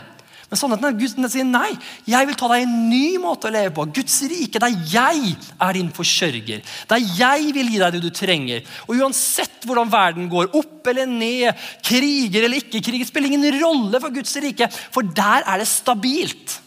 Men 0.49 0.57
sannheten 0.57 0.87
er 0.87 0.95
Gud 0.97 1.27
sier 1.29 1.45
nei. 1.45 1.69
Jeg 2.09 2.25
vil 2.25 2.37
ta 2.37 2.47
deg 2.49 2.63
en 2.65 2.77
ny 2.89 3.19
måte 3.21 3.49
å 3.49 3.53
leve 3.53 3.69
på. 3.75 3.85
Guds 3.93 4.15
rike, 4.31 4.61
der 4.61 4.73
jeg 4.89 5.35
er 5.61 5.77
din 5.77 5.91
forsørger. 5.93 6.63
Der 6.89 7.03
jeg 7.19 7.51
vil 7.53 7.69
gi 7.69 7.81
deg 7.81 7.93
det 7.93 8.01
du 8.01 8.09
trenger. 8.13 8.63
Og 8.87 8.97
Uansett 8.97 9.67
hvordan 9.69 9.91
verden 9.93 10.29
går, 10.31 10.49
opp 10.57 10.89
eller 10.89 11.05
ned, 11.09 11.53
kriger 11.85 12.47
eller 12.47 12.63
ikke 12.63 12.81
kriger, 12.81 13.05
spiller 13.05 13.29
ingen 13.29 13.61
rolle 13.61 14.01
for 14.01 14.15
Guds 14.15 14.33
rike. 14.41 14.71
For 14.89 15.05
der 15.05 15.45
er 15.45 15.61
det 15.61 15.69
stabilt. 15.69 16.57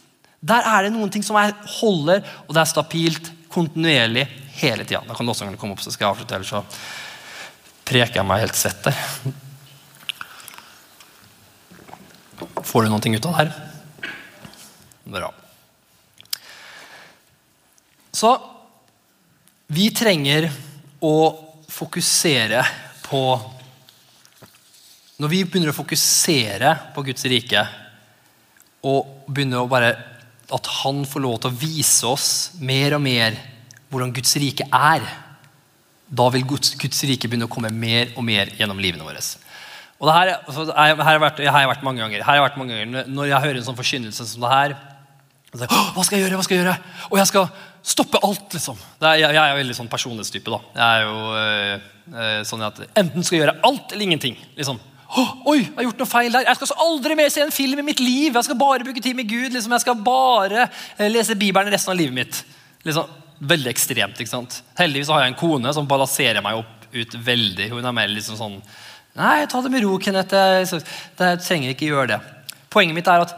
Der 0.43 0.63
er 0.67 0.87
det 0.87 0.95
noen 0.95 1.11
ting 1.11 1.27
som 1.27 1.39
er, 1.43 1.55
holder, 1.81 2.23
og 2.47 2.55
det 2.55 2.63
er 2.63 2.71
stabilt 2.71 3.33
kontinuerlig 3.53 4.29
hele 4.63 4.87
tida. 4.87 5.03
Da 5.09 5.19
kan 5.19 5.27
du 5.27 5.35
også 5.35 5.51
komme 5.59 5.75
opp, 5.75 5.83
så 5.83 5.91
skal 5.91 6.07
jeg 6.07 6.15
avslutte, 6.15 6.39
ellers 6.39 6.55
så 6.55 6.63
preker 7.89 8.21
jeg 8.21 8.29
meg 8.31 8.47
helt 8.47 8.59
svett 8.59 8.87
der. 8.87 8.97
Får 12.63 12.87
du 12.87 12.91
noe 12.91 13.03
ut 13.03 13.27
av 13.27 13.31
det 13.31 13.37
her? 13.43 13.72
Bra. 15.13 15.29
Så 18.13 18.31
vi 19.73 19.89
trenger 19.93 20.47
å 21.03 21.17
fokusere 21.73 22.63
på 23.07 23.23
Når 25.23 25.31
vi 25.31 25.41
begynner 25.45 25.73
å 25.73 25.77
fokusere 25.77 26.73
på 26.95 27.05
Guds 27.07 27.25
rike 27.31 27.63
og 28.89 29.29
begynner 29.29 29.63
å 29.63 29.71
bare 29.71 29.93
At 30.53 30.69
Han 30.83 31.05
får 31.09 31.25
lov 31.25 31.39
til 31.41 31.53
å 31.53 31.61
vise 31.61 32.09
oss 32.09 32.31
mer 32.61 32.97
og 32.99 33.05
mer 33.05 33.39
hvordan 33.93 34.13
Guds 34.17 34.33
rike 34.41 34.65
er, 34.73 35.03
da 36.09 36.27
vil 36.33 36.47
Guds, 36.49 36.71
Guds 36.81 37.03
rike 37.05 37.29
begynne 37.29 37.45
å 37.45 37.53
komme 37.53 37.69
mer 37.69 38.15
og 38.17 38.25
mer 38.25 38.49
gjennom 38.57 38.81
livene 38.81 39.05
våre. 39.05 39.21
Og 40.01 40.09
det 40.09 40.15
her, 40.17 40.31
altså, 40.49 40.65
her, 40.73 40.95
har 40.97 41.21
vært, 41.21 41.43
her, 41.45 41.53
har 41.53 41.61
jeg 41.63 41.71
vært 41.75 41.85
mange 41.85 42.01
ganger. 42.01 42.23
Her 42.25 42.31
har 42.31 42.39
jeg 42.39 42.45
vært 42.47 42.57
mange 42.63 42.79
ganger. 42.79 43.11
Når 43.13 43.29
jeg 43.29 43.45
hører 43.45 43.61
en 43.61 43.67
sånn 43.67 43.77
forkynnelse 43.77 44.27
som 44.31 44.47
det 44.47 44.53
her 44.55 44.75
så 45.53 45.67
Hva 45.69 46.05
skal 46.05 46.17
jeg 46.19 46.25
gjøre? 46.27 46.39
hva 46.41 46.45
skal 46.47 46.57
jeg 46.57 46.65
gjøre? 46.65 46.77
Og 47.11 47.19
jeg 47.21 47.29
skal 47.29 47.49
stoppe 47.83 48.21
alt, 48.25 48.47
liksom. 48.55 48.79
Er, 49.03 49.19
jeg, 49.21 49.35
jeg, 49.37 49.43
er 49.43 49.59
veldig 49.59 49.77
sånn 49.77 49.91
personlighetstype. 49.93 50.55
da. 50.55 50.61
Jeg 50.79 50.87
er 50.87 51.03
jo 51.05 51.19
øh, 52.23 52.39
sånn 52.49 52.65
at 52.65 52.81
Enten 52.97 53.27
skal 53.27 53.37
jeg 53.37 53.45
gjøre 53.45 53.59
alt 53.69 53.93
eller 53.93 54.07
ingenting. 54.07 54.39
liksom. 54.57 54.81
Oi, 55.13 55.59
jeg 55.59 55.75
har 55.77 55.85
gjort 55.91 55.99
noe 56.01 56.09
feil 56.09 56.33
der. 56.33 56.47
Jeg 56.49 56.57
skal 56.57 56.87
aldri 56.87 57.17
mer 57.19 57.29
se 57.35 57.43
en 57.45 57.53
film 57.53 57.83
i 57.83 57.85
mitt 57.85 58.01
liv. 58.01 58.33
Jeg 58.33 58.47
skal 58.49 58.57
bare 58.57 58.87
bruke 58.87 59.03
tid 59.05 59.19
med 59.19 59.29
Gud. 59.29 59.53
liksom. 59.53 59.75
Jeg 59.77 59.85
skal 59.85 59.99
bare 60.07 60.69
eh, 60.71 61.11
lese 61.13 61.37
Bibelen 61.37 61.73
resten 61.75 61.93
av 61.93 62.01
livet 62.01 62.17
mitt. 62.17 62.45
Liksom, 62.87 63.19
Veldig 63.43 63.73
ekstremt. 63.73 64.21
ikke 64.23 64.31
sant? 64.31 64.61
Heldigvis 64.79 65.11
har 65.11 65.25
jeg 65.25 65.33
en 65.33 65.41
kone 65.41 65.73
som 65.75 65.89
balanserer 65.91 66.41
meg 66.45 66.61
opp 66.63 66.87
ut 66.95 67.17
veldig. 67.27 67.69
Hun 67.75 67.85
er 67.85 67.97
mer 67.97 68.09
liksom 68.13 68.39
sånn 68.39 68.61
Nei, 69.19 69.45
ta 69.45 69.61
det 69.61 69.69
med 69.69 69.83
ro, 69.85 69.99
Kenneth. 70.01 70.33
Jeg, 70.33 70.81
jeg 71.19 71.41
trenger 71.45 71.75
ikke 71.75 71.91
gjøre 71.91 72.15
det. 72.15 72.21
Poenget 72.73 72.97
mitt 72.97 73.11
er 73.13 73.27
at 73.27 73.35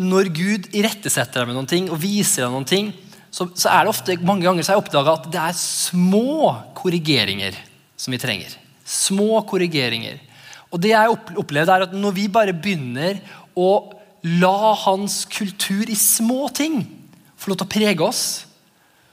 når 0.00 0.30
Gud 0.34 0.68
irettesetter 0.74 1.42
deg 1.42 1.50
med 1.50 1.58
noen 1.58 1.70
ting 1.70 1.88
og 1.92 2.00
viser 2.02 2.44
deg 2.44 2.54
noen 2.54 2.68
ting, 2.68 2.90
så, 3.34 3.46
så 3.58 3.70
er 3.70 3.84
det 3.84 3.92
ofte 3.94 4.16
mange 4.22 4.46
ganger 4.46 4.62
så 4.62 4.72
har 4.72 4.78
jeg 4.78 4.84
oppdaga 4.84 5.16
at 5.18 5.28
det 5.32 5.40
er 5.42 5.56
små 5.58 6.52
korrigeringer 6.78 7.56
som 7.98 8.14
vi 8.14 8.20
trenger. 8.22 8.52
Små 8.86 9.40
korrigeringer. 9.48 10.20
Og 10.74 10.82
det 10.82 10.92
jeg 10.92 11.18
opplevde 11.38 11.74
er 11.74 11.86
at 11.86 11.94
Når 11.94 12.14
vi 12.16 12.26
bare 12.30 12.54
begynner 12.54 13.20
å 13.54 13.70
la 14.24 14.74
hans 14.84 15.22
kultur 15.30 15.86
i 15.90 15.98
små 15.98 16.48
ting 16.54 16.80
få 17.38 17.52
lov 17.52 17.60
til 17.60 17.68
å 17.68 17.74
prege 17.74 18.06
oss, 18.06 18.24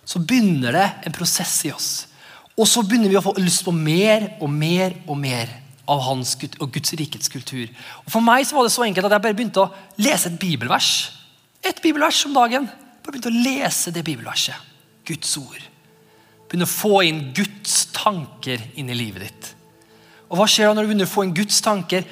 så 0.07 0.21
begynner 0.23 0.73
det 0.75 0.88
en 1.05 1.15
prosess 1.15 1.59
i 1.67 1.73
oss. 1.73 1.89
Og 2.57 2.67
så 2.67 2.84
begynner 2.86 3.11
vi 3.11 3.19
å 3.19 3.23
få 3.23 3.36
lyst 3.39 3.65
på 3.65 3.73
mer 3.75 4.32
og 4.41 4.49
mer 4.49 4.95
og 5.05 5.17
mer 5.19 5.51
av 5.92 6.04
hans 6.06 6.36
og 6.39 6.68
Guds 6.72 6.96
rikets 7.00 7.32
kultur. 7.32 7.68
Og 8.06 8.14
For 8.14 8.24
meg 8.24 8.46
så 8.48 8.58
var 8.58 8.68
det 8.68 8.74
så 8.76 8.86
enkelt 8.86 9.10
at 9.10 9.18
jeg 9.18 9.26
bare 9.26 9.38
begynte 9.38 9.66
å 9.66 9.72
lese 10.02 10.32
et 10.32 10.39
bibelvers. 10.42 10.92
Et 11.68 11.84
bibelvers 11.84 12.24
om 12.30 12.36
dagen. 12.38 12.70
Bare 13.02 13.14
begynte 13.14 13.32
å 13.32 13.44
lese 13.44 13.94
det 13.94 14.06
bibelverset. 14.08 14.70
Guds 15.08 15.36
ord. 15.42 15.62
Begynne 16.48 16.68
å 16.68 16.72
få 16.72 17.02
inn 17.08 17.24
Guds 17.36 17.86
tanker 17.96 18.62
inn 18.80 18.92
i 18.92 18.98
livet 18.98 19.28
ditt. 19.28 19.54
Og 20.32 20.39
Hva 20.39 20.48
skjer 20.48 20.70
da 20.70 20.76
når 20.78 20.86
du 20.86 20.92
begynner 20.92 21.10
å 21.10 21.12
få 21.12 21.26
inn 21.28 21.36
Guds 21.36 21.60
tanker? 21.64 22.06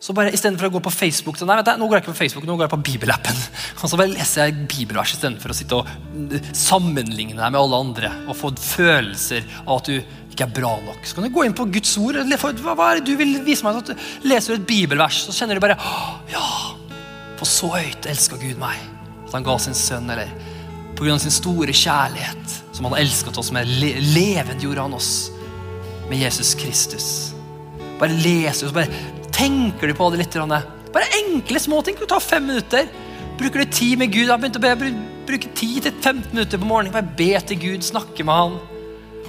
Så 0.00 0.12
bare 0.16 0.32
Istedenfor 0.36 0.68
å 0.68 0.74
gå 0.76 0.80
på 0.84 0.92
Facebook 0.92 1.38
så 1.40 1.46
nei, 1.48 1.56
vet 1.58 1.70
du, 1.70 1.80
nå 1.80 1.88
går 1.88 1.98
jeg 1.98 2.04
ikke 2.04 2.12
på 2.12 2.20
Facebook, 2.20 2.44
nå 2.46 2.56
går 2.58 2.66
jeg 2.66 2.74
på 2.74 2.82
bibelappen. 2.90 3.38
Så 3.80 3.96
bare 3.96 4.12
leser 4.12 4.44
jeg 4.44 4.66
bibelvers 4.68 5.14
istedenfor 5.16 5.52
å 5.52 5.56
sitte 5.56 5.78
og 5.80 6.36
sammenligne 6.56 7.38
deg 7.38 7.54
med 7.54 7.58
alle 7.60 7.80
andre 7.86 8.10
og 8.26 8.36
få 8.36 8.52
følelser 8.60 9.46
av 9.64 9.78
at 9.78 9.90
du 9.90 9.96
ikke 10.36 10.44
er 10.50 10.56
bra 10.58 10.74
nok. 10.84 11.00
Så 11.08 11.16
kan 11.16 11.24
du 11.24 11.32
gå 11.32 11.46
inn 11.46 11.54
på 11.56 11.64
Guds 11.72 11.94
ord. 11.96 12.18
Hva 12.20 12.90
er 12.90 13.00
det 13.00 13.06
du 13.08 13.14
vil 13.16 13.38
vise 13.46 13.64
meg? 13.64 13.78
Så 13.80 13.96
leser 14.28 14.52
du 14.52 14.60
et 14.60 14.68
bibelvers, 14.68 15.22
så 15.24 15.32
kjenner 15.32 15.56
du 15.56 15.64
bare 15.64 15.78
Ja, 16.28 16.76
på 17.40 17.48
så 17.48 17.72
høyt 17.72 18.08
elska 18.10 18.36
Gud 18.40 18.60
meg 18.60 18.76
at 19.26 19.32
han 19.32 19.46
ga 19.46 19.56
sin 19.62 19.76
sønn. 19.76 20.10
Eller 20.12 20.28
på 20.96 21.06
grunn 21.06 21.16
av 21.16 21.24
sin 21.24 21.34
store 21.34 21.72
kjærlighet, 21.72 22.58
som 22.76 22.90
han 22.90 22.98
elsket 23.00 23.40
oss 23.40 23.50
med, 23.56 23.72
levendgjorde 24.12 24.84
han 24.84 24.96
oss 24.96 25.10
med 26.10 26.20
Jesus 26.20 26.52
Kristus. 26.60 27.08
Bare 27.96 28.12
leser 28.20 28.68
og 28.68 28.76
bare 28.76 29.02
tenker 29.32 29.88
du 29.88 29.96
på 29.96 30.12
det 30.12 30.20
litt. 30.20 30.36
Bare 30.36 31.10
enkle 31.22 31.60
små 31.64 31.80
ting. 31.84 31.96
Du 31.96 32.04
tar 32.08 32.20
fem 32.20 32.44
minutter. 32.44 32.88
Bruker 33.40 33.64
du 33.64 33.72
tid 33.72 33.98
med 34.00 34.12
Gud? 34.12 34.26
Jeg 34.26 34.32
har 34.34 34.40
begynt 34.40 34.60
å 34.60 34.64
be, 34.64 34.92
bruke 35.28 35.48
10-15 35.56 36.32
minutter 36.34 36.60
på 36.60 36.68
morgenen. 36.68 36.92
Bare 36.92 37.16
be 37.16 37.32
til 37.48 37.64
Gud, 37.70 37.84
snakke 37.88 38.24
med 38.24 38.36
han. 38.36 38.58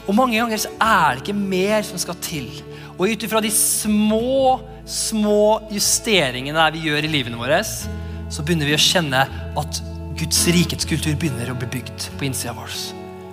Og 0.07 0.15
mange 0.15 0.39
ganger 0.39 0.61
så 0.63 0.71
er 0.79 1.17
det 1.17 1.25
ikke 1.25 1.37
mer 1.37 1.83
som 1.85 1.99
skal 1.99 2.17
til. 2.23 2.47
Og 2.95 3.11
ut 3.11 3.23
ifra 3.27 3.41
de 3.43 3.51
små, 3.53 4.59
små 4.87 5.67
justeringene 5.73 6.69
vi 6.73 6.85
gjør 6.87 7.05
i 7.05 7.11
livene 7.11 7.39
våre, 7.39 7.59
så 7.63 8.43
begynner 8.43 8.69
vi 8.69 8.75
å 8.75 8.81
kjenne 8.81 9.25
at 9.59 9.81
Guds 10.17 10.39
rikets 10.49 10.87
kultur 10.89 11.13
begynner 11.19 11.51
å 11.51 11.57
bli 11.59 11.69
bygd 11.77 12.07
på 12.17 12.25
innsida 12.25 12.55
vår. 12.57 12.71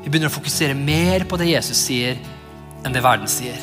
Vi 0.04 0.10
begynner 0.10 0.28
å 0.28 0.34
fokusere 0.34 0.76
mer 0.76 1.24
på 1.28 1.38
det 1.40 1.48
Jesus 1.48 1.80
sier, 1.86 2.18
enn 2.84 2.92
det 2.92 3.02
verden 3.04 3.30
sier. 3.30 3.56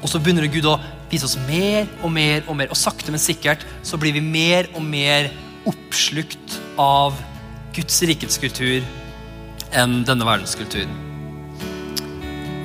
Og 0.00 0.08
så 0.10 0.18
begynner 0.18 0.48
Gud 0.50 0.66
å 0.66 0.78
vise 1.10 1.28
oss 1.28 1.36
mer 1.46 1.86
og 2.00 2.10
mer 2.14 2.42
og 2.48 2.56
mer. 2.58 2.72
Og 2.72 2.80
sakte, 2.80 3.12
men 3.12 3.22
sikkert 3.22 3.62
så 3.86 4.00
blir 4.00 4.16
vi 4.16 4.24
mer 4.24 4.70
og 4.74 4.82
mer 4.82 5.30
oppslukt 5.68 6.58
av 6.80 7.20
Guds 7.76 8.00
rikets 8.08 8.40
kultur 8.42 8.80
enn 9.70 10.00
denne 10.08 10.26
verdens 10.26 10.56
kultur. 10.58 10.88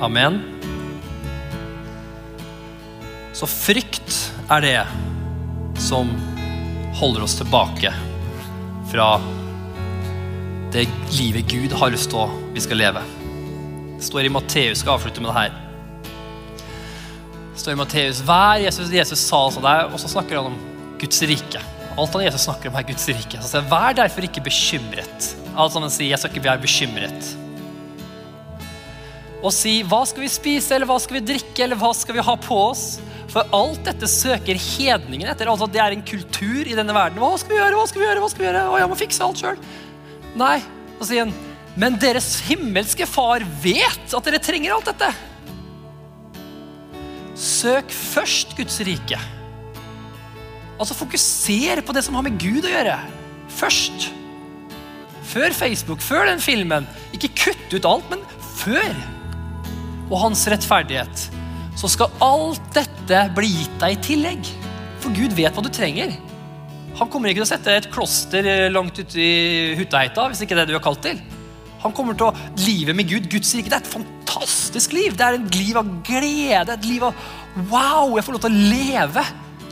Amen. 0.00 0.42
Så 3.32 3.46
frykt 3.48 4.16
er 4.52 4.60
det 4.64 4.80
som 5.80 6.10
holder 6.96 7.24
oss 7.24 7.36
tilbake 7.38 7.92
fra 8.90 9.06
det 10.72 10.84
livet 11.16 11.48
Gud 11.48 11.76
har 11.80 11.92
lyst 11.92 12.10
til 12.12 12.34
vi 12.52 12.64
skal 12.64 12.80
leve. 12.80 13.00
Det 13.96 14.04
står 14.04 14.28
i 14.28 14.32
Matteus, 14.32 14.82
skal 14.82 14.98
avslutte 14.98 15.24
med 15.24 15.30
det 15.32 15.38
her. 15.38 15.56
Det 17.54 17.62
står 17.62 17.72
i 17.72 17.80
Matteus, 17.80 18.20
hver 18.28 18.60
Jesus, 18.66 18.92
Jesus 18.92 19.24
sa 19.24 19.40
altså 19.46 19.64
det, 19.64 19.78
og 19.88 20.00
så 20.00 20.12
snakker 20.12 20.42
han 20.42 20.52
om 20.52 20.60
Guds 21.00 21.22
rike. 21.24 21.64
Alt 21.96 22.12
han 22.12 22.26
Jesus 22.26 22.44
snakker 22.44 22.68
om 22.68 22.76
er 22.76 22.84
Guds 22.92 23.08
rike. 23.08 23.40
Så 23.40 23.48
sier, 23.48 23.64
Vær 23.72 23.96
derfor 23.96 24.28
ikke 24.28 24.44
bekymret. 24.44 25.32
Alt 25.56 25.72
sammen 25.72 25.92
sier, 25.92 26.12
jeg 26.12 26.20
skal 26.20 26.36
ikke 26.36 26.48
være 26.50 26.64
bekymret. 26.68 27.36
Og 29.44 29.52
si, 29.52 29.80
hva 29.84 30.00
skal 30.08 30.24
vi 30.24 30.30
spise, 30.32 30.72
eller 30.74 30.88
hva 30.88 30.96
skal 31.02 31.18
vi 31.18 31.26
drikke, 31.32 31.58
eller 31.64 31.78
hva 31.80 31.92
skal 31.96 32.16
vi 32.16 32.24
ha 32.24 32.36
på 32.40 32.56
oss? 32.70 32.86
For 33.32 33.48
alt 33.56 33.82
dette 33.84 34.08
søker 34.08 34.56
hedningen 34.56 35.28
etter. 35.28 35.50
altså 35.52 35.68
Det 35.68 35.82
er 35.82 35.92
en 35.92 36.04
kultur 36.06 36.62
i 36.64 36.76
denne 36.78 36.94
verden. 36.96 37.20
Hva 37.20 37.34
skal 37.40 37.52
vi 37.52 37.60
gjøre, 37.60 37.76
hva 37.76 37.86
skal 37.90 38.02
vi 38.02 38.08
gjøre, 38.08 38.22
hva 38.22 38.30
skal 38.32 38.44
vi 38.44 38.48
gjøre? 38.48 38.64
Å, 38.70 38.78
jeg 38.80 38.90
må 38.92 38.98
fikse 39.00 39.26
alt 39.26 39.42
selv. 39.42 39.70
Nei, 40.40 40.56
så 40.96 41.08
sier 41.10 41.26
han, 41.26 41.34
men 41.76 41.98
deres 42.00 42.30
himmelske 42.46 43.08
far 43.08 43.44
vet 43.60 44.14
at 44.16 44.28
dere 44.28 44.40
trenger 44.40 44.76
alt 44.76 44.88
dette. 44.88 45.10
Søk 47.36 47.92
først 47.92 48.56
Guds 48.56 48.78
rike. 48.88 49.18
Altså 50.80 50.96
fokuser 50.96 51.82
på 51.84 51.92
det 51.96 52.04
som 52.04 52.16
har 52.16 52.24
med 52.24 52.38
Gud 52.40 52.64
å 52.64 52.72
gjøre. 52.72 52.96
Først. 53.52 54.08
Før 55.26 55.52
Facebook, 55.56 56.00
før 56.04 56.30
den 56.30 56.40
filmen. 56.40 56.88
Ikke 57.16 57.32
kutt 57.36 57.76
ut 57.76 57.88
alt, 57.88 58.08
men 58.12 58.24
før. 58.62 58.96
Og 60.06 60.16
hans 60.20 60.46
rettferdighet. 60.50 61.26
Så 61.76 61.90
skal 61.92 62.14
alt 62.24 62.62
dette 62.76 63.26
bli 63.36 63.50
gitt 63.52 63.78
deg 63.82 63.96
i 63.96 64.02
tillegg. 64.10 64.50
For 65.02 65.14
Gud 65.14 65.36
vet 65.36 65.54
hva 65.54 65.64
du 65.64 65.70
trenger. 65.72 66.14
Han 66.96 67.10
kommer 67.12 67.28
ikke 67.28 67.42
til 67.42 67.46
å 67.46 67.50
sette 67.50 67.74
et 67.76 67.88
kloster 67.92 68.46
langt 68.72 68.96
ute 68.96 69.20
i 69.20 69.74
Hutaheita 69.76 70.30
hvis 70.30 70.46
ikke 70.46 70.56
det 70.56 70.62
er 70.64 70.70
det 70.70 70.76
du 70.76 70.78
er 70.78 70.86
kalt 70.86 71.02
til. 71.04 71.18
Han 71.82 71.92
kommer 71.94 72.16
til 72.16 72.30
å 72.30 72.62
Livet 72.64 72.96
med 72.96 73.10
Gud, 73.10 73.28
Guds 73.30 73.52
rike, 73.54 73.68
det 73.68 73.76
er 73.76 73.84
et 73.84 73.92
fantastisk 73.92 74.94
liv. 74.96 75.12
Det 75.16 75.26
er 75.26 75.36
et 75.36 75.58
liv 75.58 75.76
av 75.78 75.90
glede, 76.06 76.72
et 76.72 76.88
liv 76.88 77.04
av 77.04 77.26
Wow, 77.70 78.16
jeg 78.16 78.24
får 78.26 78.36
lov 78.36 78.46
til 78.46 78.56
å 78.56 78.64
leve. 78.72 79.22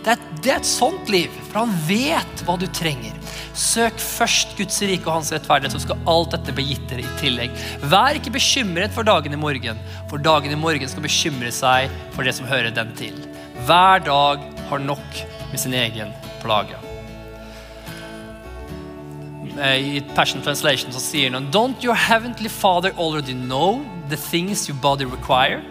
Det 0.05 0.13
er, 0.13 0.29
det 0.45 0.53
er 0.53 0.61
et 0.61 0.69
sånt 0.69 1.11
liv, 1.13 1.33
for 1.49 1.65
han 1.65 1.73
vet 1.89 2.45
hva 2.45 2.59
du 2.61 2.67
trenger. 2.77 3.17
Søk 3.55 4.01
først 4.03 4.57
Guds 4.59 4.81
rike 4.83 5.07
og 5.07 5.21
hans 5.21 5.31
rettferdighet, 5.31 5.77
så 5.77 5.85
skal 5.85 6.01
alt 6.11 6.33
dette 6.35 6.55
bli 6.57 6.65
gitt 6.73 6.89
dere 6.91 7.05
i 7.05 7.13
tillegg. 7.21 7.61
Vær 7.87 8.19
ikke 8.19 8.33
bekymret 8.35 8.95
for 8.95 9.07
dagen 9.07 9.37
i 9.37 9.39
morgen, 9.39 9.79
for 10.11 10.19
dagen 10.19 10.51
i 10.51 10.59
morgen 10.59 10.91
skal 10.91 11.05
bekymre 11.05 11.53
seg 11.55 11.93
for 12.17 12.27
det 12.27 12.35
som 12.35 12.51
hører 12.51 12.75
den 12.75 12.91
til. 12.99 13.15
Hver 13.69 14.03
dag 14.03 14.43
har 14.69 14.83
nok 14.83 15.23
med 15.53 15.63
sin 15.63 15.77
egen 15.79 16.11
plage. 16.43 16.81
I 19.55 20.03
Passion 20.17 20.43
Translation 20.43 20.91
så 20.91 20.99
sier 20.99 21.31
han 21.31 21.47
Don't 21.55 21.85
your 21.85 21.95
heavenly 21.95 22.51
father 22.51 22.91
already 22.99 23.39
know 23.39 23.85
the 24.11 24.19
things 24.19 24.67
your 24.69 24.79
body 24.83 25.07
require? 25.07 25.63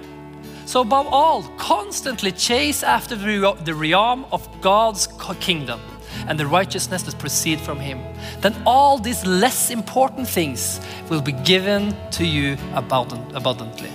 So 0.66 0.80
above 0.80 1.08
all, 1.12 1.44
constantly 1.58 2.32
chase 2.32 2.82
after 2.82 3.18
the 3.18 3.74
realm 3.74 4.24
of 4.32 4.48
God's 4.62 5.10
kingdom 5.42 5.82
and 6.28 6.39
the 6.39 6.45
righteousness 6.45 7.03
that 7.03 7.17
proceed 7.19 7.59
from 7.59 7.80
him. 7.80 7.99
Then 8.41 8.55
all 8.65 8.97
these 8.97 9.26
less 9.26 9.69
important 9.69 10.28
things 10.28 10.80
will 11.09 11.21
be 11.21 11.32
given 11.32 11.95
to 12.11 12.26
you 12.26 12.57
abundantly. 12.74 13.91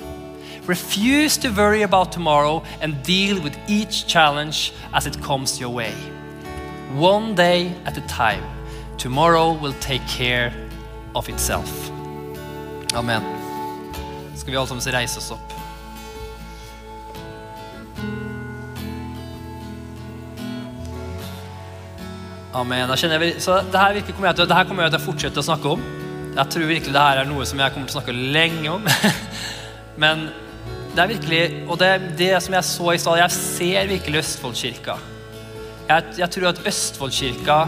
Refuse 0.67 1.39
to 1.39 1.51
worry 1.51 1.83
about 1.83 2.13
tomorrow 2.13 2.63
and 2.81 3.03
deal 3.03 3.41
with 3.43 3.57
each 3.69 4.07
challenge 4.07 4.73
as 4.93 5.07
it 5.07 5.21
comes 5.23 5.59
your 5.59 5.71
way. 5.71 5.93
One 6.95 7.35
day 7.35 7.73
at 7.87 7.97
a 7.97 8.03
time. 8.03 8.45
Tomorrow 8.99 9.53
will 9.53 9.75
take 9.81 10.07
care 10.07 10.53
of 11.15 11.29
itself. 11.29 11.91
Amen. 12.95 13.23
Skal 14.35 14.53
vi 14.53 14.57
alle 14.57 14.67
sammen 14.67 14.83
oss 15.17 15.31
opp? 15.31 15.48
Amen. 22.59 22.91
Jeg, 22.91 23.37
så 23.39 23.61
det 23.71 23.79
her, 23.79 24.01
kommer 24.11 24.31
jeg 24.33 24.37
til, 24.41 24.49
det 24.51 24.57
her 24.57 24.67
kommer 24.67 24.87
jeg 24.87 24.95
til 24.95 24.99
å 24.99 25.05
fortsette 25.05 25.43
å 25.43 25.47
snakke 25.47 25.75
om. 25.77 25.83
Jeg 26.35 26.51
tror 26.55 26.71
virkelig 26.71 26.95
det 26.95 27.03
her 27.05 27.21
er 27.21 27.29
noe 27.29 27.47
som 27.47 27.61
jeg 27.63 27.75
kommer 27.75 27.91
til 27.91 27.95
å 27.95 28.01
snakke 28.01 28.15
lenge 28.35 28.73
om. 28.73 28.89
Men 30.03 30.29
det 30.95 31.03
er 31.05 31.11
virkelig 31.11 31.41
Og 31.69 31.79
det, 31.79 31.91
det 32.19 32.31
som 32.43 32.55
jeg 32.57 32.67
så 32.67 32.93
i 32.93 32.99
stad 32.99 33.19
Jeg 33.21 33.35
ser 33.35 33.91
virkelig 33.91 34.21
Østfoldkirka. 34.23 34.97
Jeg, 35.89 36.15
jeg 36.19 36.31
tror 36.35 36.49
at 36.51 36.63
Østfoldkirka 36.71 37.59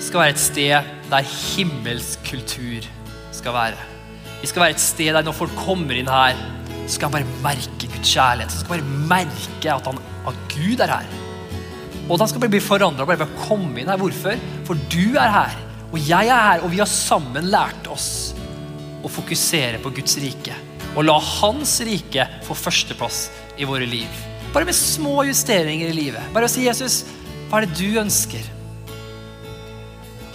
skal 0.00 0.22
være 0.22 0.34
et 0.34 0.42
sted 0.42 0.92
der 1.10 1.32
himmelsk 1.32 2.24
kultur 2.28 2.86
skal 3.36 3.56
være. 3.56 3.88
Vi 4.40 4.48
skal 4.48 4.64
være 4.64 4.76
et 4.76 4.84
sted 4.84 5.12
der 5.16 5.24
når 5.24 5.36
folk 5.36 5.56
kommer 5.60 5.96
inn 5.96 6.08
her, 6.08 6.36
så 6.86 6.94
skal 6.96 7.10
han 7.10 7.18
bare 7.18 7.40
merke 7.44 7.88
Guds 7.88 8.12
kjærlighet. 8.14 8.52
Så 8.52 8.62
skal 8.62 8.78
bare 8.78 9.00
merke 9.10 9.74
at, 9.74 9.88
han, 9.90 10.00
at 10.28 10.46
Gud 10.52 10.80
er 10.80 10.94
her. 10.94 11.29
Og 12.10 12.18
han 12.18 12.28
skal 12.30 12.42
bli 12.42 12.60
forandra 12.62 13.06
komme 13.46 13.80
inn 13.80 13.90
her. 13.90 14.00
Hvorfor? 14.00 14.38
For 14.66 14.78
du 14.90 15.14
er 15.14 15.30
her, 15.30 15.54
og 15.92 15.98
jeg 16.02 16.26
er 16.26 16.42
her, 16.48 16.64
og 16.64 16.72
vi 16.72 16.82
har 16.82 16.90
sammen 16.90 17.46
lært 17.52 17.86
oss 17.90 18.34
å 19.00 19.08
fokusere 19.08 19.78
på 19.82 19.92
Guds 19.94 20.18
rike. 20.20 20.56
Og 20.96 21.06
la 21.06 21.16
Hans 21.22 21.78
rike 21.86 22.26
få 22.46 22.56
førsteplass 22.58 23.28
i 23.62 23.68
våre 23.68 23.86
liv. 23.86 24.10
Bare 24.50 24.66
med 24.66 24.74
små 24.74 25.22
justeringer 25.28 25.92
i 25.92 25.94
livet. 25.94 26.32
Bare 26.34 26.48
å 26.48 26.50
si, 26.50 26.66
'Jesus, 26.66 27.04
hva 27.48 27.62
er 27.62 27.66
det 27.66 27.78
du 27.78 28.00
ønsker?' 28.02 28.58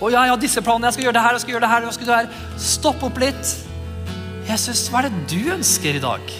Og 0.02 0.12
ja, 0.12 0.24
jeg 0.24 0.32
har 0.32 0.40
disse 0.40 0.62
planene. 0.62 0.88
Jeg 0.88 0.94
skal 0.94 1.04
gjøre 1.08 1.18
det 1.18 1.24
her, 1.24 1.32
jeg 1.36 1.42
skal 1.42 1.54
gjøre 1.54 1.64
det 1.64 1.70
her. 1.70 1.82
jeg 1.82 1.94
skal 1.94 2.06
gjøre 2.06 2.18
det 2.18 2.28
her? 2.28 2.60
Stopp 2.60 3.04
opp 3.04 3.20
litt. 3.20 3.54
Jesus, 4.50 4.90
hva 4.92 5.00
er 5.00 5.10
det 5.10 5.22
du 5.32 5.52
ønsker 5.56 5.96
i 5.96 6.04
dag? 6.04 6.34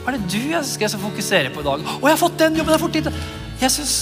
Hva 0.00 0.12
er 0.12 0.16
det 0.16 0.30
du 0.32 0.56
ønsker 0.56 0.86
jeg 0.86 0.94
skal 0.94 1.04
fokusere 1.04 1.52
på 1.52 1.60
i 1.60 1.68
dag? 1.68 1.84
Å, 1.84 2.00
jeg 2.08 2.16
har 2.16 2.22
fått 2.22 2.38
den 2.40 2.56
jobben, 2.56 2.72
jeg 2.72 2.80
har 2.80 2.88
fått. 2.88 3.20
Jesus, 3.60 3.92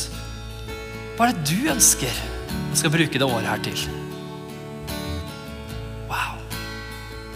hva 1.18 1.26
er 1.26 1.34
det 1.34 1.48
du 1.50 1.70
ønsker 1.72 2.12
jeg 2.14 2.76
skal 2.78 2.92
bruke 2.94 3.18
det 3.18 3.26
året 3.26 3.48
her 3.50 3.62
til? 3.64 3.80
Wow. 6.06 6.36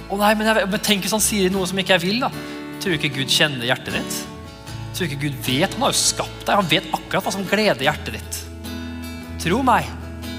Å 0.06 0.18
nei, 0.20 0.28
men, 0.38 0.46
jeg, 0.46 0.68
men 0.70 0.84
tenk 0.86 1.02
hvis 1.02 1.14
han 1.16 1.24
sier 1.24 1.50
noe 1.50 1.66
som 1.66 1.80
ikke 1.82 1.96
jeg 1.96 2.04
vil, 2.04 2.20
da. 2.22 2.28
Tror 2.78 2.94
du 2.94 2.98
ikke 3.00 3.16
Gud 3.16 3.32
kjenner 3.32 3.66
hjertet 3.66 3.96
ditt? 3.96 4.18
Tror 4.92 5.02
du 5.02 5.08
ikke 5.08 5.24
Gud 5.24 5.40
vet? 5.48 5.74
Han 5.74 5.82
har 5.88 5.96
jo 5.96 5.98
skapt 5.98 6.44
deg. 6.44 6.54
Han 6.60 6.70
vet 6.70 6.86
akkurat 6.94 7.26
hva 7.26 7.32
som 7.34 7.48
gleder 7.48 7.82
hjertet 7.88 8.20
ditt. 8.20 8.38
Tro 9.42 9.58
meg. 9.66 9.88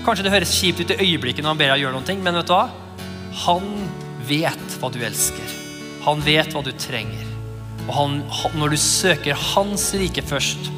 Kanskje 0.06 0.24
det 0.24 0.32
høres 0.38 0.54
kjipt 0.56 0.80
ut 0.80 0.94
i 0.96 1.00
øyeblikket 1.04 1.44
når 1.44 1.52
han 1.52 1.60
ber 1.60 1.74
deg 1.74 1.84
gjøre 1.84 2.00
noe, 2.00 2.16
men 2.24 2.40
vet 2.40 2.48
du 2.48 2.56
hva? 2.56 2.64
Han 3.44 3.68
vet 4.30 4.78
hva 4.80 4.92
du 4.94 5.02
elsker. 5.04 5.58
Han 6.08 6.24
vet 6.24 6.56
hva 6.56 6.64
du 6.64 6.72
trenger. 6.80 7.28
Og 7.90 7.92
han, 7.98 8.18
når 8.56 8.78
du 8.78 8.80
søker 8.80 9.36
hans 9.52 9.90
rike 10.00 10.24
først, 10.24 10.72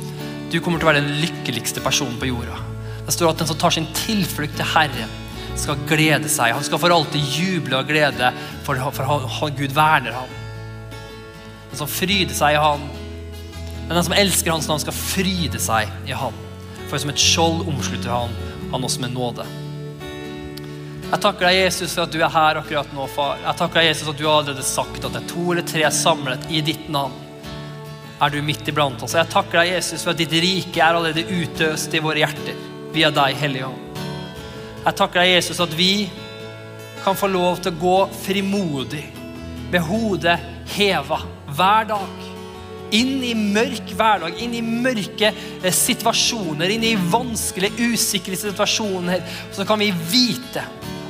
du 0.55 0.61
kommer 0.63 0.79
til 0.81 0.87
å 0.87 0.91
være 0.93 1.03
den 1.03 1.19
lykkeligste 1.21 1.83
personen 1.83 2.17
på 2.21 2.29
jorda. 2.29 2.57
Det 3.05 3.13
står 3.13 3.33
at 3.33 3.41
den 3.41 3.49
som 3.51 3.59
tar 3.59 3.75
sin 3.75 3.87
tilflukt 3.97 4.55
til 4.57 4.73
Herren, 4.73 5.21
skal 5.55 5.79
glede 5.87 6.27
seg. 6.31 6.51
Han 6.51 6.65
skal 6.67 6.81
for 6.81 6.91
alltid 6.91 7.35
juble 7.37 7.77
og 7.79 7.87
glede, 7.87 8.31
for, 8.65 8.79
for 8.91 9.07
han, 9.07 9.27
han, 9.37 9.53
Gud 9.55 9.75
verner 9.75 10.17
ham. 10.17 10.33
Den 11.69 11.79
som 11.79 11.91
fryder 11.91 12.35
seg 12.35 12.55
i 12.55 12.59
Han, 12.59 12.83
men 13.85 13.93
den 13.93 14.05
som 14.07 14.15
elsker 14.15 14.51
Hans 14.51 14.67
navn, 14.67 14.81
skal 14.83 14.95
fryde 14.95 15.59
seg 15.61 15.91
i 16.09 16.15
Han. 16.15 16.35
For 16.89 16.99
som 16.99 17.11
et 17.11 17.21
skjold 17.21 17.63
omslutter 17.71 18.11
Han 18.11 18.35
han 18.71 18.83
oss 18.83 18.99
med 18.99 19.13
nåde. 19.15 19.45
Jeg 21.05 21.21
takker 21.21 21.45
deg, 21.47 21.59
Jesus, 21.61 21.93
for 21.93 22.03
at 22.03 22.11
du 22.11 22.17
er 22.19 22.31
her 22.33 22.59
akkurat 22.59 22.95
nå, 22.95 23.05
far. 23.13 23.37
Jeg 23.43 23.59
takker 23.59 23.79
deg, 23.79 23.91
Jesus, 23.91 24.09
at 24.11 24.19
du 24.19 24.25
allerede 24.27 24.65
sagt 24.65 25.05
at 25.05 25.13
det 25.13 25.21
er 25.21 25.29
to 25.29 25.45
eller 25.53 25.67
tre 25.69 25.91
samlet 25.93 26.49
i 26.51 26.63
ditt 26.65 26.89
navn 26.91 27.24
er 28.21 28.31
du 28.31 28.41
midt 28.45 28.67
iblant 28.71 29.01
oss. 29.03 29.15
Jeg 29.17 29.31
takker 29.31 29.61
deg, 29.61 29.73
Jesus, 29.75 30.03
for 30.03 30.13
at 30.13 30.21
ditt 30.21 30.35
rike 30.43 30.79
er 30.81 30.95
allerede 30.95 31.25
utøst 31.27 31.93
i 31.95 32.03
våre 32.03 32.23
hjerter 32.23 32.59
via 32.95 33.11
deg, 33.13 33.35
Hellige 33.39 33.67
Ånd. 33.67 34.03
Jeg 34.85 34.97
takker 34.99 35.21
deg, 35.21 35.33
Jesus, 35.35 35.59
at 35.63 35.73
vi 35.75 36.07
kan 37.03 37.17
få 37.17 37.29
lov 37.29 37.59
til 37.61 37.73
å 37.73 37.81
gå 37.81 37.97
frimodig 38.23 39.03
med 39.71 39.83
hodet 39.85 40.37
heva 40.75 41.19
hver 41.57 41.89
dag. 41.91 42.23
Inn 42.95 43.17
i 43.25 43.33
mørk 43.35 43.91
hverdag, 43.97 44.37
inn 44.39 44.53
i 44.55 44.61
mørke 44.63 45.31
eh, 45.33 45.73
situasjoner, 45.73 46.71
inn 46.71 46.85
i 46.85 46.95
vanskelige, 47.11 47.89
usikre 47.91 48.37
situasjoner. 48.39 49.25
Så 49.53 49.65
kan 49.67 49.81
vi 49.81 49.89
vite 49.91 50.63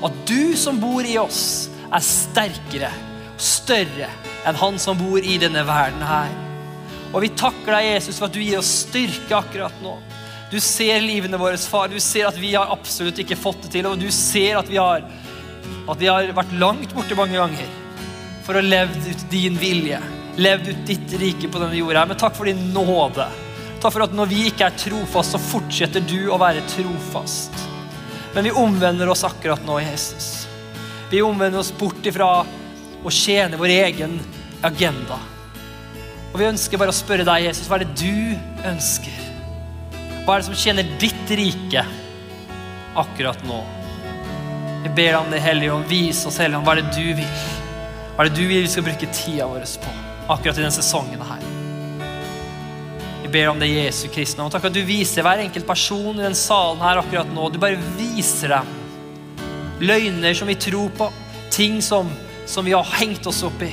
at 0.05 0.23
du 0.27 0.55
som 0.57 0.79
bor 0.81 1.05
i 1.05 1.17
oss, 1.21 1.69
er 1.85 2.01
sterkere 2.03 2.89
større 3.37 4.09
enn 4.47 4.57
han 4.57 4.79
som 4.81 4.97
bor 4.97 5.19
i 5.19 5.37
denne 5.41 5.63
verden 5.67 6.03
her. 6.05 6.44
Og 7.15 7.23
vi 7.23 7.31
takker 7.31 7.71
deg, 7.71 7.93
Jesus, 7.93 8.19
for 8.19 8.27
at 8.27 8.35
du 8.35 8.41
gir 8.43 8.59
oss 8.59 8.73
styrke 8.83 9.37
akkurat 9.37 9.75
nå. 9.79 9.95
Du 10.51 10.57
ser 10.59 10.99
livene 10.99 11.39
våre, 11.39 11.57
far. 11.57 11.87
Du 11.87 11.99
ser 12.03 12.27
at 12.27 12.35
vi 12.39 12.51
har 12.57 12.73
absolutt 12.73 13.21
ikke 13.23 13.37
fått 13.39 13.63
det 13.63 13.71
til. 13.77 13.87
Og 13.87 14.01
du 14.01 14.09
ser 14.11 14.59
at 14.59 14.67
vi 14.67 14.77
har, 14.81 15.05
at 15.87 16.01
vi 16.01 16.09
har 16.11 16.27
vært 16.35 16.53
langt 16.59 16.91
borte 16.95 17.15
mange 17.17 17.39
ganger 17.39 17.71
for 18.45 18.59
å 18.59 18.63
leve 18.65 18.99
ut 19.07 19.23
din 19.31 19.55
vilje. 19.59 20.01
Levd 20.35 20.67
ut 20.67 20.81
ditt 20.89 21.15
rike 21.21 21.47
på 21.47 21.61
denne 21.61 21.79
jorda. 21.79 22.03
Men 22.09 22.19
takk 22.19 22.35
for 22.35 22.51
din 22.51 22.59
nåde. 22.75 23.29
Takk 23.79 23.95
for 23.95 24.05
at 24.05 24.15
når 24.17 24.31
vi 24.33 24.41
ikke 24.49 24.67
er 24.67 24.79
trofast, 24.79 25.37
så 25.37 25.41
fortsetter 25.41 26.03
du 26.03 26.27
å 26.33 26.39
være 26.41 26.65
trofast. 26.73 27.55
Men 28.35 28.49
vi 28.49 28.51
omvender 28.59 29.07
oss 29.09 29.23
akkurat 29.23 29.63
nå, 29.63 29.79
Jesus. 29.79 30.49
Vi 31.11 31.23
omvender 31.23 31.63
oss 31.63 31.71
bort 31.79 32.03
ifra 32.03 32.29
å 33.05 33.13
tjene 33.13 33.55
vår 33.61 33.75
egen 33.77 34.19
agenda. 34.65 35.21
Og 36.35 36.41
vi 36.41 36.49
ønsker 36.49 36.75
bare 36.75 36.91
å 36.91 36.95
spørre 36.95 37.23
deg, 37.23 37.45
Jesus, 37.45 37.69
hva 37.71 37.77
er 37.77 37.85
det 37.85 37.93
du 37.95 38.65
ønsker? 38.67 39.19
Hva 40.25 40.33
er 40.33 40.41
det 40.41 40.47
som 40.49 40.57
tjener 40.59 40.89
ditt 40.99 41.29
rike 41.39 41.85
akkurat 42.99 43.39
nå? 43.47 43.61
Vi 44.83 44.91
ber 44.97 45.13
deg 45.13 45.15
om 45.21 45.31
det, 45.31 45.39
Hellige 45.39 45.77
Ånd. 45.77 45.87
Vis 45.87 46.25
oss, 46.27 46.41
Hellige 46.43 46.59
Ånd, 46.59 46.67
hva 46.67 46.75
er 46.75 46.81
det 46.81 46.91
du 46.91 47.21
vil? 47.21 47.39
Hva 48.17 48.25
er 48.25 48.33
det 48.33 48.35
du 48.35 48.43
vil 48.51 48.65
vi 48.65 48.73
skal 48.73 48.83
bruke 48.89 49.11
tida 49.15 49.47
vår 49.47 49.63
på 49.79 49.95
akkurat 50.35 50.59
i 50.59 50.65
denne 50.65 50.75
sesongen 50.75 51.23
her? 51.31 51.47
Vi 53.23 53.31
ber 53.31 53.53
om 53.53 53.63
det 53.63 53.71
Jesu 53.71 54.09
Kristi 54.11 54.43
navn. 54.43 54.51
Takk 54.51 54.67
at 54.67 54.75
du 54.75 54.83
viser 54.83 55.23
hver 55.23 55.47
enkelt 55.47 55.71
person 55.71 56.19
i 56.19 56.27
den 56.27 56.35
salen 56.35 56.83
her 56.83 56.99
akkurat 56.99 57.31
nå. 57.31 57.47
Du 57.47 57.63
bare 57.63 57.79
viser 57.95 58.57
dem 58.57 58.75
løgner 59.87 60.35
som 60.35 60.51
vi 60.51 60.59
tror 60.67 60.91
på, 60.99 61.13
ting 61.47 61.79
som, 61.79 62.11
som 62.43 62.67
vi 62.67 62.75
har 62.75 62.95
hengt 62.99 63.23
oss 63.23 63.45
opp 63.47 63.63
i. 63.63 63.71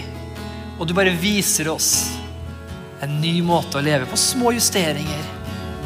Og 0.78 0.86
du 0.86 0.94
bare 0.94 1.10
viser 1.10 1.74
oss 1.74 2.21
en 3.02 3.20
ny 3.20 3.42
måte 3.42 3.80
å 3.80 3.82
leve 3.82 4.06
på. 4.06 4.16
Små 4.18 4.52
justeringer 4.54 5.24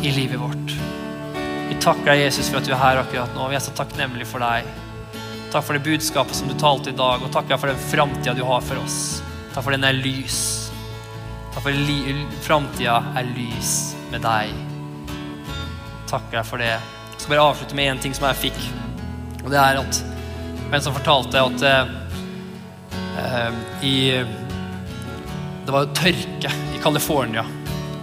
i 0.04 0.12
livet 0.12 0.40
vårt. 0.40 0.74
Vi 1.68 1.76
takker 1.80 2.12
deg, 2.12 2.26
Jesus, 2.26 2.50
for 2.50 2.60
at 2.60 2.68
du 2.68 2.74
er 2.74 2.82
her 2.82 3.00
akkurat 3.00 3.32
nå. 3.34 3.48
Vi 3.50 3.56
er 3.56 3.64
så 3.64 3.72
takknemlige 3.76 4.28
for 4.28 4.44
deg. 4.44 4.68
Takk 5.52 5.64
for 5.64 5.78
det 5.78 5.86
budskapet 5.86 6.36
som 6.36 6.50
du 6.50 6.56
talte 6.60 6.92
i 6.92 6.98
dag, 6.98 7.24
og 7.24 7.32
takk 7.32 7.54
for 7.56 7.72
den 7.72 7.80
framtida 7.88 8.36
du 8.36 8.44
har 8.44 8.60
for 8.64 8.82
oss. 8.82 8.98
Takk 9.54 9.64
for 9.64 9.72
den 9.72 9.86
er 9.88 9.96
lys. 9.96 10.40
Takk 11.54 11.64
for 11.64 11.72
framtida 12.44 13.00
er 13.16 13.30
lys 13.32 13.72
med 14.12 14.26
deg. 14.26 14.52
Takker 16.10 16.42
deg 16.42 16.46
for 16.46 16.60
det. 16.60 16.74
Jeg 16.76 17.22
skal 17.22 17.32
bare 17.32 17.48
avslutte 17.48 17.78
med 17.78 17.94
én 17.94 18.02
ting 18.02 18.14
som 18.14 18.28
jeg 18.28 18.42
fikk. 18.50 18.60
Og 19.46 19.48
det 19.54 19.62
er 19.62 19.80
at 19.80 20.02
en 20.66 20.82
som 20.82 20.94
fortalte 20.94 21.40
at 21.40 21.64
uh, 23.16 23.54
i 23.86 23.96
Det 25.66 25.72
var 25.74 25.88
tørke 25.98 26.50
i 26.76 26.78
California. 26.78 27.42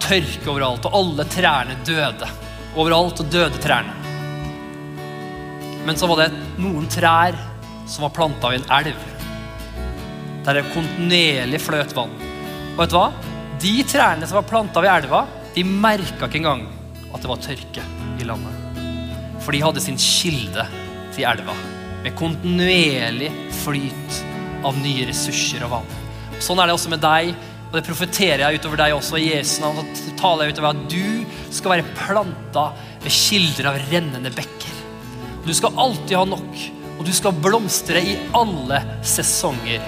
Tørke 0.03 0.49
overalt, 0.51 0.83
og 0.89 0.95
alle 0.97 1.23
trærne 1.31 1.77
døde. 1.87 2.27
Overalt 2.75 3.21
døde 3.31 3.61
trærne. 3.63 3.93
Men 5.87 5.95
så 5.95 6.09
var 6.11 6.19
det 6.19 6.57
noen 6.59 6.89
trær 6.91 7.37
som 7.87 8.03
var 8.03 8.11
planta 8.17 8.51
i 8.51 8.57
en 8.59 8.67
elv. 8.79 9.05
Der 10.43 10.59
det 10.59 10.65
kontinuerlig 10.73 11.61
fløt 11.63 11.95
vann. 11.95 12.11
Og 12.73 12.81
vet 12.81 12.91
du 12.91 12.97
hva? 12.97 13.05
De 13.63 13.73
trærne 13.87 14.27
som 14.27 14.41
var 14.41 14.49
planta 14.49 14.83
ved 14.83 14.91
elva, 14.97 15.23
de 15.55 15.63
merka 15.63 16.27
ikke 16.27 16.41
engang 16.41 16.65
at 17.13 17.23
det 17.23 17.31
var 17.31 17.41
tørke 17.47 17.87
i 18.19 18.27
landet. 18.27 18.83
For 19.39 19.55
de 19.55 19.63
hadde 19.63 19.85
sin 19.85 20.01
kilde 20.03 20.67
til 21.15 21.29
elva. 21.31 21.55
Med 22.03 22.19
kontinuerlig 22.19 23.31
flyt 23.63 24.21
av 24.67 24.75
nye 24.83 25.07
ressurser 25.07 25.63
og 25.63 25.77
vann. 25.77 25.97
Sånn 26.43 26.59
er 26.59 26.67
det 26.67 26.75
også 26.75 26.91
med 26.91 26.99
deg, 26.99 27.31
og 27.73 27.79
det 27.79 27.87
profeterer 27.87 28.43
jeg 28.43 28.59
utover 28.61 28.77
deg 28.83 28.93
også. 28.93 29.17
i 29.17 29.31
Jesu 29.31 29.55
navn, 29.63 29.87
så 29.97 30.11
taler 30.19 30.45
jeg 30.45 30.53
utover 30.53 30.75
at 30.75 30.83
du 30.93 31.23
skal 31.49 31.73
være 31.73 31.95
planta 31.97 32.67
ved 33.01 33.15
kilder 33.15 33.71
av 33.71 33.79
rennende 33.89 34.29
bekker. 34.35 34.75
Du 35.41 35.49
skal 35.57 35.73
alltid 35.81 36.13
ha 36.19 36.23
nok, 36.29 36.61
og 36.99 37.01
du 37.07 37.11
skal 37.17 37.33
blomstre 37.41 37.97
i 37.97 38.13
alle 38.37 38.77
sesonger. 39.01 39.81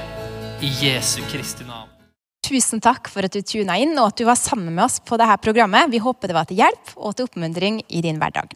I 0.66 0.72
Jesu 0.82 1.20
Kristi 1.30 1.68
navn. 1.68 1.92
Tusen 2.46 2.82
takk 2.82 3.10
for 3.12 3.28
at 3.28 3.34
du 3.36 3.46
tuna 3.46 3.78
inn 3.78 3.94
og 4.00 4.08
at 4.10 4.18
du 4.18 4.26
var 4.26 4.40
sammen 4.40 4.74
med 4.74 4.88
oss 4.88 4.98
på 5.04 5.20
dette 5.22 5.38
programmet. 5.46 5.92
Vi 5.94 6.02
håper 6.02 6.32
det 6.32 6.38
var 6.38 6.50
til 6.50 6.64
hjelp 6.64 6.96
og 6.96 7.14
til 7.14 7.30
oppmuntring 7.30 7.84
i 7.86 8.02
din 8.02 8.18
hverdag. 8.22 8.56